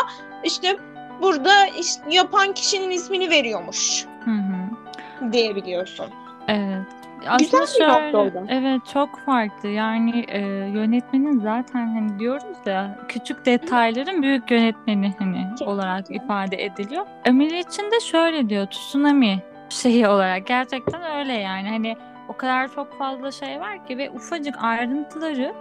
işte 0.45 0.77
burada 1.23 1.67
işte 1.67 2.03
yapan 2.11 2.53
kişinin 2.53 2.91
ismini 2.91 3.31
veriyormuş 3.31 4.07
Hı 4.25 4.31
hı. 4.31 5.33
diyebiliyorsun. 5.33 6.07
Evet. 6.49 6.83
Güzel 7.39 7.61
Aslında 7.63 7.63
bir 7.63 7.89
nokta 7.89 8.01
şöyle, 8.01 8.17
orada. 8.17 8.43
evet 8.49 8.81
çok 8.93 9.19
farklı. 9.27 9.69
Yani 9.69 10.25
e, 10.29 10.39
yönetmenin 10.75 11.41
zaten 11.41 11.87
hani 11.87 12.19
diyoruz 12.19 12.57
ya 12.67 12.99
küçük 13.09 13.47
detayların 13.47 14.23
büyük 14.23 14.51
yönetmeni 14.51 15.15
hani 15.19 15.37
Kesinlikle. 15.37 15.65
olarak 15.67 16.11
ifade 16.11 16.65
ediliyor. 16.65 17.07
Emily 17.25 17.59
için 17.61 17.91
de 17.91 18.01
şöyle 18.01 18.49
diyor 18.49 18.67
tsunami 18.67 19.43
şeyi 19.69 20.09
olarak 20.09 20.47
gerçekten 20.47 21.03
öyle 21.19 21.33
yani 21.33 21.69
hani 21.69 21.97
o 22.29 22.37
kadar 22.37 22.75
çok 22.75 22.99
fazla 22.99 23.31
şey 23.33 23.61
var 23.61 23.87
ki 23.87 23.99
ve 23.99 24.11
ufacık 24.11 24.55
ayrıntıları 24.65 25.55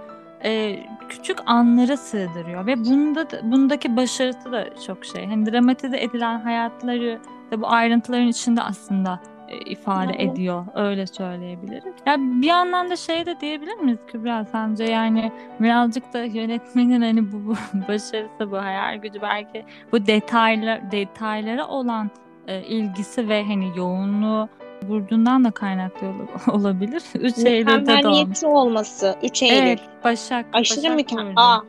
e, 0.46 0.80
küçük 1.10 1.38
anlara 1.46 1.98
sığdırıyor 1.98 2.66
ve 2.66 2.78
bunda 2.86 3.30
da- 3.32 3.52
bundaki 3.52 3.96
başarısı 3.98 4.52
da 4.52 4.66
çok 4.88 5.06
şey. 5.06 5.26
Hani 5.28 5.52
dramatize 5.52 5.98
edilen 6.02 6.40
hayatları 6.40 7.20
da 7.52 7.62
bu 7.62 7.68
ayrıntıların 7.68 8.28
içinde 8.28 8.62
aslında 8.62 9.20
e, 9.50 9.58
ifade 9.58 10.14
Evet. 10.18 10.32
ediyor. 10.32 10.66
Öyle 10.76 11.08
söyleyebiliriz. 11.08 11.94
Ya 12.06 12.16
bir 12.20 12.48
yandan 12.48 12.90
da 12.90 12.96
şey 12.96 13.26
de 13.26 13.40
diyebilir 13.40 13.76
miyiz 13.76 14.00
Kübra 14.08 14.46
sence 14.46 14.84
yani 14.84 15.32
birazcık 15.60 16.14
da 16.14 16.24
yönetmenin 16.24 17.02
hani 17.02 17.32
bu, 17.32 17.38
bu 17.48 17.56
başarısı 17.88 18.52
bu 18.52 18.58
hayal 18.58 18.98
gücü 18.98 19.22
belki 19.22 19.66
bu 19.92 20.08
detaylar 20.08 20.92
detaylara 20.92 21.68
olan 21.68 22.10
e, 22.48 22.62
ilgisi 22.62 23.30
ve 23.30 23.44
hani 23.44 23.78
yoğunluğu 23.78 24.50
Burcu'ndan 24.82 25.44
da 25.46 25.52
kaynaklı 25.52 26.08
ol- 26.08 26.54
olabilir. 26.60 27.04
Üç 27.16 27.38
Eylül'de 27.38 27.68
de 27.68 27.72
olmuş. 27.72 27.88
Mükemmeliyetçi 27.88 28.48
olması. 28.48 29.16
3 29.24 29.44
Eylül. 29.44 29.56
Evet 29.56 29.80
Başak. 30.04 30.46
Aşırı 30.54 30.84
Başak 30.84 30.96
mükemmel. 30.96 31.34
Aa. 31.36 31.60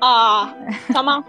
Aa. 0.00 0.46
tamam. 0.92 1.24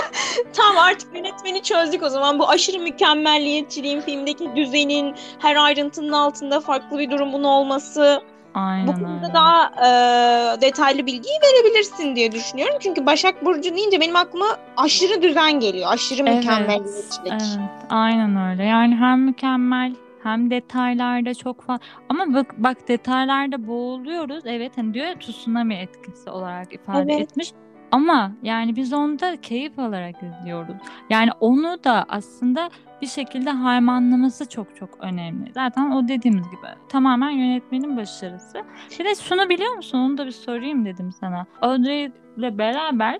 tamam 0.52 0.78
artık 0.78 1.14
yönetmeni 1.16 1.62
çözdük 1.62 2.02
o 2.02 2.08
zaman. 2.08 2.38
Bu 2.38 2.48
aşırı 2.48 2.78
mükemmelliyetçiliğin 2.78 4.00
filmdeki 4.00 4.50
düzenin 4.56 5.14
her 5.38 5.56
ayrıntının 5.56 6.12
altında 6.12 6.60
farklı 6.60 6.98
bir 6.98 7.10
durumun 7.10 7.44
olması. 7.44 8.22
Aynen 8.54 8.86
Bu 8.86 8.92
konuda 8.92 9.24
öyle. 9.26 9.34
daha 9.34 9.64
e, 9.66 10.60
detaylı 10.60 11.06
bilgiyi 11.06 11.38
verebilirsin 11.42 12.16
diye 12.16 12.32
düşünüyorum. 12.32 12.76
Çünkü 12.80 13.06
Başak 13.06 13.44
Burcu 13.44 13.76
deyince 13.76 14.00
benim 14.00 14.16
aklıma 14.16 14.46
aşırı 14.76 15.22
düzen 15.22 15.60
geliyor. 15.60 15.92
Aşırı 15.92 16.22
Evet, 16.26 16.34
mükemmelliyetçilik. 16.36 17.32
Evet, 17.32 17.42
aynen 17.90 18.50
öyle. 18.50 18.64
Yani 18.64 18.96
hem 18.96 19.20
mükemmel 19.20 19.94
hem 20.24 20.50
detaylarda 20.50 21.34
çok 21.34 21.62
fazla 21.62 21.84
ama 22.08 22.34
bak 22.34 22.54
bak 22.58 22.88
detaylarda 22.88 23.66
boğuluyoruz. 23.66 24.46
Evet 24.46 24.72
hani 24.78 24.94
diyor 24.94 25.06
ya 25.06 25.18
tsunami 25.18 25.74
etkisi 25.74 26.30
olarak 26.30 26.72
ifade 26.72 27.12
Evet. 27.12 27.22
etmiş. 27.22 27.52
Ama 27.90 28.32
yani 28.42 28.76
biz 28.76 28.92
onda 28.92 29.40
keyif 29.40 29.78
alarak 29.78 30.16
izliyoruz. 30.22 30.76
Yani 31.10 31.30
onu 31.40 31.84
da 31.84 32.04
aslında 32.08 32.70
bir 33.02 33.06
şekilde 33.06 33.50
harmanlaması 33.50 34.48
çok 34.48 34.76
çok 34.76 34.90
önemli. 35.00 35.52
Zaten 35.52 35.90
o 35.90 36.08
dediğimiz 36.08 36.50
gibi 36.50 36.66
tamamen 36.88 37.30
yönetmenin 37.30 37.96
başarısı. 37.96 38.62
Bir 38.98 39.04
de 39.04 39.14
şunu 39.14 39.48
biliyor 39.48 39.74
musun? 39.74 39.98
Onu 39.98 40.18
da 40.18 40.26
bir 40.26 40.30
sorayım 40.30 40.84
dedim 40.84 41.12
sana. 41.12 41.46
Audrey 41.62 42.04
ile 42.36 42.58
beraber 42.58 43.18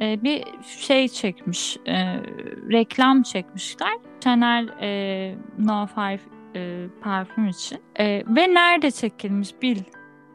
e, 0.00 0.22
bir 0.22 0.44
şey 0.66 1.08
çekmiş, 1.08 1.76
e, 1.86 1.92
reklam 2.72 3.22
çekmişler. 3.22 3.92
Chanel 4.20 4.68
e, 4.80 5.34
No 5.58 5.86
5 5.96 6.20
e, 6.54 6.86
parfüm 7.00 7.48
için. 7.48 7.78
E, 7.98 8.22
ve 8.26 8.54
nerede 8.54 8.90
çekilmiş 8.90 9.62
bil. 9.62 9.78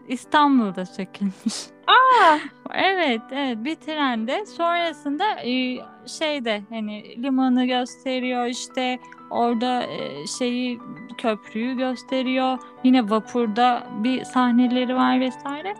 İstanbul'da 0.07 0.85
çekilmiş. 0.85 1.55
Aa, 1.87 2.37
Evet, 2.73 3.21
evet 3.31 3.57
bir 3.63 3.75
trende. 3.75 4.45
Sonrasında 4.45 5.25
e, 5.45 5.77
şeyde 6.05 6.61
hani 6.69 7.23
limanı 7.23 7.65
gösteriyor 7.65 8.45
işte 8.45 8.99
orada 9.29 9.83
e, 9.83 10.27
şeyi 10.27 10.79
köprüyü 11.17 11.77
gösteriyor. 11.77 12.57
Yine 12.83 13.09
vapurda 13.09 13.87
bir 14.03 14.23
sahneleri 14.23 14.95
var 14.95 15.19
vesaire. 15.19 15.73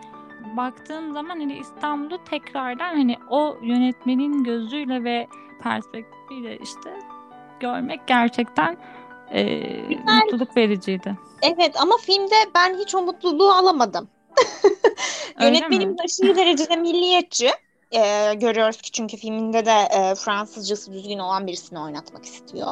Baktığın 0.56 1.12
zaman 1.12 1.38
hani 1.38 1.58
İstanbul'u 1.58 2.18
tekrardan 2.24 2.94
hani 2.96 3.16
o 3.28 3.58
yönetmenin 3.62 4.44
gözüyle 4.44 5.04
ve 5.04 5.26
perspektifiyle 5.62 6.58
işte 6.58 6.98
görmek 7.60 8.06
gerçekten 8.06 8.76
e, 9.34 9.62
mutluluk 10.22 10.56
vericiydi. 10.56 11.16
evet 11.42 11.80
ama 11.80 11.96
filmde 11.96 12.34
ben 12.54 12.78
hiç 12.78 12.94
o 12.94 13.02
mutluluğu 13.02 13.52
alamadım. 13.52 14.08
Yönetmenim 15.40 15.98
de 15.98 16.02
aşırı 16.04 16.36
derecede 16.36 16.76
milliyetçi. 16.76 17.50
Ee, 17.92 18.34
görüyoruz 18.34 18.76
ki 18.82 18.90
çünkü 18.90 19.16
filminde 19.16 19.66
de 19.66 19.70
e, 19.70 20.14
Fransızcası 20.14 20.92
düzgün 20.92 21.18
olan 21.18 21.46
birisini 21.46 21.78
oynatmak 21.80 22.24
istiyor. 22.24 22.66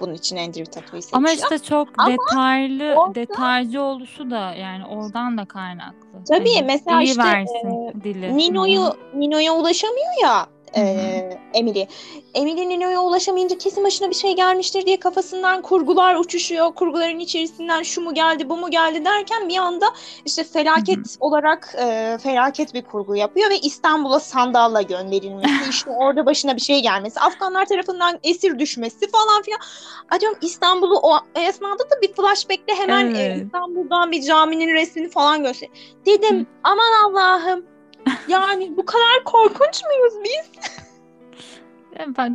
Bunun 0.00 0.14
için 0.14 0.36
Andrew 0.36 0.64
Tato'yu 0.64 1.02
seçiyor. 1.02 1.18
Ama 1.18 1.32
işte 1.32 1.58
çok 1.58 1.88
Ama 1.98 2.12
detaylı, 2.12 2.94
orada- 2.94 3.14
detaycı 3.14 3.82
oluşu 3.82 4.30
da 4.30 4.54
yani 4.54 4.86
oradan 4.86 5.38
da 5.38 5.44
kaynaklı. 5.44 6.24
Tabii, 6.28 6.54
Hani 6.54 6.66
mesela 6.66 7.02
işte, 7.02 7.22
versin 7.22 8.02
dili. 8.04 8.36
Nino'yu. 8.36 8.96
Nino'ya 9.14 9.52
ulaşamıyor 9.54 10.22
ya. 10.22 10.46
E, 10.76 11.38
Emily. 11.54 11.86
Emily 12.34 12.68
Nino'ya 12.68 13.00
ulaşamayınca 13.00 13.58
kesin 13.58 13.84
başına 13.84 14.10
bir 14.10 14.14
şey 14.14 14.36
gelmiştir 14.36 14.86
diye 14.86 15.00
kafasından 15.00 15.62
kurgular 15.62 16.16
uçuşuyor. 16.16 16.74
Kurguların 16.74 17.18
içerisinden 17.18 17.82
şu 17.82 18.00
mu 18.00 18.14
geldi 18.14 18.48
bu 18.48 18.56
mu 18.56 18.70
geldi 18.70 19.04
derken 19.04 19.48
bir 19.48 19.56
anda 19.56 19.86
işte 20.24 20.44
felaket 20.44 20.96
Hı 20.96 21.02
olarak 21.20 21.74
e, 21.78 22.18
felaket 22.22 22.74
bir 22.74 22.82
kurgu 22.82 23.16
yapıyor 23.16 23.50
ve 23.50 23.58
İstanbul'a 23.58 24.20
sandalla 24.20 24.82
gönderilmesi 24.82 25.54
işte 25.70 25.90
orada 25.90 26.26
başına 26.26 26.56
bir 26.56 26.60
şey 26.60 26.82
gelmesi 26.82 27.20
Afganlar 27.20 27.66
tarafından 27.66 28.18
esir 28.22 28.58
düşmesi 28.58 29.10
falan 29.10 29.42
filan. 29.42 29.60
Acaba 30.10 30.32
İstanbul'u 30.42 30.98
o 31.02 31.18
esnada 31.34 31.90
da 31.90 32.02
bir 32.02 32.12
flashback'le 32.12 32.78
hemen 32.78 33.14
e, 33.14 33.18
Evet. 33.28 33.44
İstanbul'dan 33.44 34.12
bir 34.12 34.22
caminin 34.22 34.74
resmini 34.74 35.08
falan 35.08 35.42
göster. 35.42 35.68
Dedim 36.06 36.46
aman 36.64 36.92
Allah'ım 37.04 37.77
yani 38.28 38.76
bu 38.76 38.86
kadar 38.86 39.24
korkunç 39.24 39.82
muyuz 39.84 40.14
biz? 40.24 40.70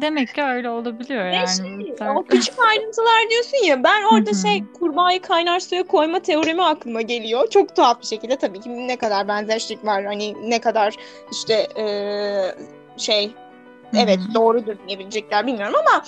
Demek 0.02 0.36
ki 0.36 0.44
öyle 0.44 0.70
olabiliyor 0.70 1.26
yani. 1.26 1.48
şey, 1.48 2.10
o 2.16 2.24
küçük 2.24 2.56
ayrıntılar 2.70 3.30
diyorsun 3.30 3.66
ya 3.66 3.84
ben 3.84 4.04
orada 4.04 4.34
şey 4.34 4.64
kurbağayı 4.80 5.22
kaynar 5.22 5.60
suya 5.60 5.84
koyma 5.84 6.20
teoremi 6.20 6.64
aklıma 6.64 7.02
geliyor. 7.02 7.50
Çok 7.50 7.76
tuhaf 7.76 8.02
bir 8.02 8.06
şekilde 8.06 8.36
tabii 8.36 8.60
ki 8.60 8.88
ne 8.88 8.98
kadar 8.98 9.28
benzerlik 9.28 9.86
var 9.86 10.06
hani 10.06 10.50
ne 10.50 10.62
kadar 10.62 10.96
işte 11.32 11.68
eee, 11.78 12.56
şey 12.98 13.28
Hı 13.28 13.98
evet 13.98 14.20
doğrudur 14.34 14.76
diyebilecekler 14.88 15.48
bilmiyorum 15.48 15.76
ama 15.80 16.04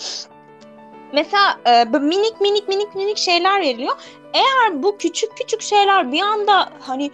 mesela 1.14 1.60
e, 1.66 1.84
minik 1.84 2.42
minik 2.42 2.68
minik 2.68 2.96
minik 2.96 3.18
şeyler 3.18 3.62
veriliyor. 3.62 3.96
Eğer 4.34 4.84
bu 4.84 4.98
küçük 4.98 5.38
küçük 5.38 5.62
şeyler 5.62 6.12
bir 6.12 6.22
anda 6.22 6.70
hani 6.80 7.12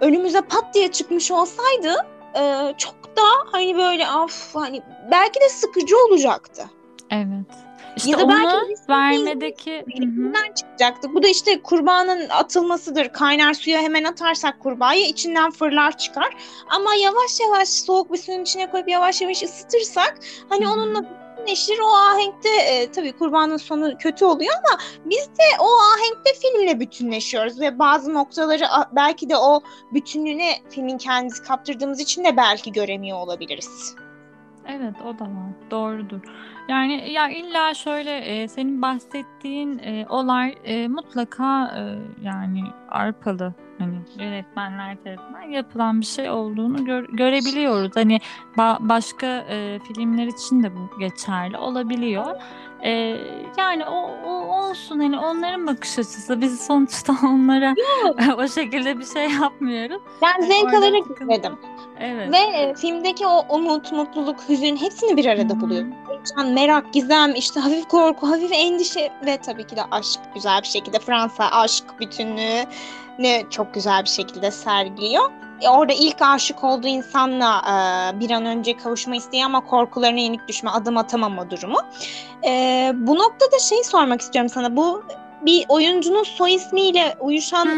önümüze 0.00 0.40
pat 0.40 0.74
diye 0.74 0.92
çıkmış 0.92 1.30
olsaydı 1.30 2.06
e, 2.34 2.74
çok 2.78 3.16
da 3.16 3.22
hani 3.52 3.76
böyle 3.76 4.06
af 4.06 4.54
hani 4.54 4.82
belki 5.10 5.40
de 5.40 5.48
sıkıcı 5.48 5.96
olacaktı. 5.96 6.62
Evet. 7.10 7.68
İşte 7.96 8.10
Ya 8.10 8.18
da 8.18 8.28
belki 8.28 8.74
vermedeki. 8.88 9.84
İçinden 9.86 10.52
çıkacaktı. 10.52 11.14
Bu 11.14 11.22
da 11.22 11.28
işte 11.28 11.62
kurbağanın 11.62 12.28
atılmasıdır. 12.28 13.08
Kaynar 13.08 13.54
suya 13.54 13.80
hemen 13.82 14.04
atarsak 14.04 14.60
kurbağayı 14.60 15.06
içinden 15.06 15.50
fırlar 15.50 15.98
çıkar. 15.98 16.36
Ama 16.70 16.94
yavaş 16.94 17.40
yavaş 17.40 17.68
soğuk 17.68 18.12
bir 18.12 18.18
suyun 18.18 18.42
içine 18.42 18.70
koyup 18.70 18.88
yavaş 18.88 19.22
yavaş 19.22 19.42
ısıtırsak 19.42 20.18
hani 20.48 20.64
Hı 20.64 20.68
hı. 20.68 20.72
onunla 20.72 21.04
bütünleşir. 21.38 21.78
O 21.84 21.96
ahenkte 21.96 22.48
e, 22.48 22.90
tabii 22.90 23.12
kurbanın 23.12 23.56
sonu 23.56 23.98
kötü 23.98 24.24
oluyor 24.24 24.54
ama 24.54 24.80
biz 25.04 25.28
de 25.28 25.60
o 25.60 25.66
ahenkte 25.66 26.30
filmle 26.42 26.80
bütünleşiyoruz 26.80 27.60
ve 27.60 27.78
bazı 27.78 28.14
noktaları 28.14 28.64
belki 28.92 29.28
de 29.28 29.36
o 29.36 29.60
bütünlüğüne 29.94 30.52
filmin 30.70 30.98
kendisi 30.98 31.42
kaptırdığımız 31.42 32.00
için 32.00 32.24
de 32.24 32.36
belki 32.36 32.72
göremiyor 32.72 33.18
olabiliriz. 33.18 33.94
Evet 34.66 34.94
o 35.04 35.18
da 35.18 35.24
var. 35.24 35.70
Doğrudur. 35.70 36.20
Yani 36.68 37.12
ya 37.12 37.28
illa 37.28 37.74
şöyle 37.74 38.16
e, 38.18 38.48
senin 38.48 38.82
bahsettiğin 38.82 39.78
e, 39.78 40.06
olay 40.08 40.58
e, 40.64 40.88
mutlaka 40.88 41.64
e, 41.64 41.82
yani 42.22 42.62
arpalı 42.88 43.54
hani 43.78 43.94
yönetmenler 44.18 44.96
tarafından 45.04 45.42
yapılan 45.42 46.00
bir 46.00 46.06
şey 46.06 46.30
olduğunu 46.30 46.84
gör- 46.84 47.08
görebiliyoruz. 47.08 47.90
Hani 47.94 48.20
ba- 48.56 48.88
başka 48.88 49.26
e, 49.26 49.78
filmler 49.78 50.26
için 50.26 50.62
de 50.62 50.76
bu 50.76 50.98
geçerli 50.98 51.56
olabiliyor. 51.56 52.26
E, 52.82 52.90
yani 53.58 53.84
o, 53.84 54.10
o 54.26 54.30
olsun 54.30 55.00
hani 55.00 55.18
onların 55.18 55.66
bakış 55.66 55.98
açısı. 55.98 56.40
Biz 56.40 56.66
sonuçta 56.66 57.12
onlara 57.26 57.74
o 58.38 58.48
şekilde 58.48 58.98
bir 58.98 59.04
şey 59.04 59.30
yapmıyoruz. 59.30 60.02
Ben 60.22 60.40
zevk 60.40 60.64
Orada 60.64 60.78
alarak 60.78 61.20
izledim. 61.20 61.58
Evet. 62.00 62.32
Ve 62.32 62.38
e, 62.38 62.74
filmdeki 62.74 63.26
o 63.26 63.56
umut, 63.56 63.92
mutluluk, 63.92 64.36
hüzün 64.48 64.76
hepsini 64.76 65.16
bir 65.16 65.26
arada 65.26 65.54
Hı. 65.54 65.60
buluyor. 65.60 65.84
Heyecan, 66.08 66.54
merak, 66.54 66.92
gizem, 66.92 67.34
işte 67.34 67.60
hafif 67.60 67.88
korku, 67.88 68.30
hafif 68.30 68.52
endişe 68.54 69.12
ve 69.26 69.36
tabii 69.36 69.66
ki 69.66 69.76
de 69.76 69.80
aşk 69.90 70.20
güzel 70.34 70.62
bir 70.62 70.66
şekilde 70.66 70.98
Fransa 70.98 71.50
aşk 71.50 71.84
bütünlüğü 72.00 72.64
ne 73.18 73.44
çok 73.50 73.74
güzel 73.74 74.04
bir 74.04 74.08
şekilde 74.08 74.50
sergiliyor. 74.50 75.30
E, 75.60 75.68
orada 75.68 75.92
ilk 75.92 76.22
aşık 76.22 76.64
olduğu 76.64 76.86
insanla 76.86 77.62
e, 77.66 78.20
bir 78.20 78.30
an 78.30 78.46
önce 78.46 78.76
kavuşma 78.76 79.16
isteği 79.16 79.44
ama 79.44 79.60
korkularına 79.64 80.18
yenik 80.20 80.48
düşme, 80.48 80.70
adım 80.70 80.96
atamama 80.96 81.50
durumu. 81.50 81.78
E, 82.44 82.92
bu 82.94 83.18
noktada 83.18 83.58
şey 83.58 83.84
sormak 83.84 84.20
istiyorum 84.20 84.48
sana. 84.48 84.76
Bu 84.76 85.02
bir 85.42 85.64
oyuncunun 85.68 86.22
soy 86.22 86.54
ismiyle 86.54 87.16
uyuşan. 87.20 87.68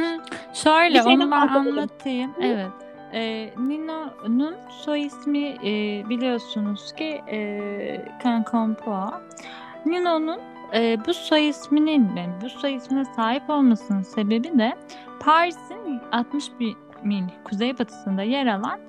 Şöyle 0.55 1.03
şeyden 1.03 1.21
onu 1.21 1.31
ben 1.31 1.49
anlatayım. 1.49 2.31
Hı. 2.31 2.43
Evet. 2.43 2.71
Ee, 3.13 3.51
Nino'nun 3.59 4.55
soy 4.71 5.03
ismi 5.03 5.49
e, 5.49 5.73
biliyorsunuz 6.09 6.93
ki 6.93 7.23
e, 7.33 7.39
Kankompoa. 8.23 9.21
Nino'nun 9.87 10.41
e, 10.75 10.99
bu 11.07 11.15
soy 11.15 11.49
isminin 11.49 12.11
bu 12.43 12.49
soy 12.51 12.75
ismine 12.75 13.05
sahip 13.17 13.51
olmasının 13.51 14.03
sebebi 14.03 14.59
de 14.59 14.77
Paris'in 15.21 16.01
60 16.13 16.61
bin 16.61 16.77
mil 17.05 17.25
kuzeybatısında 17.45 18.23
yer 18.23 18.47
alan 18.47 18.81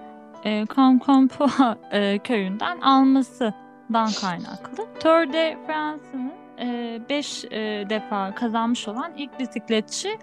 e, 0.44 0.66
Kankompoa 0.66 1.78
e, 1.92 2.20
köyünden 2.20 2.82
almasından 2.82 4.10
kaynaklı. 4.22 4.86
Tour 5.00 5.34
de 5.34 5.58
France'ın 5.68 6.32
5 7.10 7.44
defa 7.90 8.36
kazanmış 8.36 8.88
olan 8.88 9.12
ilk 9.18 9.40
bisikletçi 9.40 10.18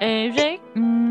e, 0.00 0.08
Ray 0.36 0.58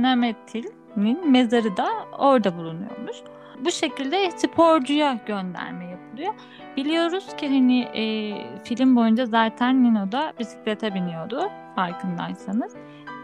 Nemetil'in 0.01 1.31
mezarı 1.31 1.77
da 1.77 1.87
orada 2.17 2.57
bulunuyormuş. 2.57 3.17
Bu 3.65 3.71
şekilde 3.71 4.31
sporcuya 4.31 5.19
gönderme 5.25 5.85
yapılıyor. 5.85 6.33
Biliyoruz 6.77 7.35
ki 7.37 7.47
hani 7.47 7.81
e, 7.81 8.03
film 8.63 8.95
boyunca 8.95 9.25
zaten 9.25 9.83
Nino 9.83 10.11
da 10.11 10.33
bisiklete 10.39 10.93
biniyordu 10.93 11.49
farkındaysanız 11.75 12.75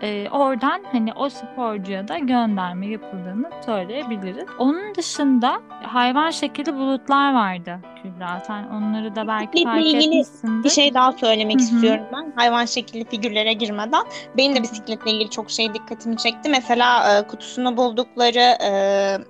e, 0.01 0.29
oradan 0.29 0.81
hani 0.91 1.13
o 1.13 1.29
sporcuya 1.29 2.07
da 2.07 2.17
gönderme 2.17 2.87
yapıldığını 2.87 3.49
söyleyebiliriz. 3.65 4.45
Onun 4.59 4.95
dışında 4.95 5.61
hayvan 5.83 6.29
şekilli 6.29 6.75
bulutlar 6.75 7.33
vardı 7.33 7.79
Kübra. 8.03 8.43
Sen 8.47 8.63
onları 8.63 9.15
da 9.15 9.27
belki 9.27 9.53
Bisikletle 9.53 9.71
fark 9.71 9.85
ilgili 9.85 10.19
etmişsindir. 10.19 10.63
Bir 10.63 10.69
şey 10.69 10.93
daha 10.93 11.11
söylemek 11.11 11.55
Hı 11.55 11.59
hı. 11.59 11.63
istiyorum 11.63 12.05
ben. 12.13 12.33
Hayvan 12.35 12.65
şekilli 12.65 13.05
figürlere 13.05 13.53
girmeden. 13.53 14.03
Benim 14.37 14.55
de 14.55 14.63
bisikletle 14.63 15.11
ilgili 15.11 15.29
çok 15.29 15.51
şey 15.51 15.73
dikkatimi 15.73 16.17
çekti. 16.17 16.49
Mesela 16.49 17.17
e, 17.17 17.27
kutusunu 17.27 17.77
buldukları 17.77 18.57
e, 18.63 18.71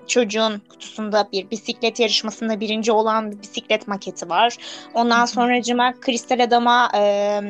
çocuğun 0.07 0.61
kutusunda 0.69 1.27
bir 1.31 1.49
bisiklet 1.49 1.99
yarışmasında 1.99 2.59
birinci 2.59 2.91
olan 2.91 3.31
bir 3.31 3.41
bisiklet 3.41 3.87
maketi 3.87 4.29
var. 4.29 4.57
Ondan 4.93 5.21
hı. 5.21 5.27
sonracıma 5.27 5.93
Kristal 6.01 6.39
Adam'a 6.39 6.89
e, 6.95 7.41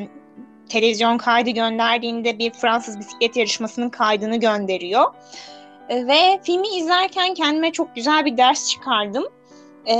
televizyon 0.72 1.18
kaydı 1.18 1.50
gönderdiğinde 1.50 2.38
bir 2.38 2.50
Fransız 2.50 2.98
bisiklet 2.98 3.36
yarışmasının 3.36 3.88
kaydını 3.88 4.36
gönderiyor. 4.36 5.14
E, 5.88 6.06
ve 6.06 6.40
filmi 6.42 6.68
izlerken 6.68 7.34
kendime 7.34 7.72
çok 7.72 7.94
güzel 7.96 8.24
bir 8.24 8.36
ders 8.36 8.68
çıkardım. 8.70 9.24
E, 9.88 9.96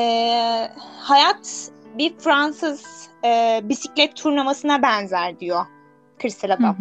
hayat 1.01 1.71
bir 1.99 2.19
Fransız 2.19 3.09
e, 3.25 3.61
bisiklet 3.63 4.17
turnuvasına 4.17 4.83
benzer 4.83 5.41
diyor 5.41 5.67
Kristal 6.19 6.49
Hı 6.49 6.67
hı. 6.67 6.73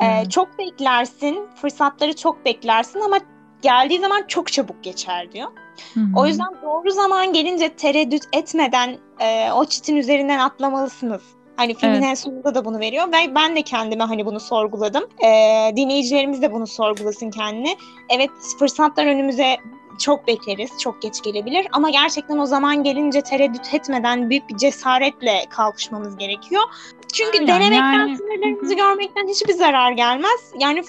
E, 0.00 0.06
Evet. 0.06 0.30
çok 0.30 0.58
beklersin, 0.58 1.46
fırsatları 1.54 2.16
çok 2.16 2.44
beklersin 2.44 3.00
ama 3.00 3.18
geldiği 3.62 4.00
zaman 4.00 4.24
çok 4.28 4.52
çabuk 4.52 4.84
geçer 4.84 5.32
diyor. 5.32 5.48
Hı 5.94 6.00
hı. 6.00 6.04
O 6.16 6.26
yüzden 6.26 6.54
doğru 6.62 6.90
zaman 6.90 7.32
gelince 7.32 7.68
tereddüt 7.68 8.22
etmeden 8.32 8.98
e, 9.20 9.52
o 9.52 9.64
çitin 9.64 9.96
üzerinden 9.96 10.38
atlamalısınız. 10.38 11.22
Hani 11.56 11.74
filmin 11.74 11.94
Evet. 11.94 12.04
en 12.04 12.14
sonunda 12.14 12.54
da 12.54 12.64
bunu 12.64 12.80
veriyor 12.80 13.08
ve 13.08 13.34
ben 13.34 13.56
de 13.56 13.62
kendime 13.62 14.04
hani 14.04 14.26
bunu 14.26 14.40
sorguladım. 14.40 15.04
E, 15.24 15.28
dinleyicilerimiz 15.76 16.42
de 16.42 16.52
bunu 16.52 16.66
sorgulasın 16.66 17.30
kendine. 17.30 17.76
Evet 18.08 18.30
fırsatlar 18.58 19.06
önümüze 19.06 19.56
çok 20.00 20.26
bekleriz, 20.26 20.70
çok 20.80 21.02
geç 21.02 21.22
gelebilir 21.22 21.66
ama 21.72 21.90
gerçekten 21.90 22.38
o 22.38 22.46
zaman 22.46 22.82
gelince 22.82 23.20
tereddüt 23.20 23.74
etmeden 23.74 24.30
büyük 24.30 24.48
bir 24.48 24.56
cesaretle 24.56 25.44
kalkışmamız 25.50 26.16
gerekiyor. 26.16 26.62
Çünkü 27.12 27.38
Aynen, 27.38 27.48
denemekten, 27.48 27.92
yani- 27.98 28.16
sınırlarımızı 28.16 28.74
görmekten 28.74 29.28
hiçbir 29.28 29.52
zarar 29.52 29.92
gelmez. 29.92 30.52
Yani 30.58 30.82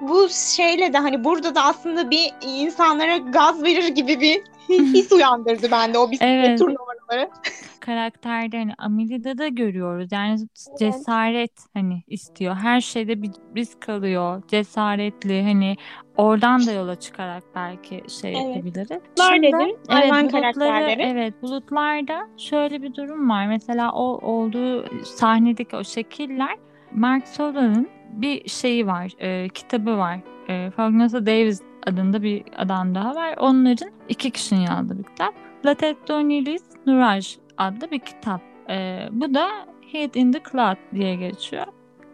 bu 0.00 0.28
şeyle 0.56 0.92
de 0.92 0.98
hani 0.98 1.24
burada 1.24 1.54
da 1.54 1.62
aslında 1.64 2.10
bir 2.10 2.34
insanlara 2.42 3.16
gaz 3.16 3.62
verir 3.62 3.88
gibi 3.88 4.20
bir 4.20 4.42
his 4.68 5.12
uyandırdı 5.12 5.70
bende 5.70 5.98
o 5.98 6.10
bisiklet 6.10 6.28
Evet. 6.48 6.58
turnuvaları. 6.58 7.30
karakterde 7.88 8.58
hani 8.58 8.72
Amelia'da 8.78 9.38
da 9.38 9.48
görüyoruz. 9.48 10.08
Yani 10.12 10.38
cesaret 10.78 11.52
hani 11.74 12.02
istiyor. 12.06 12.54
Her 12.54 12.80
şeyde 12.80 13.22
bir 13.22 13.30
risk 13.56 13.88
alıyor. 13.88 14.42
Cesaretli 14.48 15.42
hani 15.42 15.76
oradan 16.16 16.66
da 16.66 16.72
yola 16.72 16.94
çıkarak 17.00 17.42
belki 17.54 18.02
şey 18.20 18.32
Evet. 18.32 18.46
yapabiliriz. 18.56 18.90
Bulutlar 18.90 19.34
Şimdi, 19.34 19.46
dedin, 19.46 19.78
hayvan 19.88 20.28
karakterleri. 20.28 21.02
Evet 21.02 21.42
bulutlarda 21.42 22.28
şöyle 22.36 22.82
bir 22.82 22.94
durum 22.94 23.30
var. 23.30 23.46
Mesela 23.46 23.92
o 23.92 24.18
olduğu 24.32 25.04
sahnedeki 25.04 25.76
o 25.76 25.84
şekiller 25.84 26.56
Mark 26.92 27.28
Sola'nın 27.28 27.88
bir 28.12 28.48
şeyi 28.48 28.86
var. 28.86 29.12
e, 29.18 29.48
kitabı 29.48 29.98
var. 29.98 30.18
E, 30.48 30.70
Fagnasa 30.70 31.26
Davis 31.26 31.62
adında 31.86 32.22
bir 32.22 32.42
adam 32.56 32.94
daha 32.94 33.14
var. 33.14 33.34
Onların 33.38 33.90
iki 34.08 34.30
kişinin 34.30 34.60
yazdığı 34.60 34.98
bir 34.98 35.04
kitap. 35.04 35.34
La 35.66 35.72
Tête 35.72 36.08
d'Onilis 36.08 36.62
Nuraj 36.86 37.36
adlı 37.58 37.90
bir 37.90 37.98
kitap. 37.98 38.40
E, 38.70 39.08
bu 39.12 39.34
da 39.34 39.48
Head 39.92 40.14
in 40.14 40.32
the 40.32 40.40
Cloud 40.52 40.76
diye 40.94 41.14
geçiyor. 41.14 41.66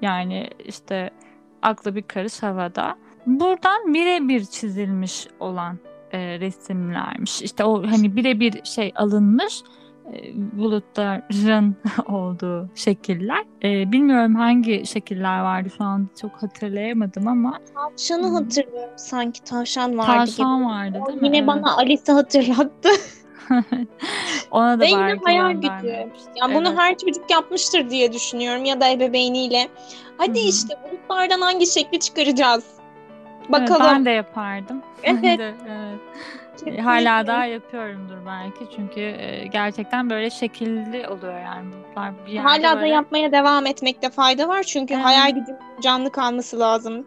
Yani 0.03 0.49
işte 0.65 1.11
aklı 1.63 1.95
bir 1.95 2.03
karış 2.03 2.43
havada. 2.43 2.97
Buradan 3.27 3.95
birebir 3.95 4.45
çizilmiş 4.45 5.27
olan 5.41 5.79
e, 6.13 6.41
resimlermiş. 6.41 7.43
İşte 7.43 7.65
o 7.65 7.87
hani 7.87 8.17
birebir 8.17 8.65
şey 8.65 8.93
alınmış 8.97 9.63
e, 10.13 10.33
bulutların 10.59 11.77
olduğu 12.09 12.69
şekiller. 12.75 13.45
E, 13.65 13.93
bilmiyorum 13.93 14.35
hangi 14.35 14.87
şekiller 14.87 15.41
vardı 15.41 15.69
şu 15.79 15.85
an 15.85 16.09
çok 16.21 16.31
hatırlayamadım 16.43 17.29
ama 17.29 17.59
Tavşanı 17.75 18.27
Hmm. 18.29 18.35
hatırlıyorum 18.35 18.93
sanki 18.97 19.45
tavşan 19.45 19.99
vardı 19.99 20.07
tavşan 20.07 20.59
gibi. 20.59 20.67
vardı 20.69 20.99
O 21.03 21.07
değil 21.07 21.21
mi? 21.21 21.27
yine 21.27 21.37
Evet. 21.39 21.49
bana 21.49 21.77
Alice'i 21.77 22.13
hatırlattı. 22.15 22.89
Ona 24.51 24.81
da 24.81 24.85
Ve 24.85 24.87
yine 24.87 25.17
hayal 25.25 25.53
gücü. 25.53 26.09
Yani 26.37 26.55
bunu 26.55 26.69
Evet. 26.69 26.79
her 26.79 26.99
çocuk 26.99 27.31
yapmıştır 27.31 27.91
diye 27.91 28.13
düşünüyorum 28.13 28.65
ya 28.65 28.81
da 28.81 28.91
ebeveyniyle. 28.91 29.69
Hadi 30.19 30.41
Hı 30.41 30.45
hı. 30.45 30.49
işte 30.49 30.75
bulutlardan 30.85 31.41
hangi 31.41 31.67
şekli 31.67 32.01
çıkaracağız? 32.01 32.65
Evet, 33.41 33.53
Bakalım. 33.53 33.87
ben 33.87 34.05
de 34.05 34.11
yapardım. 34.11 34.83
Evet. 35.03 35.39
de, 35.39 35.55
evet. 35.69 36.01
Kesinlikle. 36.53 36.83
Hala 36.83 37.27
daha 37.27 37.45
yapıyorumdur 37.45 38.17
belki 38.27 38.77
çünkü 38.77 39.01
e, 39.01 39.47
gerçekten 39.53 40.11
böyle 40.11 40.31
şekilli 40.31 41.09
oluyor 41.09 41.41
yani 41.41 41.73
bulutlar 41.73 42.13
bir 42.27 42.37
Hala 42.37 42.77
da 42.77 42.77
böyle. 42.77 42.89
yapmaya 42.89 43.33
devam 43.33 43.67
etmekte 43.67 44.11
fayda 44.11 44.49
var 44.49 44.63
çünkü 44.63 44.95
Evet. 44.95 45.05
hayal 45.05 45.29
gücümüzün 45.31 45.81
canlı 45.83 46.13
kalması 46.13 46.61
lazım. 46.61 47.07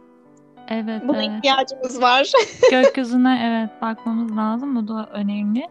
Evet, 0.69 1.01
Buna 1.07 1.23
evet. 1.23 1.37
ihtiyacımız 1.37 2.01
var. 2.01 2.31
Gökyüzüne 2.71 3.41
evet 3.45 3.81
bakmamız 3.81 4.37
lazım. 4.37 4.75
Bu 4.75 4.87
da 4.87 5.09
önemli. 5.13 5.67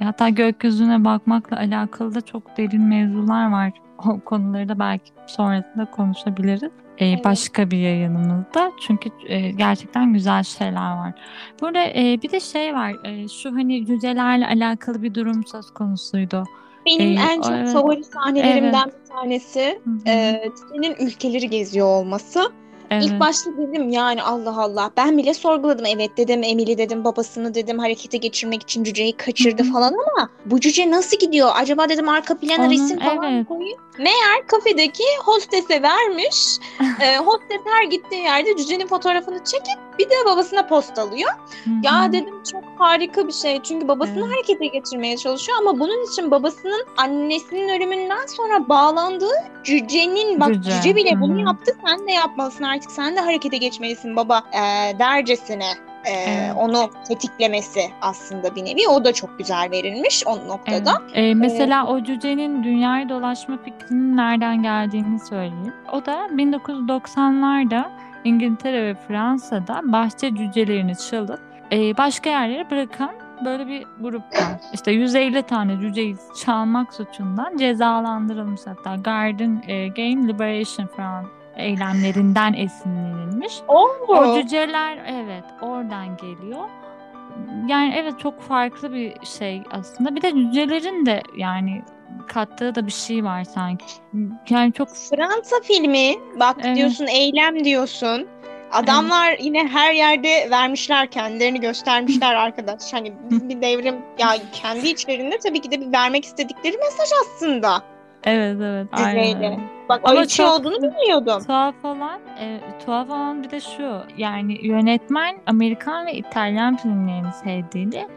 E, 0.00 0.04
Hatta 0.04 0.28
gökyüzüne 0.28 1.04
bakmakla 1.04 1.56
alakalı 1.56 2.14
da 2.14 2.20
çok 2.20 2.56
derin 2.56 2.82
mevzular 2.82 3.50
var. 3.50 3.72
O 3.98 4.20
konuları 4.20 4.68
da 4.68 4.78
belki 4.78 5.12
sonrasında 5.26 5.84
konuşabiliriz. 5.90 6.62
E, 6.98 7.06
Evet. 7.06 7.24
Başka 7.24 7.70
bir 7.70 7.76
yayınımızda. 7.78 8.72
Çünkü 8.86 9.10
e, 9.26 9.50
gerçekten 9.50 10.12
güzel 10.12 10.42
şeyler 10.42 10.90
var. 10.96 11.12
Burada 11.60 11.84
e, 11.84 12.18
bir 12.22 12.30
de 12.32 12.40
şey 12.40 12.74
var. 12.74 12.92
e, 13.04 13.28
şu 13.28 13.52
hani 13.52 13.86
cücelerle 13.86 14.46
alakalı 14.46 15.02
bir 15.02 15.14
durum 15.14 15.46
söz 15.46 15.70
konusuydu. 15.70 16.44
Benim 16.86 17.18
Ee, 17.18 17.20
en 17.32 17.40
çok 17.42 17.52
evet. 17.52 17.72
favori 17.72 18.04
sahnelerimden 18.04 18.86
bir 18.88 19.08
tanesi 19.14 19.80
e, 20.06 20.42
senin 20.72 21.06
ülkeleri 21.06 21.50
geziyor 21.50 21.86
olması. 21.86 22.40
Evet. 22.90 23.04
İlk 23.04 23.20
başta 23.20 23.50
dedim 23.56 23.88
yani 23.88 24.22
Allah 24.22 24.62
Allah 24.62 24.90
ben 24.96 25.18
bile 25.18 25.34
sorguladım 25.34 25.86
evet 25.86 26.16
dedim 26.16 26.42
Emily 26.42 26.78
dedim 26.78 27.04
babasını 27.04 27.54
dedim 27.54 27.78
harekete 27.78 28.18
geçirmek 28.18 28.62
için 28.62 28.84
cüceyi 28.84 29.12
kaçırdı 29.16 29.64
falan 29.72 29.92
ama 29.92 30.28
bu 30.46 30.60
cüce 30.60 30.90
nasıl 30.90 31.18
gidiyor 31.18 31.50
acaba 31.54 31.88
dedim 31.88 32.08
arka 32.08 32.38
plana 32.38 32.62
Onun- 32.62 32.70
resim 32.70 32.98
falan 32.98 33.34
evet. 33.34 33.48
koyayım. 33.48 33.78
Meğer 33.98 34.46
kafedeki 34.46 35.04
hostese 35.24 35.82
vermiş 35.82 36.36
e, 37.02 37.16
hostes 37.18 37.60
her 37.64 37.84
gittiği 37.84 38.22
yerde 38.22 38.56
cücenin 38.56 38.86
fotoğrafını 38.86 39.44
çekip 39.44 39.78
bir 39.98 40.04
de 40.10 40.14
babasına 40.26 40.66
post 40.66 40.98
alıyor. 40.98 41.30
Ya 41.82 42.12
dedim 42.12 42.42
çok 42.52 42.64
harika 42.78 43.28
bir 43.28 43.32
şey 43.32 43.62
çünkü 43.62 43.88
babasını 43.88 44.18
Evet. 44.20 44.32
harekete 44.32 44.66
geçirmeye 44.66 45.16
çalışıyor 45.16 45.58
ama 45.60 45.80
bunun 45.80 46.12
için 46.12 46.30
babasının 46.30 46.86
annesinin 46.96 47.68
ölümünden 47.68 48.26
sonra 48.26 48.68
bağlandığı 48.68 49.32
cücenin 49.64 50.40
bak 50.40 50.54
Cüce, 50.54 50.70
cüce, 50.70 50.96
bile 50.96 51.20
bunu 51.20 51.40
yaptı 51.40 51.76
sen 51.86 52.08
de 52.08 52.12
yapmalısın 52.12 52.64
artık 52.80 52.92
sen 52.92 53.16
de 53.16 53.20
harekete 53.20 53.56
geçmelisin 53.56 54.16
baba 54.16 54.42
e, 54.52 54.98
dercesine 54.98 55.68
e, 56.04 56.12
Evet. 56.12 56.52
onu 56.56 56.90
tetiklemesi 57.08 57.80
aslında 58.00 58.56
bir 58.56 58.64
nevi 58.64 58.88
o 58.88 59.04
da 59.04 59.12
çok 59.12 59.38
güzel 59.38 59.70
verilmiş 59.70 60.26
o 60.26 60.48
noktada. 60.48 60.92
Evet. 61.02 61.16
Ee, 61.16 61.34
mesela 61.34 61.86
o 61.86 62.04
cücenin 62.04 62.64
dünyayı 62.64 63.08
dolaşma 63.08 63.58
fikrinin 63.64 64.16
nereden 64.16 64.62
geldiğini 64.62 65.20
söyleyeyim. 65.20 65.74
O 65.92 66.06
da 66.06 66.26
1990'larda 66.26 67.84
İngiltere 68.24 68.86
ve 68.86 68.94
Fransa'da 68.94 69.80
bahçe 69.84 70.34
cücelerini 70.34 70.96
çalıp 70.96 71.40
e, 71.72 71.96
başka 71.96 72.30
yerlere 72.30 72.70
bırakan 72.70 73.10
böyle 73.44 73.66
bir 73.66 73.86
grup 74.00 74.22
var. 74.22 74.60
İşte 74.72 74.90
150 74.90 75.42
tane 75.42 75.80
cüceyi 75.80 76.16
çalmak 76.44 76.94
suçundan 76.94 77.56
cezalandırılmış 77.56 78.60
hatta 78.66 78.96
Garden 78.96 79.62
e, 79.68 79.88
Game 79.88 80.28
Liberation 80.28 80.86
falan 80.86 81.39
eylemlerinden 81.60 82.52
esinlenilmiş. 82.54 83.54
O 83.68 83.88
Oo. 84.08 84.34
cüceler 84.42 84.98
evet 85.08 85.44
oradan 85.62 86.16
geliyor. 86.16 86.68
Yani 87.68 87.94
evet 87.96 88.20
çok 88.20 88.40
farklı 88.42 88.92
bir 88.94 89.26
şey 89.26 89.62
aslında. 89.70 90.16
Bir 90.16 90.22
de 90.22 90.30
cücelerin 90.30 91.06
de 91.06 91.22
yani 91.36 91.82
kattığı 92.28 92.74
da 92.74 92.86
bir 92.86 92.92
şey 92.92 93.24
var 93.24 93.44
sanki. 93.44 93.84
Yani 94.50 94.72
çok 94.72 94.88
Fransa 94.88 95.56
filmi 95.62 96.14
bak 96.40 96.56
Evet. 96.64 96.76
diyorsun 96.76 97.06
eylem 97.06 97.64
diyorsun. 97.64 98.26
Adamlar 98.72 99.36
yine 99.40 99.68
her 99.68 99.92
yerde 99.92 100.48
vermişler 100.50 101.10
kendilerini 101.10 101.60
göstermişler 101.60 102.34
arkadaş. 102.44 102.92
Hani 102.92 103.12
bir 103.30 103.60
devrim 103.60 103.96
ya 104.18 104.34
kendi 104.52 104.88
içlerinde 104.88 105.38
tabii 105.38 105.60
ki 105.60 105.70
de 105.70 105.80
bir 105.80 105.92
vermek 105.92 106.24
istedikleri 106.24 106.76
mesaj 106.76 107.08
aslında. 107.22 107.82
Evet 108.24 108.56
evet. 108.60 108.86
Aynen. 108.92 109.60
Bak 109.88 110.00
Ama 110.04 110.26
şey 110.28 110.46
çok- 110.46 110.60
olduğunu 110.60 110.82
bilmiyordum. 110.82 111.42
Tuhaf 111.46 111.84
olan, 111.84 112.20
e, 112.40 112.60
tuhaf 112.86 113.10
olan 113.10 113.42
bir 113.42 113.50
de 113.50 113.60
şu. 113.60 114.02
Yani 114.16 114.66
yönetmen 114.66 115.38
Amerikan 115.46 116.06
ve 116.06 116.14
İtalyan 116.14 116.76
filmlerini 116.76 117.32
sevdiğini 117.44 118.08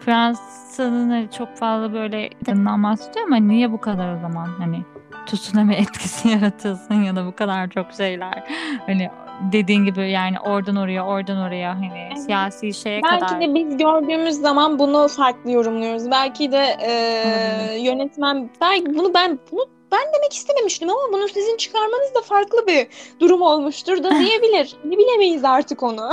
Fransa'nın 0.00 1.10
hani 1.10 1.28
çok 1.38 1.56
fazla 1.56 1.92
böyle 1.92 2.30
tadından 2.46 2.82
bahsediyor 2.82 3.26
ama 3.26 3.36
niye 3.36 3.72
bu 3.72 3.80
kadar 3.80 4.14
o 4.16 4.18
zaman 4.18 4.48
hani 4.58 4.82
tsunami 5.26 5.74
etkisi 5.76 6.28
yaratılsın 6.28 6.94
ya 6.94 7.16
da 7.16 7.26
bu 7.26 7.34
kadar 7.34 7.68
çok 7.70 7.92
şeyler 7.92 8.44
hani 8.86 9.10
dediğin 9.52 9.84
gibi 9.84 10.10
yani 10.10 10.40
oradan 10.40 10.76
oraya 10.76 11.06
oradan 11.06 11.36
oraya 11.38 11.74
hani 11.74 11.90
Evet. 12.06 12.18
siyasi 12.22 12.74
şeye 12.74 13.00
Belki 13.02 13.26
kadar 13.26 13.40
de 13.40 13.54
biz 13.54 13.76
gördüğümüz 13.76 14.34
zaman 14.34 14.78
bunu 14.78 15.08
farklı 15.08 15.50
yorumluyoruz. 15.50 16.10
Belki 16.10 16.52
de 16.52 16.76
e, 16.80 16.90
yönetmen 17.80 18.50
belki 18.60 18.94
bunu 18.94 19.14
ben 19.14 19.38
bunu 19.52 19.64
ben 19.92 20.00
demek 20.16 20.32
istememiştim 20.32 20.90
ama 20.90 21.00
bunu 21.12 21.28
sizin 21.28 21.56
çıkarmanız 21.56 22.14
da 22.14 22.20
farklı 22.22 22.66
bir 22.66 22.86
durum 23.20 23.42
olmuştur 23.42 24.02
da 24.02 24.10
diyebilir. 24.18 24.76
Ne 24.84 24.98
bilemeyiz 24.98 25.44
artık 25.44 25.82
onu. 25.82 26.10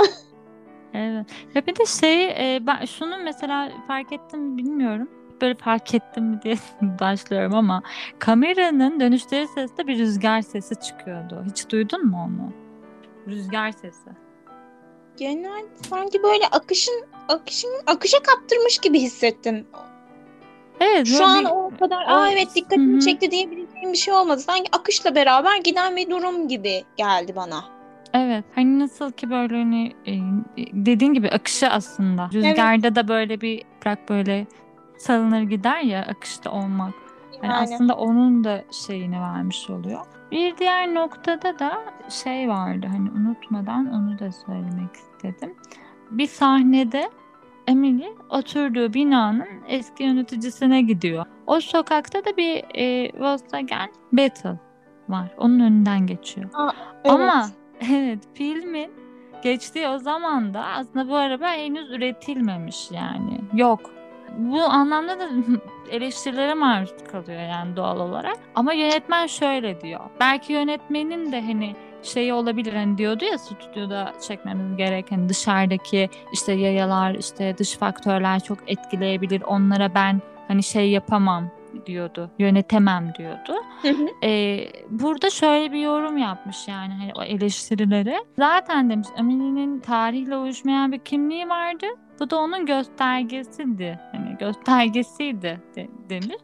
Evet. 0.94 1.26
Ya 1.54 1.66
bir 1.66 1.76
de 1.76 1.86
şey 1.86 2.24
e, 2.28 2.66
ben 2.66 2.84
şunu 2.84 3.16
mesela 3.24 3.72
fark 3.86 4.12
ettim 4.12 4.40
mi 4.40 4.58
bilmiyorum. 4.58 5.08
Böyle 5.40 5.54
fark 5.54 5.94
ettim 5.94 6.24
mi 6.24 6.40
diye 6.42 6.54
başlıyorum 7.00 7.54
ama 7.54 7.82
kameranın 8.18 9.00
dönüşleri 9.00 9.48
sesinde 9.48 9.86
bir 9.86 9.98
rüzgar 9.98 10.42
sesi 10.42 10.74
çıkıyordu. 10.80 11.44
Hiç 11.50 11.68
duydun 11.70 12.06
mu 12.06 12.16
onu? 12.26 12.52
Rüzgar 13.28 13.72
sesi. 13.72 14.10
Genel 15.16 15.64
sanki 15.90 16.22
böyle 16.22 16.46
akışın 16.46 17.04
akışın 17.28 17.70
akışa 17.86 18.18
kaptırmış 18.22 18.78
gibi 18.78 19.00
hissettim. 19.00 19.66
Evet. 20.80 21.06
Şu 21.06 21.24
an 21.26 21.44
bir- 21.44 21.50
o 21.50 21.70
kadar 21.80 22.04
aa 22.06 22.30
evet 22.30 22.48
dikkatimi 22.54 22.92
Hı 22.92 22.96
hı. 22.96 23.00
çekti 23.00 23.30
diyebileceğim 23.30 23.92
bir 23.92 23.98
şey 23.98 24.14
olmadı. 24.14 24.40
Sanki 24.40 24.68
akışla 24.72 25.14
beraber 25.14 25.56
giden 25.64 25.96
bir 25.96 26.10
durum 26.10 26.48
gibi 26.48 26.84
geldi 26.96 27.36
bana. 27.36 27.64
Evet. 28.14 28.44
Hani 28.54 28.78
nasıl 28.78 29.12
ki 29.12 29.30
böyle 29.30 29.54
hani 29.56 29.92
e, 30.06 30.12
dediğin 30.72 31.12
gibi 31.14 31.28
akışı 31.30 31.68
aslında. 31.68 32.30
Rüzgarda 32.32 32.94
da 32.94 33.08
böyle 33.08 33.40
bir 33.40 33.62
bırak 33.84 34.08
böyle 34.08 34.46
salınır 34.98 35.42
gider 35.42 35.80
ya 35.80 36.02
akışta 36.02 36.50
olmak. 36.52 36.94
Yani 37.42 37.52
Yani. 37.52 37.74
aslında 37.74 37.94
onun 37.96 38.44
da 38.44 38.64
şeyini 38.86 39.20
vermiş 39.20 39.70
oluyor. 39.70 40.00
Bir 40.30 40.56
diğer 40.56 40.94
noktada 40.94 41.58
da 41.58 41.72
şey 42.08 42.48
vardı 42.48 42.86
hani 42.92 43.10
unutmadan 43.10 43.86
onu 43.92 44.18
da 44.18 44.32
söylemek 44.32 44.94
istedim. 44.94 45.54
Bir 46.10 46.26
sahnede 46.26 47.10
Emily 47.66 48.08
oturduğu 48.30 48.94
binanın 48.94 49.48
eski 49.68 50.04
yöneticisine 50.04 50.82
gidiyor. 50.82 51.26
O 51.46 51.60
sokakta 51.60 52.24
da 52.24 52.36
bir 52.36 52.64
e, 52.74 53.12
Volkswagen 53.20 53.90
Beetle 54.12 54.58
var. 55.08 55.28
Onun 55.38 55.60
önünden 55.60 56.06
geçiyor. 56.06 56.50
Evet. 57.04 57.14
Ama 57.14 57.46
evet 57.90 58.18
filmin 58.34 58.90
geçtiği 59.42 59.88
o 59.88 59.98
zaman 59.98 60.54
da 60.54 60.64
aslında 60.64 61.08
bu 61.08 61.16
araba 61.16 61.48
henüz 61.48 61.90
üretilmemiş 61.90 62.90
yani. 62.90 63.40
Yok. 63.54 63.90
Bu 64.36 64.62
anlamda 64.62 65.18
da 65.18 65.28
eleştirilere 65.90 66.54
maruz 66.54 66.94
kalıyor 67.12 67.40
yani 67.40 67.76
doğal 67.76 68.00
olarak. 68.00 68.36
Ama 68.54 68.72
yönetmen 68.72 69.26
şöyle 69.26 69.80
diyor. 69.80 70.00
Belki 70.20 70.52
yönetmenin 70.52 71.32
de 71.32 71.40
hani 71.40 71.76
şeyi 72.02 72.32
olabilir 72.32 72.72
hani 72.72 72.98
diyordu 72.98 73.24
ya 73.24 73.38
stüdyoda 73.38 74.12
çekmemiz 74.28 74.76
gereken 74.76 75.28
dışarıdaki 75.28 76.10
işte 76.32 76.52
yayalar 76.52 77.14
işte 77.14 77.58
dış 77.58 77.76
faktörler 77.76 78.40
çok 78.40 78.58
etkileyebilir. 78.66 79.42
Onlara 79.42 79.94
ben 79.94 80.22
hani 80.48 80.62
şey 80.62 80.90
yapamam 80.90 81.50
diyordu. 81.86 82.30
Yönetemem 82.38 83.12
diyordu. 83.18 83.54
Hı 83.82 83.88
hı. 83.88 84.06
Ee, 84.24 84.68
burada 84.90 85.30
şöyle 85.30 85.72
bir 85.72 85.80
yorum 85.80 86.18
yapmış 86.18 86.68
yani 86.68 86.94
hani 86.94 87.12
o 87.14 87.22
eleştirilere. 87.22 88.18
Zaten 88.38 88.90
demiş 88.90 89.08
Emine'nin 89.16 89.80
tarihle 89.80 90.36
uyuşmayan 90.36 90.92
bir 90.92 90.98
kimliği 90.98 91.48
vardı. 91.48 91.86
Bu 92.20 92.30
da 92.30 92.36
onun 92.38 92.66
göstergesiydi. 92.66 93.98
Hani 94.12 94.36
göstergesiydi 94.38 95.60
de- 95.76 95.88
demiş. 96.08 96.36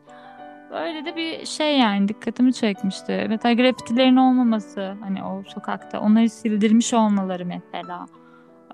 Böyle 0.71 1.05
de 1.05 1.17
bir 1.17 1.47
şey 1.47 1.79
yani 1.79 2.09
dikkatimi 2.09 2.53
çekmişti. 2.55 3.27
Mesela 3.29 3.53
grafitilerin 3.55 4.17
olmaması 4.17 4.97
hani 5.01 5.25
o 5.25 5.43
sokakta 5.55 6.01
onları 6.01 6.29
sildirmiş 6.31 6.95
olmaları 6.95 7.47
mesela. 7.47 8.07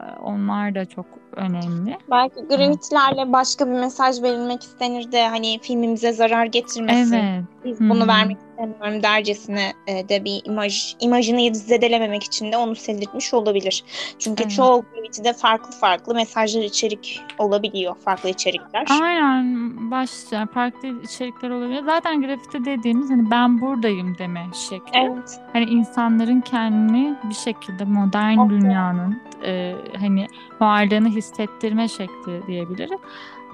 Ee, 0.00 0.04
Onlar 0.22 0.74
da 0.74 0.84
çok 0.84 1.06
önemli. 1.36 1.98
Belki 2.10 2.34
grafitilerle 2.40 3.32
başka 3.32 3.66
bir 3.66 3.72
mesaj 3.72 4.22
verilmek 4.22 4.62
istenir 4.62 5.12
de 5.12 5.28
hani 5.28 5.58
filmimize 5.62 6.12
zarar 6.12 6.46
getirmesin. 6.46 7.12
Evet. 7.16 7.44
Biz 7.64 7.80
bunu 7.80 8.04
hı. 8.04 8.08
vermek 8.08 8.38
istemiyorum 8.60 9.02
dercesine 9.02 9.72
e, 9.86 10.08
de 10.08 10.24
bir 10.24 10.42
imaj 10.44 10.94
imajını 11.00 11.54
zedelememek 11.54 12.22
için 12.22 12.52
de 12.52 12.56
onu 12.56 12.76
sildirtmiş 12.76 13.34
olabilir. 13.34 13.84
Çünkü 14.18 14.42
Evet. 14.42 14.52
çoğu 14.52 14.84
gravitide 14.94 15.32
farklı 15.32 15.72
farklı 15.72 16.14
mesajlar 16.14 16.62
içerik 16.62 17.20
olabiliyor. 17.38 17.94
Farklı 18.04 18.28
içerikler. 18.28 18.86
Aynen 19.02 19.90
başta 19.90 20.46
farklı 20.46 21.02
içerikler 21.02 21.50
olabilir. 21.50 21.82
Zaten 21.84 22.22
grafiti 22.22 22.64
dediğimiz 22.64 23.10
hani 23.10 23.30
ben 23.30 23.60
buradayım 23.60 24.18
deme 24.18 24.46
şekli. 24.68 24.98
Evet. 24.98 25.40
Hani 25.52 25.64
insanların 25.64 26.40
kendini 26.40 27.14
bir 27.24 27.34
şekilde 27.34 27.84
modern 27.84 28.38
Evet. 28.38 28.50
dünyanın 28.50 29.22
e, 29.44 29.74
hani 30.00 30.26
varlığını 30.60 31.08
hissettirme 31.08 31.88
şekli 31.88 32.46
diyebiliriz. 32.46 33.00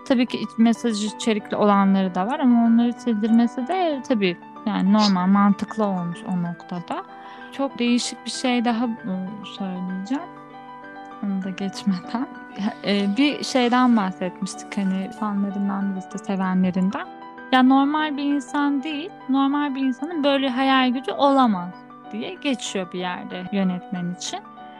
Tabii 0.08 0.26
ki 0.26 0.38
mesaj 0.58 1.04
içerikli 1.04 1.56
olanları 1.56 2.14
da 2.14 2.26
var 2.26 2.40
ama 2.40 2.66
onları 2.66 2.92
sildirmesi 2.92 3.68
de 3.68 4.02
tabii 4.08 4.36
yani 4.66 4.92
normal 4.92 5.26
mantıklı 5.26 5.84
olmuş 5.84 6.18
o 6.28 6.42
noktada. 6.42 7.04
Çok 7.52 7.78
değişik 7.78 8.26
bir 8.26 8.30
şey 8.30 8.64
daha 8.64 8.84
e, 8.84 9.14
söyleyeceğim. 9.58 10.30
Onu 11.24 11.42
da 11.42 11.50
geçmeden. 11.50 12.26
E, 12.84 13.16
bir 13.16 13.44
şeyden 13.44 13.96
bahsetmiştik 13.96 14.76
hani 14.76 15.10
fanlarından 15.20 15.92
birisi 15.92 16.12
de 16.12 16.18
sevenlerinden. 16.18 17.06
Ya 17.52 17.62
normal 17.62 18.16
bir 18.16 18.24
insan 18.24 18.82
değil, 18.82 19.10
normal 19.28 19.74
bir 19.74 19.80
insanın 19.80 20.24
böyle 20.24 20.48
hayal 20.48 20.88
gücü 20.88 21.12
olamaz 21.12 21.74
diye 22.12 22.34
geçiyor 22.34 22.92
bir 22.92 22.98
yerde 22.98 23.44
yönetmen 23.52 24.14
için. 24.14 24.38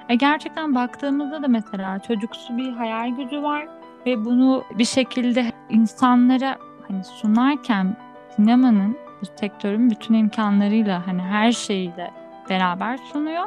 E 0.08 0.14
gerçekten 0.14 0.74
baktığımızda 0.74 1.42
da 1.42 1.48
mesela 1.48 1.98
çocuksu 1.98 2.56
bir 2.56 2.72
hayal 2.72 3.08
gücü 3.08 3.42
var 3.42 3.68
ve 4.06 4.24
bunu 4.24 4.64
bir 4.78 4.84
şekilde 4.84 5.52
insanlara 5.70 6.58
hani 6.88 7.04
sunarken 7.04 7.96
sinemanın 8.36 8.96
bu 9.22 9.26
sektörün 9.40 9.90
bütün 9.90 10.14
imkanlarıyla 10.14 11.06
hani 11.06 11.22
her 11.22 11.52
şeyiyle 11.52 12.10
beraber 12.50 12.96
sunuyor 12.96 13.44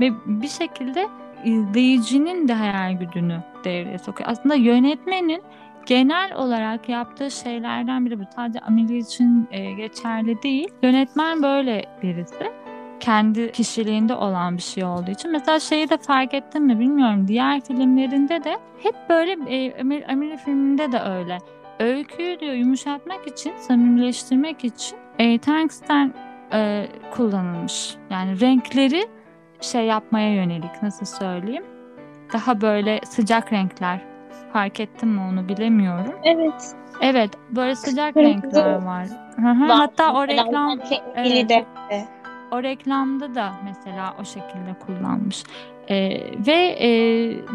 ve 0.00 0.10
bir 0.26 0.48
şekilde 0.48 1.08
izleyicinin 1.44 2.48
de 2.48 2.54
hayal 2.54 2.92
gücünü 2.92 3.42
devreye 3.64 3.98
sokuyor. 3.98 4.30
Aslında 4.30 4.54
yönetmenin 4.54 5.42
genel 5.86 6.34
olarak 6.34 6.88
yaptığı 6.88 7.30
şeylerden 7.30 8.06
biri 8.06 8.20
bu. 8.20 8.22
Sadece 8.36 8.60
Amelie 8.60 8.98
için 8.98 9.48
e, 9.50 9.72
geçerli 9.72 10.42
değil. 10.42 10.68
Yönetmen 10.82 11.42
böyle 11.42 11.84
birisi. 12.02 12.52
Kendi 13.00 13.52
kişiliğinde 13.52 14.14
olan 14.14 14.56
bir 14.56 14.62
şey 14.62 14.84
olduğu 14.84 15.10
için. 15.10 15.30
Mesela 15.30 15.60
şeyi 15.60 15.90
de 15.90 15.96
fark 15.96 16.34
ettin 16.34 16.62
mi 16.62 16.80
bilmiyorum. 16.80 17.28
Diğer 17.28 17.60
filmlerinde 17.60 18.44
de 18.44 18.58
hep 18.82 18.94
böyle 19.08 19.32
e, 19.32 19.82
Amelie 20.12 20.36
filminde 20.36 20.92
de 20.92 21.00
öyle. 21.00 21.38
Öyküyü 21.80 22.40
diyor 22.40 22.52
yumuşatmak 22.52 23.26
için, 23.28 23.56
samimileştirmek 23.56 24.64
için 24.64 25.01
e, 25.18 25.38
tungsten 25.38 26.14
e, 26.52 26.88
kullanılmış. 27.10 27.96
Yani 28.10 28.40
renkleri 28.40 29.08
şey 29.60 29.84
yapmaya 29.86 30.34
yönelik 30.34 30.82
nasıl 30.82 31.06
söyleyeyim? 31.06 31.64
Daha 32.32 32.60
böyle 32.60 33.00
sıcak 33.04 33.52
renkler. 33.52 34.00
Fark 34.52 34.80
ettin 34.80 35.08
mi 35.08 35.20
onu 35.20 35.48
bilemiyorum. 35.48 36.14
Evet. 36.24 36.74
Evet, 37.00 37.30
böyle 37.50 37.74
sıcak 37.74 38.14
Kırmızı 38.14 38.42
renkler 38.42 38.82
var. 38.82 39.08
Hatta 39.68 40.14
o 40.14 40.26
reklam 40.26 40.78
evet. 41.16 41.48
de. 41.48 41.64
o 42.50 42.62
reklamda 42.62 43.34
da 43.34 43.52
mesela 43.64 44.14
o 44.20 44.24
şekilde 44.24 44.74
kullanmış. 44.86 45.44
Ee, 45.88 46.20
ve 46.46 46.76
e, 46.80 46.88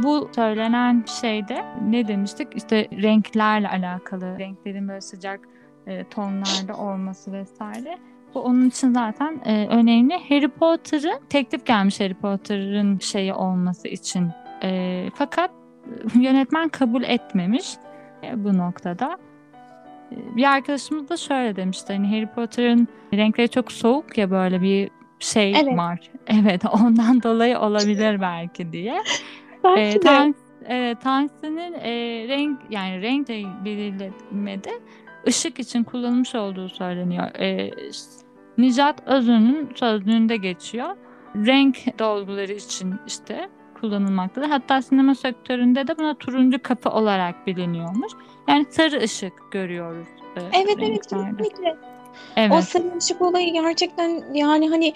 bu 0.04 0.30
söylenen 0.36 1.06
şeyde 1.22 1.66
ne 1.90 2.08
demiştik? 2.08 2.48
İşte 2.56 2.88
renklerle 2.92 3.70
alakalı, 3.70 4.40
renklerin 4.40 4.88
böyle 4.88 5.02
sıcak 5.02 5.40
e, 5.88 6.04
tonlarda 6.04 6.78
olması 6.78 7.32
vesaire. 7.34 7.98
Bu 8.34 8.40
onun 8.42 8.68
için 8.70 8.94
zaten 8.94 9.42
e, 9.46 9.68
önemli. 9.68 10.14
Harry 10.30 10.48
Potter'ın 10.48 11.20
teklif 11.30 11.66
gelmiş 11.66 12.00
Harry 12.00 12.14
Potter'ın 12.14 13.00
şeyi 13.00 13.34
olması 13.34 13.88
için. 13.88 14.30
E, 14.64 15.06
fakat 15.16 15.52
e, 15.52 16.20
yönetmen 16.20 16.70
kabul 16.70 17.04
etmemiş 17.04 17.74
e, 18.24 18.44
bu 18.44 18.58
noktada. 18.58 19.18
E, 20.12 20.36
Bir 20.36 20.44
arkadaşımız 20.44 21.10
da 21.10 21.18
şöyle 21.18 21.56
demişti. 21.56 21.94
Hani 21.94 22.08
Harry 22.08 22.28
Potter'ın 22.28 22.88
renkleri 23.14 23.50
çok 23.50 23.72
soğuk 23.72 24.18
ya 24.18 24.32
böyle 24.32 24.62
bir 24.62 24.90
şey 25.20 25.52
Evet. 25.52 25.78
var. 25.78 26.00
Evet 26.28 26.62
ondan 26.82 27.24
dolayı 27.24 27.60
olabilir 27.60 28.22
belki 28.22 28.72
diye. 28.72 29.02
Belki 29.64 29.82
E, 29.82 29.94
de. 29.94 30.00
Tank, 30.00 30.36
evet, 30.66 31.02
Tungsten'in 31.02 31.74
e, 31.74 31.92
renk 32.28 32.60
yani 32.70 33.02
renk 33.02 33.30
belirlemede 33.66 34.70
ışık 35.28 35.60
için 35.60 35.84
kullanılmış 35.84 36.36
olduğu 36.36 36.70
söyleniyor. 36.70 37.36
E, 37.40 37.72
Nicat 38.58 39.08
Özün'ün 39.08 39.70
sözlüğünde 39.76 40.38
geçiyor. 40.38 40.96
Renk 41.36 42.00
dolguları 42.00 42.52
için 42.52 42.96
işte 43.08 43.50
kullanılmaktadır. 43.82 44.48
Hatta 44.50 44.82
sinema 44.82 45.16
sektöründe 45.16 45.88
de 45.88 45.98
buna 45.98 46.14
turuncu 46.14 46.62
kapı 46.64 46.90
olarak 46.90 47.48
biliniyormuş. 47.48 48.12
Yani 48.48 48.66
sarı 48.70 49.04
ışık 49.04 49.34
görüyoruz. 49.52 50.08
E, 50.36 50.42
evet 50.54 50.68
renklerde. 50.68 50.86
evet 50.86 51.02
kesinlikle. 51.04 51.78
Evet. 52.36 52.52
O 52.54 52.62
sarı 52.62 52.98
ışık 52.98 53.22
olayı 53.22 53.54
gerçekten 53.54 54.34
yani 54.34 54.70
hani 54.70 54.94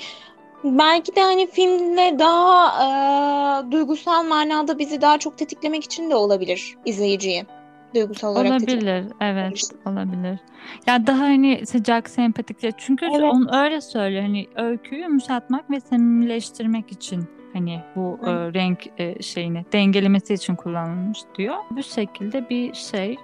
belki 0.64 1.16
de 1.16 1.22
hani 1.22 1.48
filmle 1.48 2.20
daha 2.20 2.70
e, 2.84 3.72
duygusal 3.72 4.24
manada 4.24 4.80
bizi 4.80 5.02
daha 5.02 5.18
çok 5.18 5.38
tetiklemek 5.38 5.84
için 5.84 6.10
de 6.10 6.16
olabilir 6.16 6.78
izleyiciyi. 6.86 7.46
Duygusal 7.96 8.32
olarak 8.32 8.52
olabilir. 8.52 9.06
Evet, 9.22 9.62
olabilir. 9.86 10.40
Ya 10.88 11.08
daha 11.08 11.20
hani 11.20 11.66
sıcak, 11.66 12.10
sempatik. 12.10 12.58
Çünkü 12.78 13.06
evet. 13.06 13.34
onu 13.34 13.56
öyle 13.64 13.82
söylüyor. 13.82 14.24
Hani 14.24 14.48
öyküyü 14.56 15.02
yumuşatmak 15.02 15.72
ve 15.72 15.80
samimileştirmek 15.80 16.92
için 16.92 17.24
hani 17.54 17.80
bu 17.96 18.20
e, 18.26 18.30
renk 18.30 18.80
e, 18.98 19.24
şeyini 19.24 19.66
dengelemesi 19.74 20.34
için 20.34 20.56
kullanılmış 20.56 21.20
diyor. 21.38 21.56
Bu 21.72 21.84
şekilde 21.84 22.50
bir 22.50 22.74
şey 22.74 23.18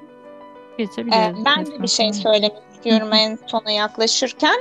geçebiliriz. 0.78 1.40
Ee, 1.42 1.46
ben 1.46 1.66
de 1.66 1.82
bir 1.82 1.88
şey 1.88 2.14
söylemek 2.14 2.54
istiyorum 2.74 3.10
en 3.14 3.38
sona 3.48 3.72
yaklaşırken. 3.72 4.58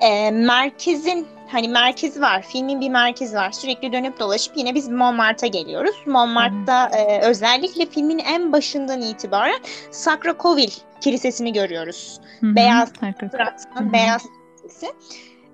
Ee, 0.00 0.30
merkezin 0.30 1.26
hani 1.52 1.68
merkez 1.68 2.20
var. 2.20 2.42
Filmin 2.42 2.80
bir 2.80 2.90
merkezi 2.90 3.36
var. 3.36 3.52
Sürekli 3.52 3.92
dönüp 3.92 4.20
dolaşıp 4.20 4.56
yine 4.56 4.74
biz 4.74 4.88
Montmartre'a 4.88 5.48
geliyoruz. 5.48 5.96
Montmartre'da 6.06 6.88
e, 6.88 7.20
özellikle 7.20 7.86
filmin 7.86 8.18
en 8.18 8.52
başından 8.52 9.02
itibaren 9.02 9.60
Sacra-Coville 9.90 10.80
Kilisesi'ni 11.00 11.52
görüyoruz. 11.52 12.20
Hı-hı. 12.40 12.56
Beyaz 12.56 12.92
Fransa'nın 13.32 13.92
beyaz 13.92 14.22
kilisesi. 14.22 14.92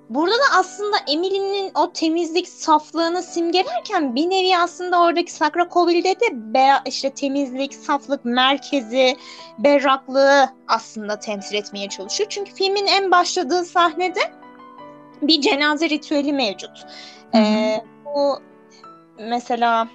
Burada 0.08 0.34
da 0.34 0.58
aslında 0.58 0.96
Emily'nin 1.08 1.70
o 1.74 1.92
temizlik 1.92 2.48
saflığını 2.48 3.22
simgelerken 3.22 4.14
bir 4.14 4.30
nevi 4.30 4.58
aslında 4.58 5.00
oradaki 5.00 5.32
Sacra 5.32 5.68
Coville'de 5.68 6.20
de 6.20 6.54
be, 6.54 6.68
işte 6.86 7.10
temizlik, 7.10 7.74
saflık 7.74 8.24
merkezi, 8.24 9.16
berraklığı 9.58 10.48
aslında 10.68 11.18
temsil 11.18 11.54
etmeye 11.54 11.88
çalışıyor. 11.88 12.30
Çünkü 12.30 12.54
filmin 12.54 12.86
en 12.86 13.10
başladığı 13.10 13.64
sahnede 13.64 14.20
bir 15.22 15.40
cenaze 15.40 15.90
ritüeli 15.90 16.32
mevcut. 16.32 16.86
Ee, 17.34 17.80
bu 18.04 18.38
mesela 19.18 19.88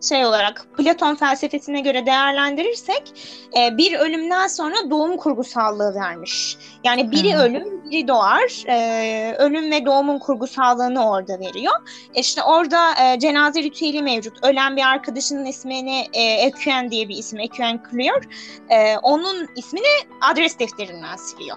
şey 0.00 0.26
olarak 0.26 0.66
Platon 0.76 1.14
felsefesine 1.14 1.80
göre 1.80 2.06
değerlendirirsek 2.06 3.12
e, 3.56 3.76
bir 3.76 3.98
ölümden 3.98 4.46
sonra 4.46 4.74
doğum 4.90 5.16
kurgusallığı 5.16 5.94
vermiş. 5.94 6.58
Yani 6.84 7.10
biri 7.10 7.32
hmm. 7.32 7.40
ölüm, 7.40 7.90
biri 7.90 8.08
doğar. 8.08 8.64
E, 8.68 9.34
ölüm 9.38 9.70
ve 9.70 9.86
doğumun 9.86 10.18
kurgusallığını 10.18 11.10
orada 11.10 11.40
veriyor. 11.40 11.74
İşte 12.14 12.42
orada 12.42 12.94
e, 13.04 13.18
cenaze 13.18 13.62
ritüeli 13.62 14.02
mevcut. 14.02 14.44
Ölen 14.44 14.76
bir 14.76 14.82
arkadaşının 14.82 15.44
ismini 15.44 16.06
e, 16.12 16.22
Ekuen 16.22 16.90
diye 16.90 17.08
bir 17.08 17.16
isim, 17.16 17.40
Ekuen 17.40 17.82
Clear. 17.90 18.22
E, 18.68 18.98
onun 18.98 19.48
ismini 19.56 20.10
adres 20.20 20.58
defterinden 20.58 21.16
siliyor. 21.16 21.56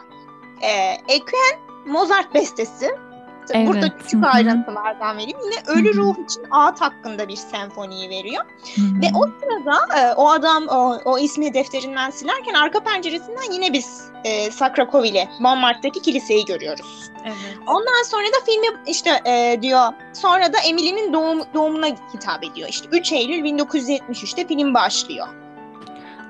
E, 0.61 0.69
Ekuen 1.13 1.59
Mozart 1.85 2.33
bestesi 2.33 2.91
Evet. 3.53 3.67
Burada 3.67 3.97
küçük 3.97 4.25
ayrıntılardan 4.25 5.17
vereyim. 5.17 5.37
Yine 5.43 5.55
ölü 5.79 5.95
ruh 5.95 6.15
için 6.23 6.43
ağıt 6.51 6.81
hakkında 6.81 7.27
bir 7.27 7.35
senfoniyi 7.35 8.09
veriyor. 8.09 8.45
Ve 8.77 9.07
o 9.15 9.27
sırada 9.39 9.99
e, 9.99 10.13
o 10.13 10.29
adam 10.29 10.67
o, 10.67 10.97
o 11.05 11.19
ismi 11.19 11.53
defterinden 11.53 12.09
silerken 12.09 12.53
arka 12.53 12.79
penceresinden 12.79 13.51
yine 13.51 13.73
biz 13.73 14.11
e, 14.23 14.51
Sakrakovile, 14.51 15.29
Montmartre'daki 15.39 16.01
kiliseyi 16.01 16.45
görüyoruz. 16.45 17.11
Evet. 17.25 17.57
Ondan 17.67 18.03
sonra 18.05 18.27
da 18.27 18.45
filmi 18.45 18.67
işte 18.87 19.21
e, 19.25 19.61
diyor 19.61 19.93
sonra 20.13 20.53
da 20.53 20.57
Emily'nin 20.59 21.13
doğum, 21.13 21.43
doğumuna 21.53 21.87
hitap 21.87 22.43
ediyor. 22.43 22.69
İşte 22.69 22.87
3 22.91 23.11
Eylül 23.11 23.45
1973'te 23.45 24.47
film 24.47 24.73
başlıyor. 24.73 25.27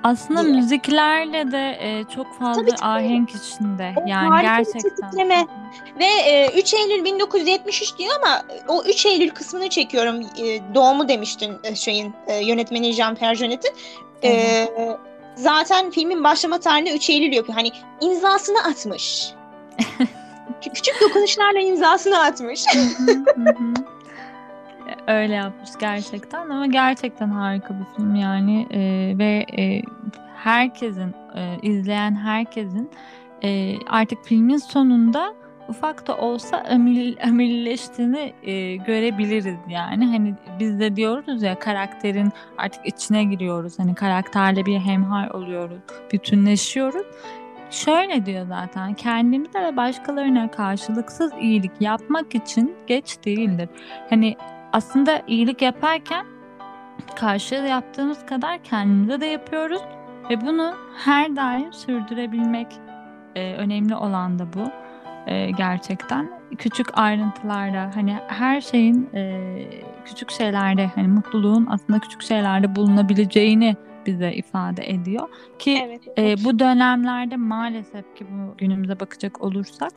Aslında 0.04 0.44
diye. 0.44 0.54
müziklerle 0.54 1.52
de 1.52 1.78
e, 1.80 2.04
çok 2.16 2.40
fazla 2.40 2.66
Tabii, 2.66 2.76
ahenk 2.82 3.30
içinde. 3.30 3.94
O 3.98 4.08
yani 4.08 4.42
gerçekten. 4.42 5.48
Ve 6.00 6.06
e, 6.06 6.60
3 6.60 6.74
Eylül 6.74 7.04
1973 7.06 7.98
diyor 7.98 8.12
ama 8.24 8.44
o 8.68 8.84
3 8.84 9.06
Eylül 9.06 9.30
kısmını 9.30 9.70
çekiyorum. 9.70 10.22
E, 10.22 10.76
doğumu 10.76 11.08
demiştin 11.08 11.54
e, 11.64 11.76
şeyin 11.76 12.14
e, 12.28 12.46
yönetmeni 12.46 12.94
Jean-Pierre 12.94 13.36
Jonet'in. 13.36 13.72
E, 14.24 14.68
zaten 15.36 15.92
filmin 15.92 16.24
başlama 16.24 16.60
tarihi 16.60 16.96
3 16.96 17.10
Eylül 17.10 17.34
yapıyor. 17.34 17.58
Hani 17.58 17.72
imzasını 18.02 18.64
atmış. 18.64 19.34
Küçük 20.62 21.02
dokunuşlarla 21.02 21.60
imzasını 21.60 22.20
atmış. 22.20 22.66
Öyle 25.08 25.34
yapmış 25.34 25.70
gerçekten 25.80 26.50
ama 26.50 26.68
gerçekten 26.68 27.30
harika 27.30 27.80
bir 27.80 27.96
film 27.96 28.16
yani 28.16 28.68
e, 28.72 28.80
ve 29.18 29.46
e, 29.58 29.82
herkesin 30.36 31.14
e, 31.36 31.58
izleyen 31.62 32.16
herkesin 32.16 32.90
e, 33.44 33.76
artık 33.88 34.26
filmin 34.26 34.58
sonunda 34.58 35.34
ufak 35.70 36.08
da 36.08 36.18
olsa 36.18 36.58
amil, 36.58 37.16
amilleştiğini 37.24 38.34
e, 38.44 38.76
görebiliriz 38.76 39.60
yani. 39.70 40.06
Hani 40.06 40.36
biz 40.60 40.80
de 40.80 40.96
diyoruz 40.96 41.44
ya 41.44 41.60
karakterin 41.60 42.32
artık 42.58 42.86
içine 42.86 43.24
giriyoruz. 43.24 43.80
Hani 43.80 43.96
karakterle 43.96 44.66
bir 44.66 44.80
hemhal 44.80 45.30
oluyoruz, 45.30 45.80
bütünleşiyoruz. 46.14 47.06
Şöyle 47.72 48.26
diyor 48.26 48.46
zaten 48.48 48.94
kendimize 48.94 49.64
ve 49.64 49.78
başkalarına 49.78 50.52
karşılıksız 50.52 51.32
iyilik 51.42 51.72
yapmak 51.80 52.36
için 52.36 52.76
geç 52.88 53.18
değildir. 53.26 53.70
Hani 54.10 54.36
aslında 54.74 55.22
iyilik 55.28 55.62
yaparken 55.62 56.26
karşıya 57.16 57.66
yaptığımız 57.66 58.26
kadar 58.26 58.64
kendimize 58.64 59.22
de 59.22 59.26
yapıyoruz 59.26 59.82
ve 60.30 60.42
bunu 60.42 60.74
her 61.06 61.36
daim 61.36 61.74
sürdürebilmek 61.74 62.68
e, 63.36 63.54
önemli 63.54 63.96
olan 63.96 64.40
da 64.40 64.54
bu 64.54 64.72
e, 65.28 65.52
gerçekten 65.52 66.32
küçük 66.58 66.98
ayrıntılarda 66.98 67.92
hani 67.96 68.18
her 68.28 68.62
şeyin 68.62 69.10
e, 69.14 69.42
küçük 70.06 70.32
şeylerde 70.32 70.88
hani 70.96 71.08
mutluluğun 71.08 71.68
aslında 71.70 72.00
küçük 72.00 72.22
şeylerde 72.22 72.76
bulunabileceğini 72.76 73.76
bize 74.06 74.34
ifade 74.34 74.90
ediyor 74.90 75.28
ki 75.60 75.82
evet, 75.86 76.02
evet. 76.18 76.40
E, 76.40 76.46
bu 76.46 76.60
dönemlerde 76.60 77.36
maalesef 77.36 78.16
ki 78.16 78.26
bu 78.30 78.58
günümüze 78.58 79.00
bakacak 79.00 79.42
olursak 79.42 79.92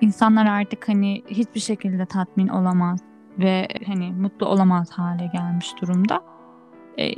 insanlar 0.00 0.46
artık 0.46 0.88
hani 0.88 1.22
hiçbir 1.28 1.60
şekilde 1.60 2.06
tatmin 2.06 2.48
olamaz 2.48 3.07
ve 3.38 3.68
hani 3.86 4.12
mutlu 4.12 4.46
olamaz 4.46 4.90
hale 4.90 5.30
gelmiş 5.32 5.74
durumda. 5.80 6.22
E, 6.98 7.12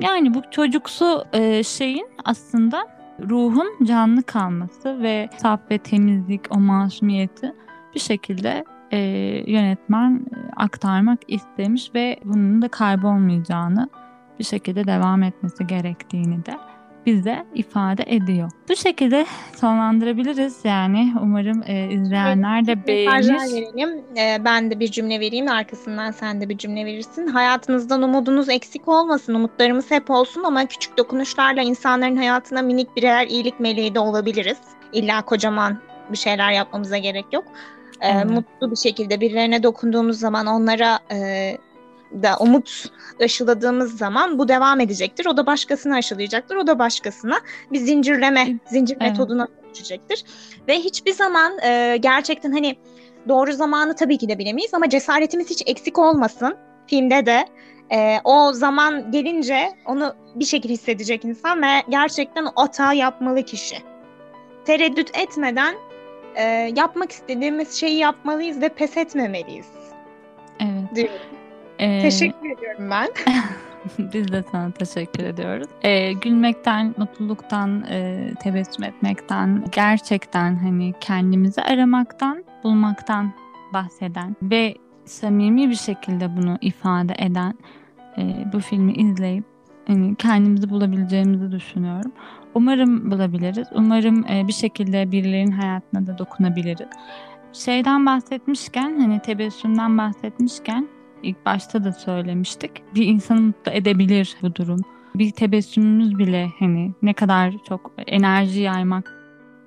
yani 0.00 0.34
bu 0.34 0.42
çocuksu 0.50 1.24
e, 1.32 1.62
şeyin 1.62 2.08
aslında 2.24 2.86
ruhun 3.28 3.84
canlı 3.84 4.22
kalması 4.22 5.02
ve 5.02 5.28
saf 5.36 5.60
ve 5.70 5.78
temizlik, 5.78 6.40
o 6.56 6.60
masumiyeti 6.60 7.54
bir 7.94 8.00
şekilde 8.00 8.64
e, 8.90 8.98
yönetmen 9.46 10.26
aktarmak 10.56 11.18
istemiş 11.28 11.94
ve 11.94 12.20
bunun 12.24 12.62
da 12.62 12.68
kaybolmayacağını 12.68 13.88
bir 14.38 14.44
şekilde 14.44 14.86
devam 14.86 15.22
etmesi 15.22 15.66
gerektiğini 15.66 16.46
de 16.46 16.58
bize 17.06 17.44
ifade 17.54 18.04
ediyor. 18.06 18.50
Bu 18.68 18.76
şekilde 18.76 19.26
sonlandırabiliriz 19.56 20.64
yani. 20.64 21.12
Umarım 21.22 21.62
e, 21.66 21.92
izleyenler 21.92 22.66
de 22.66 22.86
beğenir. 22.86 23.28
verelim. 23.28 24.04
E, 24.16 24.44
ben 24.44 24.70
de 24.70 24.80
bir 24.80 24.90
cümle 24.90 25.20
vereyim. 25.20 25.48
Arkasından 25.48 26.10
sen 26.10 26.40
de 26.40 26.48
bir 26.48 26.58
cümle 26.58 26.86
verirsin. 26.86 27.26
Hayatınızdan 27.26 28.02
umudunuz 28.02 28.48
eksik 28.48 28.88
olmasın. 28.88 29.34
Umutlarımız 29.34 29.90
hep 29.90 30.10
olsun 30.10 30.42
ama 30.44 30.66
küçük 30.66 30.98
dokunuşlarla 30.98 31.62
insanların 31.62 32.16
hayatına 32.16 32.62
minik 32.62 32.96
birer 32.96 33.26
iyilik 33.26 33.60
meleği 33.60 33.94
de 33.94 34.00
olabiliriz. 34.00 34.58
İlla 34.92 35.22
kocaman 35.22 35.78
bir 36.12 36.18
şeyler 36.18 36.52
yapmamıza 36.52 36.98
gerek 36.98 37.26
yok. 37.32 37.44
E, 38.00 38.08
evet. 38.08 38.30
Mutlu 38.30 38.70
bir 38.70 38.76
şekilde 38.76 39.20
birilerine 39.20 39.62
dokunduğumuz 39.62 40.18
zaman 40.18 40.46
onlara 40.46 40.98
e, 41.12 41.56
da 42.22 42.36
umut 42.40 42.92
aşıladığımız 43.20 43.98
zaman 43.98 44.38
bu 44.38 44.48
devam 44.48 44.80
edecektir. 44.80 45.26
O 45.26 45.36
da 45.36 45.46
başkasına 45.46 45.96
aşılayacaktır. 45.96 46.56
O 46.56 46.66
da 46.66 46.78
başkasına 46.78 47.38
bir 47.72 47.78
zincirleme, 47.78 48.58
zincir 48.66 48.96
evet. 49.00 49.10
metoduna 49.10 49.48
dönüşecektir. 49.64 50.24
Ve 50.68 50.78
hiçbir 50.78 51.12
zaman 51.12 51.58
e, 51.58 51.96
gerçekten 52.00 52.52
hani 52.52 52.76
doğru 53.28 53.52
zamanı 53.52 53.96
tabii 53.96 54.18
ki 54.18 54.28
de 54.28 54.38
bilemeyiz 54.38 54.74
ama 54.74 54.88
cesaretimiz 54.88 55.50
hiç 55.50 55.62
eksik 55.66 55.98
olmasın. 55.98 56.56
Filmde 56.86 57.26
de 57.26 57.44
e, 57.92 58.18
o 58.24 58.52
zaman 58.52 59.10
gelince 59.10 59.72
onu 59.86 60.14
bir 60.34 60.44
şekilde 60.44 60.72
hissedecek 60.72 61.24
insan 61.24 61.62
ve 61.62 61.82
gerçekten 61.88 62.44
o 62.44 62.50
hata 62.56 62.92
yapmalı 62.92 63.42
kişi. 63.42 63.76
Tereddüt 64.64 65.18
etmeden 65.18 65.74
e, 66.34 66.42
yapmak 66.76 67.12
istediğimiz 67.12 67.74
şeyi 67.74 67.98
yapmalıyız 67.98 68.60
ve 68.60 68.68
pes 68.68 68.96
etmemeliyiz. 68.96 69.66
Evet. 70.60 70.94
Diyorum. 70.94 71.41
Ee, 71.82 72.02
teşekkür 72.02 72.50
ediyorum 72.50 72.90
ben. 72.90 73.08
Biz 73.98 74.32
de 74.32 74.44
sana 74.52 74.70
teşekkür 74.70 75.24
ediyoruz. 75.24 75.68
Ee, 75.82 76.12
gülmekten, 76.12 76.94
mutluluktan, 76.96 77.84
e, 77.90 78.28
tebessüm 78.40 78.84
etmekten, 78.84 79.64
gerçekten 79.72 80.56
hani 80.56 80.94
kendimizi 81.00 81.62
aramaktan 81.62 82.44
bulmaktan 82.64 83.32
bahseden 83.72 84.36
ve 84.42 84.74
samimi 85.04 85.70
bir 85.70 85.74
şekilde 85.74 86.36
bunu 86.36 86.58
ifade 86.60 87.14
eden 87.18 87.54
e, 88.18 88.22
bu 88.52 88.60
filmi 88.60 88.92
izleyip 88.92 89.44
hani 89.86 90.14
kendimizi 90.14 90.70
bulabileceğimizi 90.70 91.52
düşünüyorum. 91.52 92.12
Umarım 92.54 93.10
bulabiliriz. 93.10 93.68
Umarım 93.74 94.26
e, 94.26 94.48
bir 94.48 94.52
şekilde 94.52 95.12
birilerinin 95.12 95.52
hayatına 95.52 96.06
da 96.06 96.18
dokunabiliriz. 96.18 96.88
Şeyden 97.52 98.06
bahsetmişken 98.06 99.00
hani 99.00 99.20
tebessümden 99.22 99.98
bahsetmişken 99.98 100.88
ilk 101.22 101.46
başta 101.46 101.84
da 101.84 101.92
söylemiştik. 101.92 102.70
Bir 102.94 103.06
insanı 103.06 103.40
mutlu 103.40 103.72
edebilir 103.72 104.36
bu 104.42 104.54
durum. 104.54 104.80
Bir 105.14 105.30
tebessümümüz 105.30 106.18
bile 106.18 106.48
hani 106.58 106.92
ne 107.02 107.14
kadar 107.14 107.54
çok 107.68 107.92
enerji 108.06 108.60
yaymak 108.60 109.14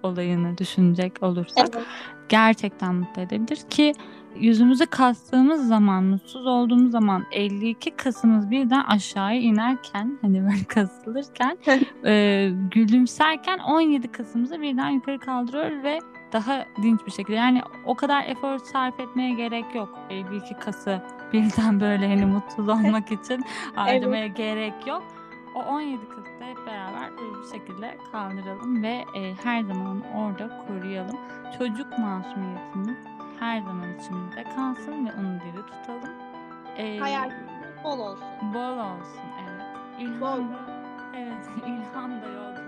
olayını 0.04 0.58
düşünecek 0.58 1.24
olursak 1.24 1.70
Evet. 1.76 1.86
gerçekten 2.30 2.96
mutlu 2.96 3.22
edebilir 3.22 3.60
ki 3.70 3.94
yüzümüzü 4.40 4.86
kastığımız 4.86 5.68
zaman, 5.68 6.04
mutsuz 6.04 6.48
olduğumuz 6.48 6.92
zaman 6.92 7.26
52 7.32 7.92
kasımız 7.92 8.52
birden 8.52 8.84
aşağıya 8.84 9.40
inerken 9.40 10.18
hani 10.22 10.44
böyle 10.44 10.64
kasılırken 10.68 11.58
e, 12.06 12.52
gülümserken 12.72 13.60
17 13.60 14.12
kasımızı 14.12 14.62
birden 14.62 14.90
yukarı 14.90 15.20
kaldırıyor 15.20 15.84
ve 15.84 16.00
daha 16.36 16.66
dinç 16.82 17.06
bir 17.06 17.12
şekilde 17.12 17.36
yani 17.38 17.62
o 17.86 17.96
kadar 17.96 18.24
efor 18.28 18.58
sarf 18.60 19.00
etmeye 19.00 19.34
gerek 19.34 19.76
yok 19.76 19.90
52 20.10 20.54
kası 20.54 21.02
birden 21.34 21.80
böyle 21.82 22.08
hani 22.08 22.26
mutsuz 22.26 22.70
olmak 22.70 23.12
için 23.12 23.46
harcamaya 23.76 24.28
gerek 24.28 24.88
yok. 24.88 25.04
O 25.56 25.60
17 25.64 26.10
kası 26.10 26.40
da 26.40 26.46
hep 26.46 26.58
beraber 26.68 27.10
bir 27.18 27.52
şekilde 27.52 27.98
kaldıralım 28.12 28.84
ve 28.84 29.06
e, 29.16 29.34
her 29.44 29.62
zaman 29.64 30.02
orada 30.16 30.66
koruyalım. 30.68 31.18
Çocuk 31.58 31.98
masumiyetimiz 32.00 32.98
her 33.40 33.62
zaman 33.62 33.94
içimizde 34.00 34.44
kalsın 34.44 35.06
ve 35.06 35.10
onu 35.20 35.40
diri 35.40 35.62
tutalım. 35.66 36.14
E, 36.78 37.00
Hayalimiz 37.00 37.40
bol 37.84 38.00
olsun. 38.00 38.28
Bol 38.54 38.78
olsun 38.78 39.22
evet. 39.44 39.66
İlham 40.00 40.22
Bol. 40.22 40.54
da, 40.54 40.60
evet 41.18 41.50
ilham 41.68 42.12
da 42.12 42.28
yol 42.28 42.65